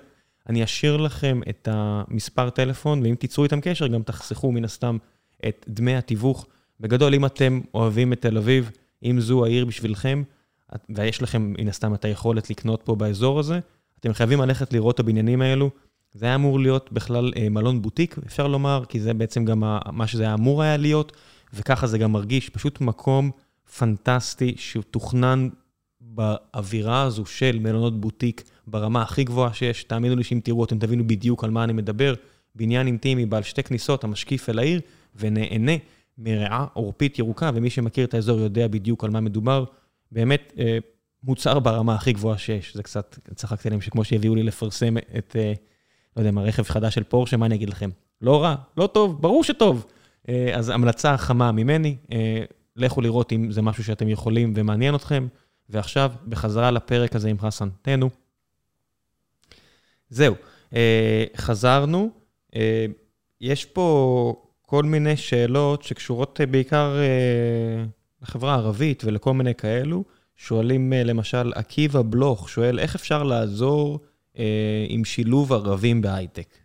אני 0.48 0.64
אשאיר 0.64 0.96
לכם 0.96 1.40
את 1.48 1.68
המספר 1.70 2.50
טלפון, 2.50 3.02
ואם 3.02 3.14
תיצרו 3.14 3.44
איתם 3.44 3.60
קשר, 3.60 3.86
גם 3.86 4.02
תחסכו 4.02 4.52
מן 4.52 4.64
הסתם 4.64 4.96
את 5.48 5.64
דמי 5.68 5.96
התיווך. 5.96 6.46
בגדול, 6.80 7.14
אם 7.14 7.26
אתם 7.26 7.60
אוהבים 7.74 8.12
את 8.12 8.22
תל 8.22 8.36
אביב, 8.36 8.70
אם 9.02 9.20
זו 9.20 9.44
העיר 9.44 9.64
בשבילכם, 9.64 10.22
ויש 10.90 11.22
לכם 11.22 11.54
מן 11.58 11.68
הסתם 11.68 11.94
את 11.94 12.04
היכולת 12.04 12.50
לקנות 12.50 12.82
פה 12.84 12.94
באזור 12.94 13.38
הזה, 13.38 13.60
אתם 14.00 14.12
חייבים 14.12 14.40
ללכת 14.40 14.72
לראות 14.72 14.94
את 14.94 15.00
הבניינים 15.00 15.42
האלו. 15.42 15.70
זה 16.12 16.26
היה 16.26 16.34
אמור 16.34 16.60
להיות 16.60 16.92
בכלל 16.92 17.32
אה, 17.36 17.48
מלון 17.48 17.82
בוטיק, 17.82 18.16
אפשר 18.26 18.46
לומר, 18.46 18.84
כי 18.88 19.00
זה 19.00 19.14
בעצם 19.14 19.44
גם 19.44 19.60
מה 19.92 20.06
שזה 20.06 20.22
היה 20.22 20.34
אמור 20.34 20.62
היה 20.62 20.76
להיות, 20.76 21.12
וככה 21.52 21.86
זה 21.86 21.98
גם 21.98 22.12
מרגיש, 22.12 22.48
פשוט 22.48 22.80
מקום 22.80 23.30
פנטסטי 23.78 24.54
שתוכנן 24.56 25.48
באווירה 26.00 27.02
הזו 27.02 27.26
של 27.26 27.58
מלונות 27.58 28.00
בוטיק 28.00 28.42
ברמה 28.66 29.02
הכי 29.02 29.24
גבוהה 29.24 29.52
שיש. 29.52 29.84
תאמינו 29.84 30.16
לי 30.16 30.24
שאם 30.24 30.40
תראו, 30.44 30.64
אתם 30.64 30.78
תבינו 30.78 31.06
בדיוק 31.06 31.44
על 31.44 31.50
מה 31.50 31.64
אני 31.64 31.72
מדבר. 31.72 32.14
בניין 32.54 32.86
אינטימי 32.86 33.26
בעל 33.26 33.42
שתי 33.42 33.62
כניסות, 33.62 34.04
המשקיף 34.04 34.48
אל 34.48 34.58
העיר, 34.58 34.80
ונהנה 35.16 35.72
מריאה 36.18 36.66
עורפית 36.72 37.18
ירוקה, 37.18 37.50
ומי 37.54 37.70
שמכיר 37.70 38.04
את 38.04 38.14
האזור 38.14 38.40
יודע 38.40 38.68
בדיוק 38.68 39.04
על 39.04 39.10
מה 39.10 39.20
מדובר. 39.20 39.64
באמת 40.12 40.52
אה, 40.58 40.78
מוצר 41.24 41.58
ברמה 41.58 41.94
הכי 41.94 42.12
גבוהה 42.12 42.38
שיש. 42.38 42.76
זה 42.76 42.82
קצת, 42.82 43.18
צחקתי 43.34 43.70
להם 43.70 43.80
שכמו 43.80 44.04
שהביאו 44.04 44.34
לי 44.34 44.42
לפרסם 44.42 44.96
את, 45.18 45.36
אה, 45.38 45.52
לא 46.16 46.20
יודע 46.20 46.30
מה, 46.30 46.42
רכב 46.42 46.62
חדש 46.62 46.94
של 46.94 47.02
פורשה, 47.02 47.36
מה 47.36 47.46
אני 47.46 47.54
אגיד 47.54 47.70
לכם? 47.70 47.90
לא 48.22 48.42
רע, 48.42 48.54
לא 48.76 48.86
טוב, 48.86 49.22
ברור 49.22 49.44
שטוב. 49.44 49.86
אה, 50.28 50.54
אז 50.54 50.68
המלצה 50.68 51.16
חמה 51.16 51.52
ממני, 51.52 51.96
לכו 52.76 53.00
לראות 53.00 53.32
אם 53.32 53.52
זה 53.52 53.62
משהו 53.62 53.84
שאתם 53.84 54.08
יכולים 54.08 54.52
ומעניין 54.56 54.94
אתכם. 54.94 55.26
ועכשיו, 55.68 56.12
בחזרה 56.28 56.70
לפרק 56.70 57.16
הזה 57.16 57.28
עם 57.28 57.38
חסן, 57.38 57.68
תהנו. 57.82 58.10
זהו, 60.10 60.34
חזרנו. 61.36 62.10
יש 63.40 63.64
פה 63.64 64.42
כל 64.62 64.82
מיני 64.82 65.16
שאלות 65.16 65.82
שקשורות 65.82 66.40
בעיקר 66.50 66.96
לחברה 68.22 68.54
הערבית 68.54 69.04
ולכל 69.04 69.32
מיני 69.32 69.54
כאלו, 69.54 70.04
שואלים 70.36 70.92
אה, 70.92 71.04
למשל, 71.04 71.52
עקיבא 71.54 72.02
בלוך 72.02 72.48
שואל, 72.48 72.78
איך 72.78 72.94
אפשר 72.94 73.22
לעזור 73.22 74.00
אה, 74.38 74.86
עם 74.88 75.04
שילוב 75.04 75.52
ערבים 75.52 76.02
בהייטק? 76.02 76.58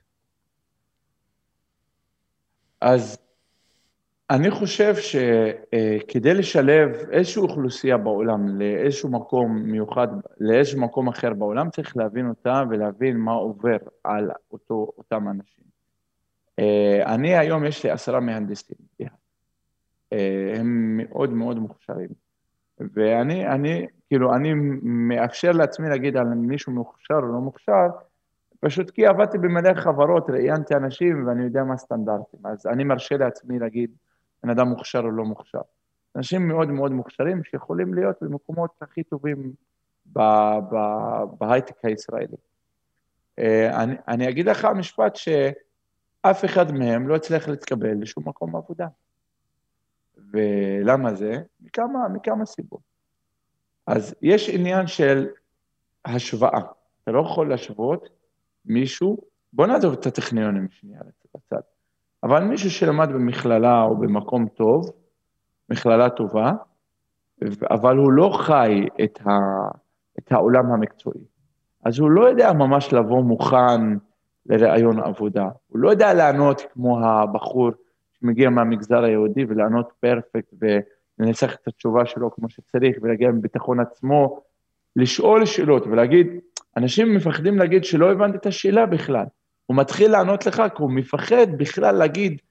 אז 2.82 3.18
אני 4.34 4.52
חושב 4.52 4.94
שכדי 4.96 6.34
לשלב 6.34 6.90
איזושהי 7.12 7.42
אוכלוסייה 7.42 7.98
בעולם 7.98 8.60
לאיזשהו 8.62 9.10
מקום 9.12 9.58
מיוחד, 9.58 10.08
לאיזשהו 10.40 10.82
מקום 10.82 11.08
אחר 11.08 11.34
בעולם, 11.34 11.70
צריך 11.70 11.98
להבין 11.98 12.30
אותה 12.30 12.64
ולהבין 12.70 13.18
מה 13.18 13.32
עובר 13.32 13.78
על 14.04 14.32
אותו, 14.52 14.92
אותם 14.98 15.28
אנשים. 15.28 15.64
אה, 16.60 17.14
אני 17.14 17.38
היום, 17.38 17.66
יש 17.66 17.84
לי 17.84 17.92
עשרה 17.92 18.20
מהנדסים, 18.20 18.78
אה, 19.02 20.54
הם 20.56 20.98
מאוד 20.98 21.30
מאוד 21.34 21.60
מוכשרים. 21.60 22.10
ואני, 22.80 23.48
אני, 23.48 23.88
כאילו, 24.08 24.36
אני 24.36 24.54
מאפשר 24.84 25.52
לעצמי 25.52 25.90
להגיד 25.90 26.18
על 26.18 26.26
מישהו 26.26 26.72
מוכשר 26.72 27.16
או 27.16 27.22
לא 27.22 27.40
מוכשר, 27.40 27.88
פשוט 28.60 28.90
כי 28.90 29.06
עבדתי 29.06 29.38
במלא 29.38 29.74
חברות, 29.74 30.30
ראיינתי 30.30 30.76
אנשים 30.76 31.28
ואני 31.28 31.44
יודע 31.44 31.64
מה 31.64 31.74
הסטנדרטים. 31.74 32.40
אז 32.44 32.68
אני 32.68 32.84
מרשה 32.84 33.18
לעצמי 33.18 33.60
להגיד, 33.60 33.90
בן 34.44 34.50
אדם 34.50 34.68
מוכשר 34.68 35.00
או 35.00 35.12
לא 35.12 35.24
מוכשר. 35.24 35.62
אנשים 36.16 36.48
מאוד 36.48 36.70
מאוד 36.70 36.92
מוכשרים 36.92 37.44
שיכולים 37.44 37.94
להיות 37.94 38.16
במקומות 38.22 38.72
הכי 38.82 39.04
טובים 39.04 39.54
בהייטק 41.38 41.86
הישראלי. 41.86 42.38
אה, 43.40 43.84
אני, 43.84 43.96
אני 44.08 44.30
אגיד 44.30 44.46
לך 44.46 44.66
משפט 44.66 45.16
שאף 45.16 46.46
אחד 46.46 46.72
מהם 46.72 47.08
לא 47.08 47.16
הצליח 47.16 47.48
להתקבל 47.48 47.94
לשום 48.02 48.28
מקום 48.28 48.56
עבודה. 48.56 48.88
ולמה 50.32 51.14
זה? 51.14 51.42
מכמה, 51.62 52.08
מכמה 52.08 52.46
סיבות. 52.46 52.82
אז 53.88 54.16
יש 54.22 54.50
עניין 54.50 54.88
של 54.88 55.28
השוואה. 56.06 56.60
אתה 57.04 57.12
לא 57.12 57.22
יכול 57.22 57.50
להשוות 57.50 58.10
מישהו, 58.66 59.18
בוא 59.54 59.68
נעזוב 59.68 59.94
את 59.94 60.06
הטכניונים 60.06 60.70
שנייה 60.70 61.00
לצד, 61.36 61.62
אבל 62.24 62.44
מישהו 62.44 62.72
שלמד 62.72 63.10
במכללה 63.10 63.82
או 63.82 63.98
במקום 63.98 64.48
טוב, 64.48 64.92
מכללה 65.70 66.10
טובה, 66.10 66.52
אבל 67.72 67.98
הוא 67.98 68.12
לא 68.12 68.30
חי 68.34 68.88
את, 69.04 69.20
ה, 69.26 69.32
את 70.20 70.32
העולם 70.32 70.72
המקצועי. 70.72 71.24
אז 71.86 72.00
הוא 72.00 72.12
לא 72.12 72.30
יודע 72.30 72.54
ממש 72.54 72.94
לבוא 72.94 73.24
מוכן 73.24 73.82
לראיון 74.46 75.00
עבודה. 75.00 75.50
הוא 75.68 75.80
לא 75.80 75.90
יודע 75.90 76.14
לענות 76.14 76.62
כמו 76.74 77.06
הבחור 77.06 77.72
שמגיע 78.20 78.50
מהמגזר 78.50 79.04
היהודי 79.04 79.46
ולענות 79.48 79.92
פרפקט 80.00 80.54
ולנסח 81.20 81.56
את 81.56 81.68
התשובה 81.68 82.06
שלו 82.06 82.32
כמו 82.32 82.50
שצריך 82.50 82.98
ולהגיע 83.02 83.30
עם 83.30 83.42
ביטחון 83.42 83.80
עצמו, 83.80 84.42
לשאול 84.96 85.46
שאלות 85.46 85.88
ולהגיד, 85.88 86.28
אנשים 86.78 87.16
מפחדים 87.16 87.58
להגיד 87.58 87.84
שלא 87.84 88.12
הבנתי 88.12 88.38
את 88.38 88.46
השאלה 88.46 88.86
בכלל. 88.86 89.26
הוא 89.66 89.78
מתחיל 89.78 90.12
לענות 90.12 90.46
לך 90.46 90.64
כי 90.76 90.84
הוא 90.84 90.92
מפחד 90.92 91.48
בכלל 91.58 91.96
להגיד 91.96 92.42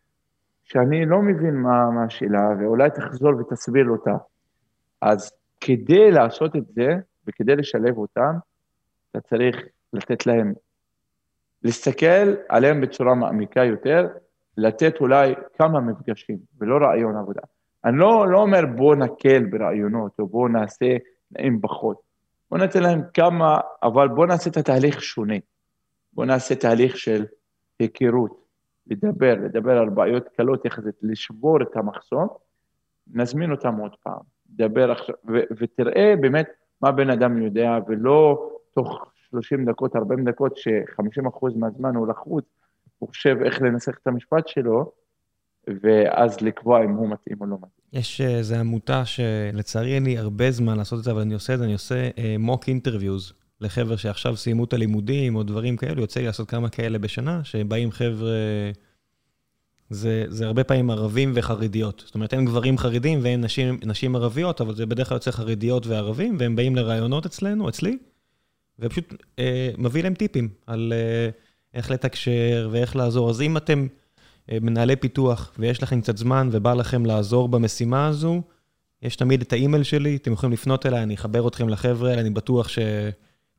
שאני 0.65 1.07
לא 1.07 1.19
מבין 1.23 1.55
מה, 1.55 1.91
מה 1.91 2.05
השאלה, 2.05 2.49
ואולי 2.61 2.91
תחזור 2.91 3.33
ותסביר 3.41 3.89
אותה. 3.89 4.17
אז 5.01 5.33
כדי 5.61 6.11
לעשות 6.11 6.57
את 6.57 6.67
זה, 6.67 6.89
וכדי 7.27 7.57
לשלב 7.57 7.99
אותם, 7.99 8.35
אתה 9.11 9.21
צריך 9.21 9.57
לתת 9.93 10.27
להם, 10.27 10.53
להסתכל 11.63 12.35
עליהם 12.49 12.81
בצורה 12.81 13.15
מעמיקה 13.15 13.65
יותר, 13.65 14.09
לתת 14.57 15.01
אולי 15.01 15.35
כמה 15.59 15.81
מפגשים, 15.81 16.39
ולא 16.61 16.87
רעיון 16.87 17.17
עבודה. 17.17 17.41
אני 17.85 17.99
לא, 17.99 18.27
לא 18.29 18.39
אומר 18.39 18.61
בוא 18.77 18.95
נקל 18.95 19.45
ברעיונות, 19.45 20.13
או 20.19 20.27
בוא 20.27 20.49
נעשה 20.49 20.87
תנאים 21.29 21.61
פחות. 21.61 21.97
בוא 22.51 22.59
ניתן 22.59 22.83
להם 22.83 23.01
כמה, 23.15 23.61
אבל 23.83 24.09
בוא 24.09 24.27
נעשה 24.27 24.51
את 24.51 24.57
התהליך 24.57 25.03
שונה. 25.03 25.37
בוא 26.13 26.25
נעשה 26.25 26.55
תהליך 26.55 26.97
של 26.97 27.25
היכרות, 27.79 28.43
לדבר, 28.87 29.35
לדבר 29.45 29.79
על 29.79 29.89
בעיות 29.89 30.29
קלות 30.37 30.65
יחסית, 30.65 30.95
לשבור 31.03 31.63
את 31.63 31.77
המחסום, 31.77 32.29
נזמין 33.13 33.51
אותם 33.51 33.77
עוד 33.77 33.93
פעם, 34.03 34.21
דבר 34.47 34.91
עכשיו, 34.91 35.15
ו- 35.29 35.55
ותראה 35.59 36.15
באמת 36.21 36.47
מה 36.81 36.93
בן 36.93 37.11
אדם 37.11 37.43
יודע, 37.43 37.79
ולא 37.89 38.51
תוך 38.75 39.13
30 39.31 39.65
דקות, 39.71 39.97
40 39.97 40.25
דקות, 40.25 40.57
ש-50% 40.57 41.57
מהזמן 41.57 41.95
הוא 41.95 42.09
לחוץ, 42.09 42.45
הוא 42.99 43.09
חושב 43.09 43.37
איך 43.45 43.63
לנסח 43.63 43.99
את 44.03 44.07
המשפט 44.07 44.49
שלו, 44.49 44.93
ואז 45.83 46.41
לקבוע 46.41 46.85
אם 46.85 46.91
הוא 46.91 47.09
מתאים 47.09 47.37
או 47.41 47.47
לא 47.47 47.57
מתאים. 47.57 47.71
יש 47.93 48.21
איזו 48.21 48.55
עמותה 48.55 49.05
שלצערי 49.05 49.95
אין 49.95 50.05
לי 50.05 50.19
הרבה 50.19 50.51
זמן 50.51 50.77
לעשות 50.77 50.99
את 50.99 51.05
זה, 51.05 51.11
אבל 51.11 51.21
אני 51.21 51.35
עושה 51.35 51.55
את 51.55 51.59
זה, 51.59 51.65
אני 51.65 51.73
עושה 51.73 52.11
מוק 52.39 52.65
uh, 52.65 52.69
אינטרוויוז 52.69 53.33
לחבר'ה 53.63 53.97
שעכשיו 53.99 54.37
סיימו 54.37 54.65
את 54.65 54.73
הלימודים 54.73 55.37
או 55.37 55.43
דברים 55.43 55.77
כאלו, 55.77 56.01
יוצא 56.01 56.21
לי 56.21 56.27
לעשות 56.27 56.49
כמה 56.49 56.69
כאלה 56.69 56.99
בשנה, 56.99 57.45
שבאים 57.45 57.93
חבר'ה, 57.93 58.31
זה, 59.91 60.25
זה 60.29 60.47
הרבה 60.47 60.65
פעמים 60.65 60.91
ערבים 60.91 61.33
וחרדיות. 61.35 62.03
זאת 62.07 62.15
אומרת, 62.15 62.35
אין 62.35 62.45
גברים 62.45 62.79
חרדים 62.79 63.19
ואין 63.23 63.41
נשים, 63.41 63.79
נשים 63.85 64.17
ערביות, 64.17 64.61
אבל 64.61 64.75
זה 64.75 64.87
בדרך 64.87 65.09
כלל 65.09 65.17
יוצא 65.17 65.31
חרדיות 65.31 65.87
וערבים, 65.87 66.37
והם 66.39 66.57
באים 66.57 66.77
לראיונות 66.77 67.27
אצלנו, 67.27 67.69
אצלי, 67.69 67.99
ופשוט 68.79 69.15
אה, 69.39 69.71
מביא 69.79 70.03
להם 70.03 70.15
טיפים 70.15 70.49
על 70.67 70.93
אה, 70.97 71.31
איך 71.75 71.91
לתקשר 71.91 72.69
ואיך 72.73 72.97
לעזור. 72.97 73.31
אז 73.31 73.43
אם 73.43 73.57
אתם 73.57 73.87
אה, 74.51 74.59
מנהלי 74.61 74.97
פיתוח 74.97 75.53
ויש 75.59 75.83
לכם 75.83 76.01
קצת 76.01 76.17
זמן 76.17 76.49
ובא 76.53 76.75
לכם 76.75 77.07
לעזור 77.07 77.49
במשימה 77.49 78.07
הזו, 78.07 78.43
יש 79.03 79.17
תמיד 79.17 79.41
את 79.41 79.53
האימייל 79.53 79.83
שלי, 79.83 80.17
אתם 80.17 80.33
יכולים 80.33 80.53
לפנות 80.53 80.87
אליי, 80.87 81.03
אני 81.03 81.15
אחבר 81.15 81.49
אתכם 81.49 81.69
לחבר'ה 81.69 82.15
אני 82.15 82.31
בטוח 82.31 82.69
ש... 82.69 82.79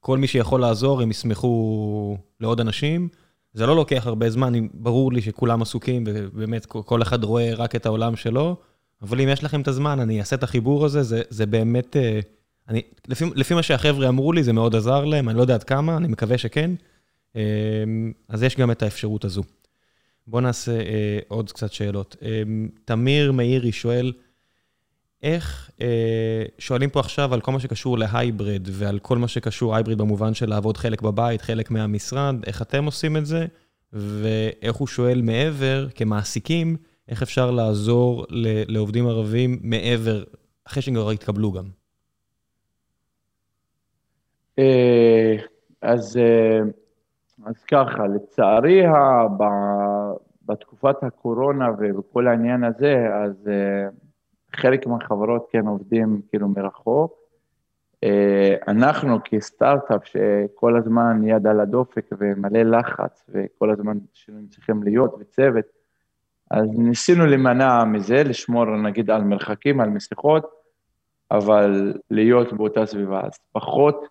כל 0.03 0.17
מי 0.17 0.27
שיכול 0.27 0.61
לעזור, 0.61 1.01
הם 1.01 1.11
ישמחו 1.11 2.17
לעוד 2.39 2.59
אנשים. 2.59 3.07
זה 3.53 3.65
לא 3.65 3.75
לוקח 3.75 4.07
הרבה 4.07 4.29
זמן, 4.29 4.53
ברור 4.73 5.13
לי 5.13 5.21
שכולם 5.21 5.61
עסוקים, 5.61 6.03
ובאמת 6.07 6.65
כל 6.65 7.01
אחד 7.01 7.23
רואה 7.23 7.53
רק 7.53 7.75
את 7.75 7.85
העולם 7.85 8.15
שלו, 8.15 8.55
אבל 9.01 9.21
אם 9.21 9.29
יש 9.29 9.43
לכם 9.43 9.61
את 9.61 9.67
הזמן, 9.67 9.99
אני 9.99 10.19
אעשה 10.19 10.35
את 10.35 10.43
החיבור 10.43 10.85
הזה, 10.85 11.03
זה, 11.03 11.21
זה 11.29 11.45
באמת... 11.45 11.97
אה, 11.97 12.19
אני, 12.69 12.81
לפי, 13.07 13.25
לפי 13.35 13.53
מה 13.53 13.63
שהחבר'ה 13.63 14.07
אמרו 14.07 14.33
לי, 14.33 14.43
זה 14.43 14.53
מאוד 14.53 14.75
עזר 14.75 15.05
להם, 15.05 15.29
אני 15.29 15.37
לא 15.37 15.41
יודע 15.41 15.53
עד 15.53 15.63
כמה, 15.63 15.97
אני 15.97 16.07
מקווה 16.07 16.37
שכן. 16.37 16.71
אה, 17.35 17.41
אז 18.29 18.43
יש 18.43 18.57
גם 18.57 18.71
את 18.71 18.83
האפשרות 18.83 19.25
הזו. 19.25 19.43
בואו 20.27 20.41
נעשה 20.41 20.71
אה, 20.71 21.19
עוד 21.27 21.51
קצת 21.51 21.71
שאלות. 21.71 22.15
תמיר 22.85 23.31
מאירי 23.31 23.71
שואל, 23.71 24.13
איך, 25.23 25.71
אה, 25.81 26.43
שואלים 26.57 26.89
פה 26.89 26.99
עכשיו 26.99 27.33
על 27.33 27.41
כל 27.41 27.51
מה 27.51 27.59
שקשור 27.59 27.97
להייבריד 27.97 28.69
ועל 28.71 28.99
כל 28.99 29.17
מה 29.17 29.27
שקשור 29.27 29.75
הייבריד 29.75 29.97
במובן 29.97 30.33
של 30.33 30.49
לעבוד 30.49 30.77
חלק 30.77 31.01
בבית, 31.01 31.41
חלק 31.41 31.71
מהמשרד, 31.71 32.35
איך 32.47 32.61
אתם 32.61 32.85
עושים 32.85 33.17
את 33.17 33.25
זה, 33.25 33.45
ואיך 33.93 34.75
הוא 34.75 34.87
שואל 34.87 35.21
מעבר, 35.21 35.87
כמעסיקים, 35.95 36.75
איך 37.09 37.21
אפשר 37.21 37.51
לעזור 37.51 38.25
לעובדים 38.67 39.07
ערבים 39.07 39.59
מעבר, 39.61 40.23
אחרי 40.67 40.81
שהם 40.81 40.93
כבר 40.93 41.09
התקבלו 41.09 41.51
גם. 41.51 41.65
אה, 44.59 45.35
אז, 45.81 46.17
אה, 46.17 46.59
אז 47.45 47.63
ככה, 47.63 48.07
לצערי, 48.15 48.81
בתקופת 50.45 51.03
הקורונה 51.03 51.65
ובכל 51.79 52.27
העניין 52.27 52.63
הזה, 52.63 52.95
אז 53.23 53.47
אה, 53.47 53.89
חלק 54.55 54.87
מהחברות 54.87 55.47
כן 55.51 55.67
עובדים 55.67 56.21
כאילו 56.29 56.47
מרחוק. 56.47 57.23
אה, 58.03 58.55
אנחנו 58.67 59.17
כסטארט-אפ 59.25 60.01
שכל 60.05 60.77
הזמן 60.77 61.21
יד 61.23 61.47
על 61.47 61.59
הדופק 61.59 62.05
ומלא 62.17 62.61
לחץ 62.63 63.25
וכל 63.29 63.71
הזמן 63.71 63.97
צריכים 64.49 64.83
להיות 64.83 65.15
וצוות, 65.19 65.65
אז 66.51 66.67
ניסינו 66.77 67.25
להימנע 67.25 67.83
מזה, 67.83 68.23
לשמור 68.23 68.65
נגיד 68.65 69.11
על 69.11 69.23
מרחקים, 69.23 69.81
על 69.81 69.89
מסכות, 69.89 70.51
אבל 71.31 71.93
להיות 72.11 72.53
באותה 72.53 72.85
סביבה. 72.85 73.21
אז 73.23 73.31
פחות, 73.51 74.05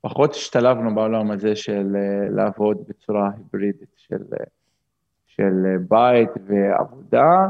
פחות 0.00 0.30
השתלבנו 0.30 0.94
בעולם 0.94 1.30
הזה 1.30 1.56
של 1.56 1.96
אה, 1.96 2.30
לעבוד 2.30 2.78
בצורה 2.88 3.30
היברידית 3.36 3.88
של, 3.96 4.22
אה, 4.40 4.44
של 5.26 5.76
בית 5.88 6.30
ועבודה. 6.46 7.48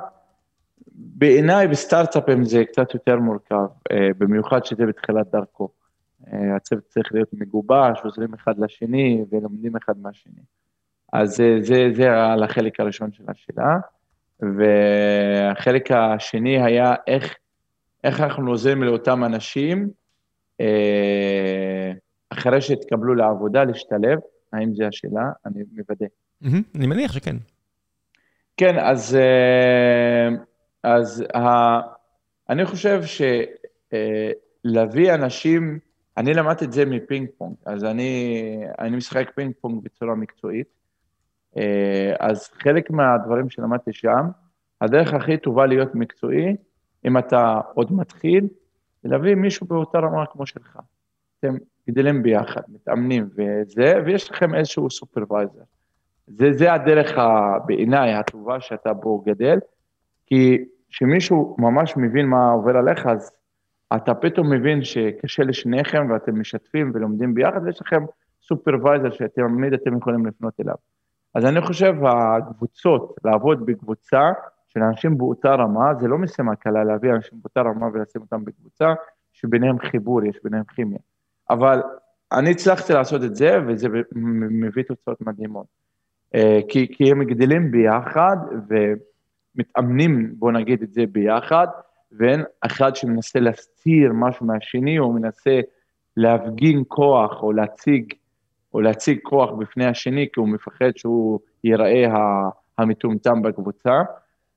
בעיניי 0.95 1.69
בסטארט-אפים 1.69 2.45
זה 2.45 2.65
קצת 2.65 2.95
יותר 2.95 3.17
מורכב, 3.17 3.67
אה, 3.93 4.09
במיוחד 4.19 4.65
שזה 4.65 4.87
בתחילת 4.87 5.31
דרכו. 5.33 5.69
אה, 6.33 6.57
הצוות 6.57 6.85
צריך 6.89 7.15
להיות 7.15 7.29
מגובש, 7.33 8.01
עוזרים 8.05 8.35
אחד 8.35 8.59
לשני 8.59 9.25
ולומדים 9.31 9.77
אחד 9.77 9.95
מהשני. 9.99 10.43
אז 11.13 11.37
זה, 11.37 11.59
זה, 11.61 11.89
זה 11.95 12.25
על 12.33 12.43
החלק 12.43 12.81
הראשון 12.81 13.13
של 13.13 13.25
השאלה. 13.29 13.79
והחלק 14.41 15.91
השני 15.91 16.63
היה 16.63 16.95
איך, 17.07 17.35
איך 18.05 18.21
אנחנו 18.21 18.51
עוזרים 18.51 18.83
לאותם 18.83 19.25
אנשים 19.25 19.91
אה, 20.61 21.93
אחרי 22.31 22.61
שהתקבלו 22.61 23.15
לעבודה 23.15 23.65
להשתלב, 23.65 24.19
האם 24.53 24.75
זו 24.75 24.85
השאלה? 24.85 25.31
אני 25.47 25.63
מוודא. 25.73 26.07
אני 26.75 26.87
מניח 26.87 27.13
שכן. 27.13 27.37
כן, 28.57 28.79
אז... 28.79 29.19
אז 30.85 31.25
ה... 31.35 31.81
אני 32.51 32.65
חושב 32.65 33.01
שלהביא 34.65 35.15
אנשים, 35.15 35.79
אני 36.17 36.35
למדתי 36.35 36.65
את 36.65 36.73
זה 36.73 36.85
מפינג 36.85 37.29
פונג, 37.39 37.55
אז 37.65 37.85
אני, 37.85 38.41
אני 38.79 38.97
משחק 38.97 39.31
פינג 39.35 39.55
פונג 39.61 39.85
בצורה 39.85 40.15
מקצועית, 40.15 40.67
אה, 41.57 42.15
אז 42.21 42.49
חלק 42.49 42.91
מהדברים 42.91 43.51
שלמדתי 43.51 43.93
שם, 43.93 44.27
הדרך 44.81 45.15
הכי 45.15 45.37
טובה 45.37 45.67
להיות 45.67 45.95
מקצועי, 45.95 46.57
אם 47.05 47.19
אתה 47.19 47.61
עוד 47.75 47.93
מתחיל, 47.93 48.49
להביא 49.05 49.35
מישהו 49.35 49.67
באותה 49.67 49.99
רמה 49.99 50.27
כמו 50.27 50.47
שלך. 50.47 50.79
אתם 51.41 51.55
גדלים 51.91 52.23
ביחד, 52.23 52.63
מתאמנים 52.69 53.29
וזה, 53.35 53.95
ויש 54.05 54.31
לכם 54.31 54.55
איזשהו 54.55 54.91
סופרוויזר. 54.91 55.63
זה, 56.27 56.53
זה 56.53 56.73
הדרך 56.73 57.19
בעיניי 57.67 58.15
הטובה 58.15 58.61
שאתה 58.61 58.93
בו 58.93 59.19
גדל, 59.19 59.59
כי 60.27 60.65
כשמישהו 60.95 61.57
ממש 61.59 61.97
מבין 61.97 62.27
מה 62.27 62.51
עובר 62.51 62.77
עליך, 62.77 63.07
אז 63.07 63.33
אתה 63.97 64.15
פתאום 64.15 64.53
מבין 64.53 64.85
שקשה 64.85 65.43
לשניכם 65.43 66.07
ואתם 66.11 66.41
משתפים 66.41 66.93
ולומדים 66.95 67.35
ביחד, 67.35 67.61
ויש 67.65 67.81
לכם 67.81 68.05
סופרוויזר 68.43 69.11
שתמיד 69.11 69.73
אתם 69.73 69.97
יכולים 69.99 70.27
לפנות 70.27 70.55
אליו. 70.61 70.75
אז 71.35 71.45
אני 71.45 71.61
חושב, 71.61 71.95
הקבוצות, 72.05 73.15
לעבוד 73.25 73.67
בקבוצה 73.67 74.33
של 74.69 74.83
אנשים 74.83 75.19
באותה 75.19 75.55
רמה, 75.55 75.95
זה 76.01 76.09
לא 76.09 76.19
משימה 76.19 76.57
קלה 76.57 76.85
להביא 76.85 77.13
אנשים 77.13 77.39
באותה 77.43 77.61
רמה 77.61 77.87
ולשים 77.87 78.23
אותם 78.23 78.45
בקבוצה, 78.45 78.95
שביניהם 79.33 79.79
חיבור, 79.79 80.25
יש 80.25 80.39
ביניהם 80.45 80.65
כימיה. 80.65 80.99
אבל 81.51 81.83
אני 82.33 82.51
הצלחתי 82.51 82.93
לעשות 82.93 83.25
את 83.25 83.37
זה, 83.37 83.59
וזה 83.67 83.89
מביא 84.51 84.83
תוצאות 84.83 85.21
מדהימות. 85.21 85.67
אה, 86.35 86.61
כי, 86.69 86.89
כי 86.93 87.11
הם 87.11 87.25
גדלים 87.25 87.71
ביחד 87.71 88.37
ומתאמנים, 89.57 90.35
בוא 90.39 90.53
נגיד 90.53 90.83
את 90.83 90.95
זה, 90.95 91.05
ביחד, 91.13 91.67
ואין 92.13 92.43
אחד 92.61 92.97
שמנסה 92.97 93.41
להסתיר 93.41 94.13
משהו 94.15 94.47
מהשני, 94.47 94.99
או 94.99 95.13
מנסה 95.13 95.61
להפגין 96.17 96.83
כוח, 96.89 97.43
או 97.43 97.53
להציג, 97.53 98.15
או 98.75 98.81
להציג 98.81 99.19
כוח 99.23 99.51
בפני 99.51 99.87
השני, 99.87 100.29
כי 100.33 100.41
הוא 100.41 100.49
מפחד 100.49 100.91
שהוא 100.97 101.41
ייראה 101.65 102.05
המטומטם 102.79 103.43
בקבוצה. 103.43 104.03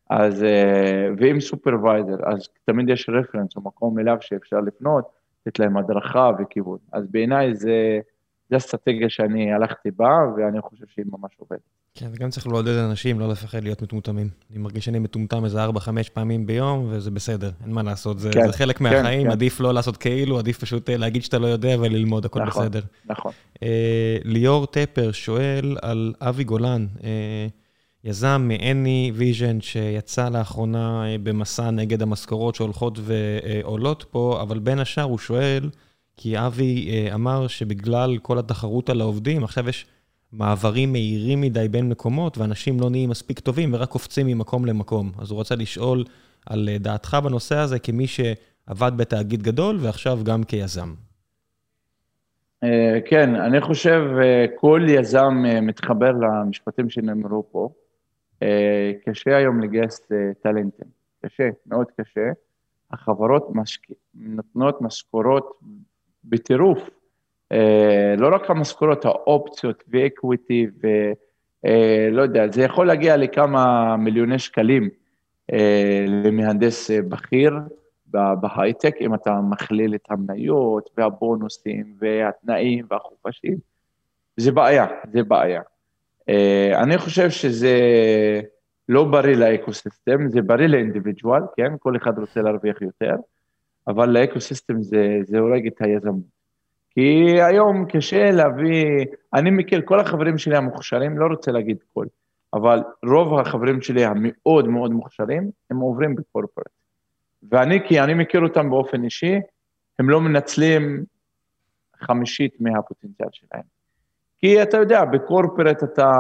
אז, 0.10 0.44
אה, 0.44 1.10
ועם 1.18 1.40
סופרוויזר, 1.40 2.16
אז 2.26 2.48
תמיד 2.66 2.90
יש 2.90 3.10
רפרנס 3.10 3.56
או 3.56 3.62
מקום 3.62 4.00
אליו 4.00 4.18
שאפשר 4.22 4.60
לפנות, 4.60 5.06
לתת 5.46 5.60
להם 5.60 5.78
הדרכה 5.78 6.32
וכיוון. 6.40 6.78
אז 6.92 7.08
בעיניי 7.08 7.56
זה, 7.56 8.00
זה 8.50 8.58
אסטרטגיה 8.58 9.10
שאני 9.10 9.54
הלכתי 9.54 9.92
בה, 9.92 10.18
ואני 10.38 10.62
חושב 10.62 10.86
שהיא 10.88 11.06
ממש 11.12 11.32
עובדת. 11.38 11.60
כן, 12.00 12.08
וגם 12.12 12.30
צריך 12.30 12.48
לעודד 12.48 12.78
אנשים 12.78 13.20
לא 13.20 13.30
לפחד 13.30 13.64
להיות 13.64 13.82
מטומטמים. 13.82 14.30
אני 14.52 14.60
מרגיש 14.60 14.86
שאני 14.86 15.00
מטומטם 15.00 15.46
איזה 15.46 15.66
4-5 15.66 15.70
פעמים 16.14 16.46
ביום, 16.46 16.88
וזה 16.90 17.12
בסדר, 17.12 17.52
אין 17.64 17.72
מה 17.72 17.84
לעשות, 17.84 18.20
זה, 18.20 18.30
כן, 18.34 18.48
זה 18.48 18.54
חלק 18.54 18.78
כן, 18.78 18.84
מהחיים, 18.84 19.24
כן. 19.24 19.32
עדיף 19.32 19.60
לא 19.60 19.74
לעשות 19.74 19.98
כאילו, 19.98 20.40
עדיף 20.40 20.58
פשוט 20.58 20.90
אה, 20.90 20.98
להגיד 20.98 21.24
שאתה 21.24 21.40
לא 21.40 21.48
יודע 21.48 21.76
וללמוד, 21.80 22.26
הכל 22.26 22.44
נכון, 22.44 22.66
בסדר. 22.66 22.82
נכון. 23.06 23.32
אה, 23.64 24.18
ליאור 24.24 24.66
טפר 24.66 25.12
שואל 25.12 25.78
על 25.82 26.14
אבי 26.22 26.44
גולן. 26.44 26.88
אה, 27.04 27.48
יזם 28.04 28.50
מ-Any 28.50 29.20
Vision 29.20 29.62
שיצא 29.62 30.30
לאחרונה 30.30 31.04
במסע 31.24 31.72
נגד 31.72 32.02
המשכורות 32.02 32.56
שהולכות 32.56 33.00
ועולות 33.04 34.06
פה, 34.12 34.40
אבל 34.42 34.60
בין 34.60 34.80
השאר 34.80 35.04
הוא 35.04 35.18
שואל, 35.18 35.70
כי 36.18 36.40
אבי 36.40 36.90
אה, 36.90 37.16
אמר 37.16 37.48
שבגלל 37.48 38.18
כל 38.18 38.40
התחרות 38.40 38.90
על 38.90 39.02
העובדים, 39.02 39.44
עכשיו 39.44 39.70
יש 39.70 39.86
מעברים 40.32 40.92
מהירים 40.92 41.42
מדי 41.42 41.68
בין 41.68 41.90
מקומות, 41.90 42.38
ואנשים 42.38 42.80
לא 42.80 42.90
נהיים 42.90 43.10
מספיק 43.10 43.40
טובים 43.40 43.74
ורק 43.74 43.90
קופצים 43.90 44.28
ממקום 44.28 44.66
למקום. 44.66 45.12
אז 45.20 45.32
הוא 45.32 45.40
רצה 45.40 45.56
לשאול 45.56 46.04
על 46.46 46.70
אה, 46.72 46.78
דעתך 46.78 47.18
בנושא 47.24 47.56
הזה 47.56 47.80
כמי 47.80 48.08
שעבד 48.08 48.92
בתאגיד 48.98 49.44
גדול 49.44 49.78
ועכשיו 49.82 50.20
גם 50.24 50.44
כיזם. 50.44 50.94
כן, 53.06 53.36
אני 53.36 53.62
חושב 53.62 54.02
כל 54.56 54.82
יזם 54.88 55.44
מתחבר 55.62 56.12
למשפטים 56.12 56.90
שנאמרו 56.90 57.44
פה. 57.52 57.70
אה, 58.44 58.92
קשה 59.06 59.38
היום 59.38 59.60
לגייס 59.60 60.12
אה, 60.12 60.34
טאלנטים, 60.42 60.88
קשה, 61.26 61.50
מאוד 61.66 61.88
קשה. 62.02 62.30
החברות 62.92 63.48
משק... 63.56 63.82
נותנות 64.14 64.82
משכורות 64.82 65.60
בטירוף, 66.24 66.80
אה, 66.80 66.94
לא 68.18 68.36
רק 68.36 68.50
המשכורות, 68.50 69.06
האופציות 69.06 69.84
ואקוויטי 69.88 70.68
ולא 71.64 72.22
יודע, 72.22 72.48
זה 72.52 72.62
יכול 72.62 72.88
להגיע 72.88 73.18
לכמה 73.18 73.96
מיליוני 73.98 74.40
שקלים 74.40 74.90
למהנדס 76.08 76.92
בכיר 76.92 77.54
בהייטק, 78.42 78.96
אם 79.02 79.14
אתה 79.14 79.40
מכליל 79.50 79.96
את 79.96 80.06
המניות 80.10 80.90
והבונוסים 80.98 81.94
והתנאים 82.00 82.86
והחופשים. 82.90 83.58
זה 84.38 84.52
בעיה, 84.52 84.86
זה 85.14 85.24
בעיה. 85.24 85.62
אה, 86.30 86.84
אני 86.84 86.98
חושב 86.98 87.30
שזה 87.30 87.80
לא 88.90 89.04
בריא 89.04 89.36
לאקוסיסטם, 89.36 90.30
זה 90.30 90.42
בריא 90.42 90.68
לאינדיבידואל, 90.68 91.42
כן? 91.58 91.74
כל 91.80 91.96
אחד 91.98 92.20
רוצה 92.20 92.42
להרוויח 92.42 92.82
יותר, 92.82 93.16
אבל 93.88 94.10
לאקוסיסטם 94.10 94.82
זה 95.24 95.40
הורג 95.40 95.68
את 95.68 95.82
היזמות. 95.82 96.37
כי 97.00 97.42
היום 97.42 97.86
קשה 97.86 98.32
להביא, 98.32 99.06
אני 99.34 99.52
מכיר, 99.52 99.82
כל 99.86 100.00
החברים 100.00 100.38
שלי 100.38 100.58
המוכשרים, 100.58 101.18
לא 101.18 101.26
רוצה 101.26 101.52
להגיד 101.52 101.78
כל, 101.94 102.06
אבל 102.54 102.80
רוב 103.06 103.40
החברים 103.40 103.82
שלי 103.82 104.06
המאוד 104.06 104.68
מאוד 104.68 104.92
מוכשרים, 104.92 105.52
הם 105.70 105.78
עוברים 105.78 106.16
בקורפורט. 106.16 106.68
ואני, 107.52 107.88
כי 107.88 108.00
אני 108.00 108.14
מכיר 108.14 108.42
אותם 108.42 108.70
באופן 108.70 109.04
אישי, 109.04 109.40
הם 110.00 110.10
לא 110.10 110.22
מנצלים 110.22 111.04
חמישית 112.02 112.62
מהפוטנציאל 112.62 113.30
שלהם. 113.32 113.64
כי 114.40 114.64
אתה 114.64 114.78
יודע, 114.78 115.06
בקורפרט 115.06 115.84
אתה, 115.84 116.12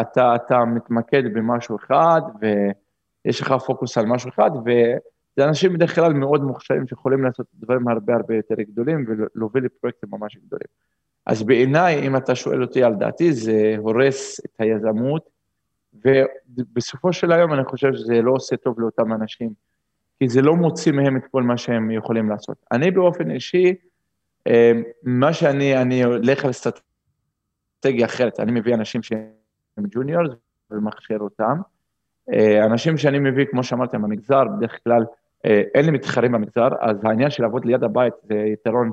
אתה, 0.00 0.34
אתה 0.34 0.64
מתמקד 0.64 1.34
במשהו 1.34 1.76
אחד, 1.76 2.20
ויש 2.40 3.40
לך 3.40 3.52
פוקוס 3.52 3.98
על 3.98 4.06
משהו 4.06 4.30
אחד, 4.30 4.50
וזה 5.36 5.48
אנשים 5.48 5.72
בדרך 5.72 5.94
כלל 5.94 6.12
מאוד 6.12 6.42
מוכשרים 6.42 6.86
שיכולים 6.86 7.24
לעשות 7.24 7.46
דברים 7.54 7.88
הרבה 7.88 8.14
הרבה 8.14 8.36
יותר 8.36 8.54
גדולים 8.54 9.06
ולהוביל 9.08 9.64
לפרויקטים 9.64 10.08
ממש 10.12 10.36
גדולים. 10.36 10.66
אז 11.26 11.42
בעיניי, 11.42 12.06
אם 12.06 12.16
אתה 12.16 12.34
שואל 12.34 12.62
אותי 12.62 12.82
על 12.82 12.94
דעתי, 12.94 13.32
זה 13.32 13.74
הורס 13.78 14.40
את 14.44 14.50
היזמות, 14.58 15.30
ובסופו 16.04 17.12
של 17.12 17.32
היום 17.32 17.52
אני 17.52 17.64
חושב 17.64 17.94
שזה 17.94 18.22
לא 18.22 18.32
עושה 18.32 18.56
טוב 18.56 18.80
לאותם 18.80 19.12
אנשים, 19.12 19.50
כי 20.18 20.28
זה 20.28 20.42
לא 20.42 20.56
מוציא 20.56 20.92
מהם 20.92 21.16
את 21.16 21.22
כל 21.30 21.42
מה 21.42 21.56
שהם 21.56 21.90
יכולים 21.90 22.30
לעשות. 22.30 22.56
אני 22.72 22.90
באופן 22.90 23.30
אישי, 23.30 23.74
אמ, 24.46 24.82
מה 25.02 25.32
שאני, 25.32 25.82
אני 25.82 26.04
הולך 26.04 26.44
על 26.44 26.50
אסטרטגיה 26.50 28.06
אחרת, 28.06 28.40
אני 28.40 28.52
מביא 28.52 28.74
אנשים 28.74 29.02
שהם 29.02 29.84
ג'וניורס 29.90 30.30
ומכשיר 30.70 31.18
אותם. 31.18 31.60
אה, 32.32 32.64
אנשים 32.64 32.98
שאני 32.98 33.18
מביא, 33.18 33.44
כמו 33.50 33.64
שאמרתי, 33.64 33.98
במגזר, 33.98 34.44
בדרך 34.44 34.78
כלל 34.84 35.04
אין 35.44 35.84
לי 35.84 35.90
מתחרים 35.90 36.32
במגזר, 36.32 36.68
אז 36.80 36.96
העניין 37.04 37.30
של 37.30 37.42
לעבוד 37.42 37.64
ליד 37.64 37.84
הבית 37.84 38.14
זה 38.22 38.34
יתרון, 38.34 38.92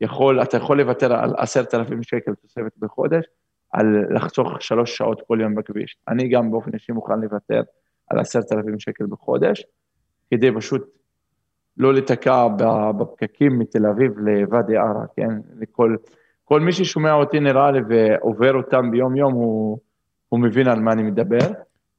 יכול, 0.00 0.42
אתה 0.42 0.56
יכול 0.56 0.80
לוותר 0.80 1.12
על 1.12 1.34
עשרת 1.36 1.74
אלפים 1.74 2.02
שקל 2.02 2.34
תוספת 2.34 2.72
בחודש, 2.78 3.24
על 3.72 3.86
לחסוך 4.10 4.62
שלוש 4.62 4.96
שעות 4.96 5.22
כל 5.26 5.38
יום 5.40 5.54
בכביש. 5.54 5.96
אני 6.08 6.28
גם 6.28 6.50
באופן 6.50 6.70
אישי 6.74 6.92
מוכן 6.92 7.20
לוותר 7.20 7.62
על 8.10 8.18
עשרת 8.18 8.52
אלפים 8.52 8.78
שקל 8.78 9.04
בחודש, 9.06 9.64
כדי 10.30 10.54
פשוט 10.56 10.82
לא 11.76 11.94
לתקע 11.94 12.48
בפקקים 12.98 13.58
מתל 13.58 13.86
אביב 13.86 14.18
לוואדי 14.18 14.76
ערה, 14.76 15.04
כן? 15.16 15.30
לכל... 15.58 15.96
כל 16.44 16.60
מי 16.60 16.72
ששומע 16.72 17.12
אותי 17.12 17.40
נראה 17.40 17.70
לי 17.70 17.80
ועובר 17.88 18.54
אותם 18.54 18.90
ביום-יום, 18.90 19.32
הוא, 19.32 19.78
הוא 20.28 20.40
מבין 20.40 20.68
על 20.68 20.80
מה 20.80 20.92
אני 20.92 21.02
מדבר. 21.02 21.52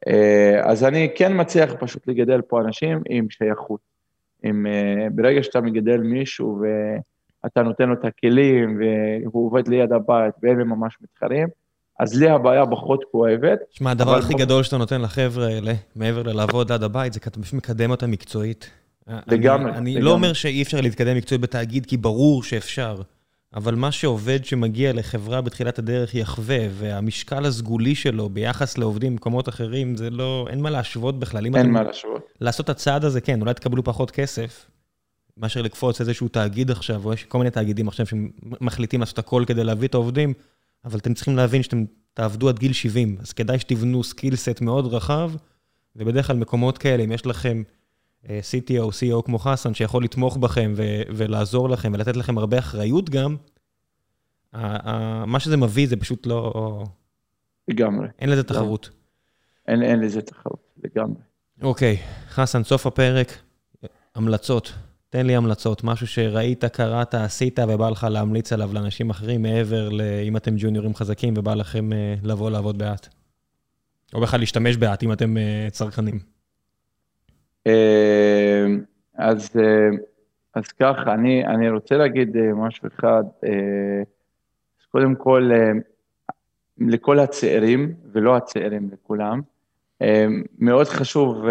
אה, 0.07 0.61
אז 0.63 0.83
אני 0.83 1.09
כן 1.15 1.41
מצליח 1.41 1.73
פשוט 1.79 2.07
לגדל 2.07 2.41
פה 2.41 2.61
אנשים 2.61 3.01
עם 3.09 3.29
שייכות. 3.29 3.79
עם, 4.43 4.65
אה, 4.67 5.07
ברגע 5.11 5.43
שאתה 5.43 5.61
מגדל 5.61 5.97
מישהו 5.97 6.61
ואתה 7.43 7.63
נותן 7.63 7.89
לו 7.89 7.93
את 7.93 8.05
הכלים 8.05 8.81
והוא 9.25 9.47
עובד 9.47 9.67
ליד 9.67 9.93
הבית 9.93 10.33
ואלה 10.43 10.63
ממש 10.63 10.97
מתחרים, 11.01 11.47
אז 11.99 12.19
לי 12.19 12.29
הבעיה 12.29 12.65
פחות 12.65 13.03
כואבת. 13.11 13.59
שמע, 13.69 13.91
הדבר 13.91 14.17
הכי 14.17 14.33
גדול 14.33 14.63
שאתה 14.63 14.77
נותן 14.77 15.01
לחבר'ה 15.01 15.47
האלה, 15.47 15.73
מעבר 15.95 16.23
ללעבוד 16.23 16.71
ליד 16.71 16.83
הבית, 16.83 17.13
זה 17.13 17.19
כי 17.19 17.29
אתה 17.29 17.39
מקדם 17.53 17.91
אותם 17.91 18.11
מקצועית. 18.11 18.69
לגמרי. 19.27 19.71
אני 19.71 20.01
לא 20.01 20.11
אומר 20.11 20.33
שאי 20.33 20.61
אפשר 20.61 20.81
להתקדם 20.81 21.17
מקצועית 21.17 21.41
בתאגיד, 21.41 21.85
כי 21.85 21.97
ברור 21.97 22.43
שאפשר. 22.43 23.01
אבל 23.53 23.75
מה 23.75 23.91
שעובד 23.91 24.45
שמגיע 24.45 24.93
לחברה 24.93 25.41
בתחילת 25.41 25.79
הדרך 25.79 26.15
יחווה, 26.15 26.59
והמשקל 26.71 27.45
הסגולי 27.45 27.95
שלו 27.95 28.29
ביחס 28.29 28.77
לעובדים 28.77 29.11
במקומות 29.11 29.49
אחרים, 29.49 29.95
זה 29.95 30.09
לא, 30.09 30.47
אין 30.49 30.61
מה 30.61 30.69
להשוות 30.69 31.19
בכלל. 31.19 31.45
אין 31.45 31.71
מה 31.71 31.83
להשוות. 31.83 32.31
לעשות 32.41 32.63
את 32.63 32.69
הצעד 32.69 33.05
הזה, 33.05 33.21
כן, 33.21 33.41
אולי 33.41 33.53
תקבלו 33.53 33.83
פחות 33.83 34.11
כסף, 34.11 34.65
מאשר 35.37 35.61
לקפוץ 35.61 36.01
איזשהו 36.01 36.27
תאגיד 36.27 36.71
עכשיו, 36.71 37.05
או 37.05 37.13
יש 37.13 37.23
כל 37.23 37.37
מיני 37.37 37.51
תאגידים 37.51 37.87
עכשיו 37.87 38.05
שמחליטים 38.05 38.99
לעשות 38.99 39.19
הכל 39.19 39.43
כדי 39.47 39.63
להביא 39.63 39.87
את 39.87 39.93
העובדים, 39.93 40.33
אבל 40.85 40.99
אתם 40.99 41.13
צריכים 41.13 41.35
להבין 41.35 41.63
שאתם 41.63 41.85
תעבדו 42.13 42.49
עד 42.49 42.59
גיל 42.59 42.73
70, 42.73 43.17
אז 43.19 43.33
כדאי 43.33 43.59
שתבנו 43.59 44.03
skill 44.03 44.35
set 44.35 44.61
מאוד 44.61 44.93
רחב, 44.93 45.31
ובדרך 45.95 46.27
כלל 46.27 46.35
מקומות 46.35 46.77
כאלה, 46.77 47.03
אם 47.03 47.11
יש 47.11 47.25
לכם 47.25 47.63
CTO, 48.25 48.89
CEO 48.89 49.21
כמו 49.25 49.39
חסן, 49.39 49.73
שיכול 49.73 50.03
לתמוך 50.03 50.37
בכם 50.37 50.73
ו- 50.75 51.01
ולעזור 51.15 51.69
לכם 51.69 51.91
ולתת 51.93 52.15
לכם 52.15 52.37
הרבה 52.37 52.59
אחריות 52.59 53.09
גם, 53.09 53.35
מה 55.25 55.39
שזה 55.39 55.57
מביא 55.57 55.87
זה 55.87 55.97
פשוט 55.97 56.25
לא... 56.25 56.83
לגמרי. 57.67 58.07
אין 58.19 58.29
לזה 58.29 58.43
תחרות. 58.43 58.89
אין 59.67 59.99
לזה 59.99 60.21
תחרות 60.21 60.59
לגמרי. 60.83 61.21
אוקיי, 61.61 61.97
חסן, 62.29 62.63
סוף 62.63 62.87
הפרק, 62.87 63.37
המלצות. 64.15 64.73
תן 65.09 65.25
לי 65.25 65.35
המלצות, 65.35 65.83
משהו 65.83 66.07
שראית, 66.07 66.65
קראת, 66.65 67.13
עשית 67.13 67.59
ובא 67.59 67.89
לך 67.89 68.07
להמליץ 68.11 68.53
עליו 68.53 68.73
לאנשים 68.73 69.09
אחרים, 69.09 69.41
מעבר 69.41 69.89
לאם 69.89 70.37
אתם 70.37 70.55
ג'וניורים 70.57 70.95
חזקים 70.95 71.33
ובא 71.37 71.53
לכם 71.53 71.89
לבוא 72.23 72.51
לעבוד 72.51 72.77
באט. 72.77 73.07
או 74.13 74.21
בכלל 74.21 74.39
להשתמש 74.39 74.77
באט 74.77 75.03
אם 75.03 75.11
אתם 75.11 75.35
צרכנים. 75.71 76.19
אז, 79.15 79.49
אז 80.53 80.67
ככה, 80.79 81.13
אני, 81.13 81.45
אני 81.45 81.69
רוצה 81.69 81.97
להגיד 81.97 82.37
משהו 82.55 82.87
אחד. 82.87 83.23
קודם 84.91 85.15
כל, 85.15 85.51
לכל 86.77 87.19
הצעירים, 87.19 87.93
ולא 88.11 88.37
הצעירים, 88.37 88.89
לכולם, 88.93 89.41
מאוד 90.59 90.87
חשוב 90.87 91.45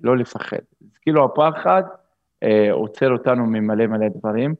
לא 0.00 0.16
לפחד. 0.16 0.58
אז 0.80 0.98
כאילו 1.02 1.24
הפחד 1.24 1.82
עוצר 2.70 3.12
אותנו 3.12 3.46
ממלא 3.46 3.86
מלא 3.86 4.08
דברים. 4.08 4.54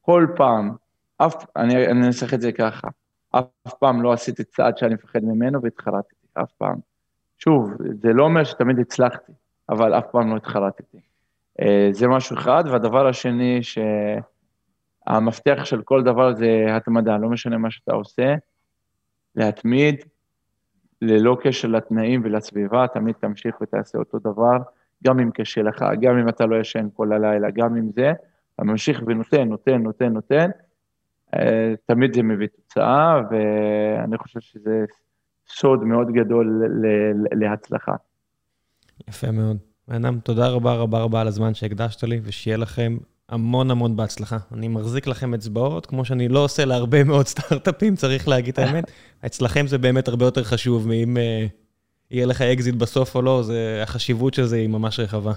כל 0.00 0.26
פעם, 0.36 0.70
אף, 1.18 1.44
אני 1.56 1.86
אנסח 1.86 2.34
את 2.34 2.40
זה 2.40 2.52
ככה, 2.52 2.88
אף 3.30 3.74
פעם 3.78 4.02
לא 4.02 4.12
עשיתי 4.12 4.44
צעד 4.44 4.78
שאני 4.78 4.94
מפחד 4.94 5.24
ממנו 5.24 5.62
והתחרטתי, 5.62 6.14
אף 6.34 6.52
פעם. 6.52 6.76
שוב, 7.38 7.72
זה 8.02 8.12
לא 8.12 8.24
אומר 8.24 8.44
שתמיד 8.44 8.78
הצלחתי, 8.78 9.32
אבל 9.68 9.94
אף 9.98 10.04
פעם 10.10 10.30
לא 10.30 10.36
התחרטתי. 10.36 10.98
זה 11.90 12.08
משהו 12.08 12.36
אחד, 12.36 12.64
והדבר 12.66 13.06
השני, 13.06 13.60
שהמפתח 15.06 15.64
של 15.64 15.82
כל 15.82 16.02
דבר 16.02 16.34
זה 16.34 16.66
התמדה, 16.70 17.16
לא 17.16 17.28
משנה 17.28 17.58
מה 17.58 17.70
שאתה 17.70 17.94
עושה, 17.94 18.34
להתמיד, 19.36 20.04
ללא 21.02 21.36
קשר 21.42 21.68
לתנאים 21.68 22.20
ולסביבה, 22.24 22.86
תמיד 22.88 23.14
תמשיך 23.20 23.60
ותעשה 23.60 23.98
אותו 23.98 24.18
דבר, 24.18 24.56
גם 25.04 25.20
אם 25.20 25.30
קשה 25.30 25.62
לך, 25.62 25.84
גם 26.00 26.18
אם 26.18 26.28
אתה 26.28 26.46
לא 26.46 26.56
ישן 26.56 26.88
כל 26.94 27.12
הלילה, 27.12 27.50
גם 27.50 27.76
אם 27.76 27.90
זה, 27.92 28.12
אתה 28.54 28.64
ממשיך 28.64 29.02
ונותן, 29.06 29.48
נותן, 29.48 29.82
נותן, 29.82 30.12
נותן, 30.12 30.50
תמיד 31.86 32.14
זה 32.14 32.22
מביא 32.22 32.46
תוצאה, 32.46 33.20
ואני 33.30 34.18
חושב 34.18 34.40
שזה 34.40 34.84
סוד 35.46 35.84
מאוד 35.84 36.12
גדול 36.12 36.62
להצלחה. 37.32 37.94
יפה 39.08 39.30
מאוד. 39.30 39.56
בן 39.88 40.20
תודה 40.20 40.48
רבה 40.48 40.74
רבה 40.74 40.98
רבה 40.98 41.20
על 41.20 41.28
הזמן 41.28 41.54
שהקדשת 41.54 42.04
לי, 42.04 42.20
ושיהיה 42.22 42.56
לכם 42.56 42.96
המון 43.28 43.70
המון 43.70 43.96
בהצלחה. 43.96 44.36
אני 44.52 44.68
מחזיק 44.68 45.06
לכם 45.06 45.34
אצבעות, 45.34 45.86
כמו 45.86 46.04
שאני 46.04 46.28
לא 46.28 46.44
עושה 46.44 46.64
להרבה 46.64 47.04
מאוד 47.04 47.26
סטארט-אפים, 47.26 47.96
צריך 47.96 48.28
להגיד 48.28 48.52
את 48.52 48.58
האמת. 48.58 48.90
אצלכם 49.26 49.66
זה 49.66 49.78
באמת 49.78 50.08
הרבה 50.08 50.24
יותר 50.24 50.44
חשוב 50.44 50.88
מאם 50.88 51.16
יהיה 52.10 52.26
לך 52.26 52.42
אקזיט 52.42 52.74
בסוף 52.74 53.14
או 53.14 53.22
לא, 53.22 53.42
החשיבות 53.82 54.34
של 54.34 54.44
זה 54.44 54.56
היא 54.56 54.68
ממש 54.68 55.00
רחבה. 55.00 55.32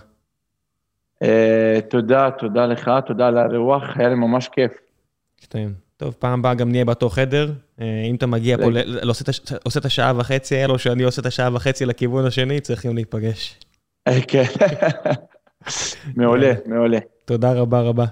תודה, 1.89 2.29
תודה 2.39 2.65
לך, 2.65 2.91
תודה 3.07 3.27
על 3.27 3.37
האירוח, 3.37 3.83
היה 3.95 4.09
לי 4.09 4.15
ממש 4.15 4.49
כיף. 4.49 4.71
טוב, 5.97 6.15
פעם 6.19 6.39
הבאה 6.39 6.53
גם 6.53 6.71
נהיה 6.71 6.85
באותו 6.85 7.09
חדר. 7.09 7.51
אם 7.79 8.15
אתה 8.15 8.27
מגיע 8.27 8.57
פה, 8.57 8.63
עושה 9.63 9.79
את 9.79 9.85
השעה 9.85 10.13
וחצי 10.17 10.55
האלו, 10.57 10.79
שאני 10.79 11.03
עושה 11.03 11.21
את 11.21 11.25
השעה 11.25 11.49
וחצי 11.53 11.85
לכיוון 11.85 12.25
השני, 12.25 12.59
צריכים 12.59 12.95
להיפגש. 12.95 13.59
כן, 14.27 14.43
מעולה, 16.17 16.51
מעולה. 16.65 16.99
תודה 17.25 17.53
רבה 17.53 17.81
רבה. 17.81 18.05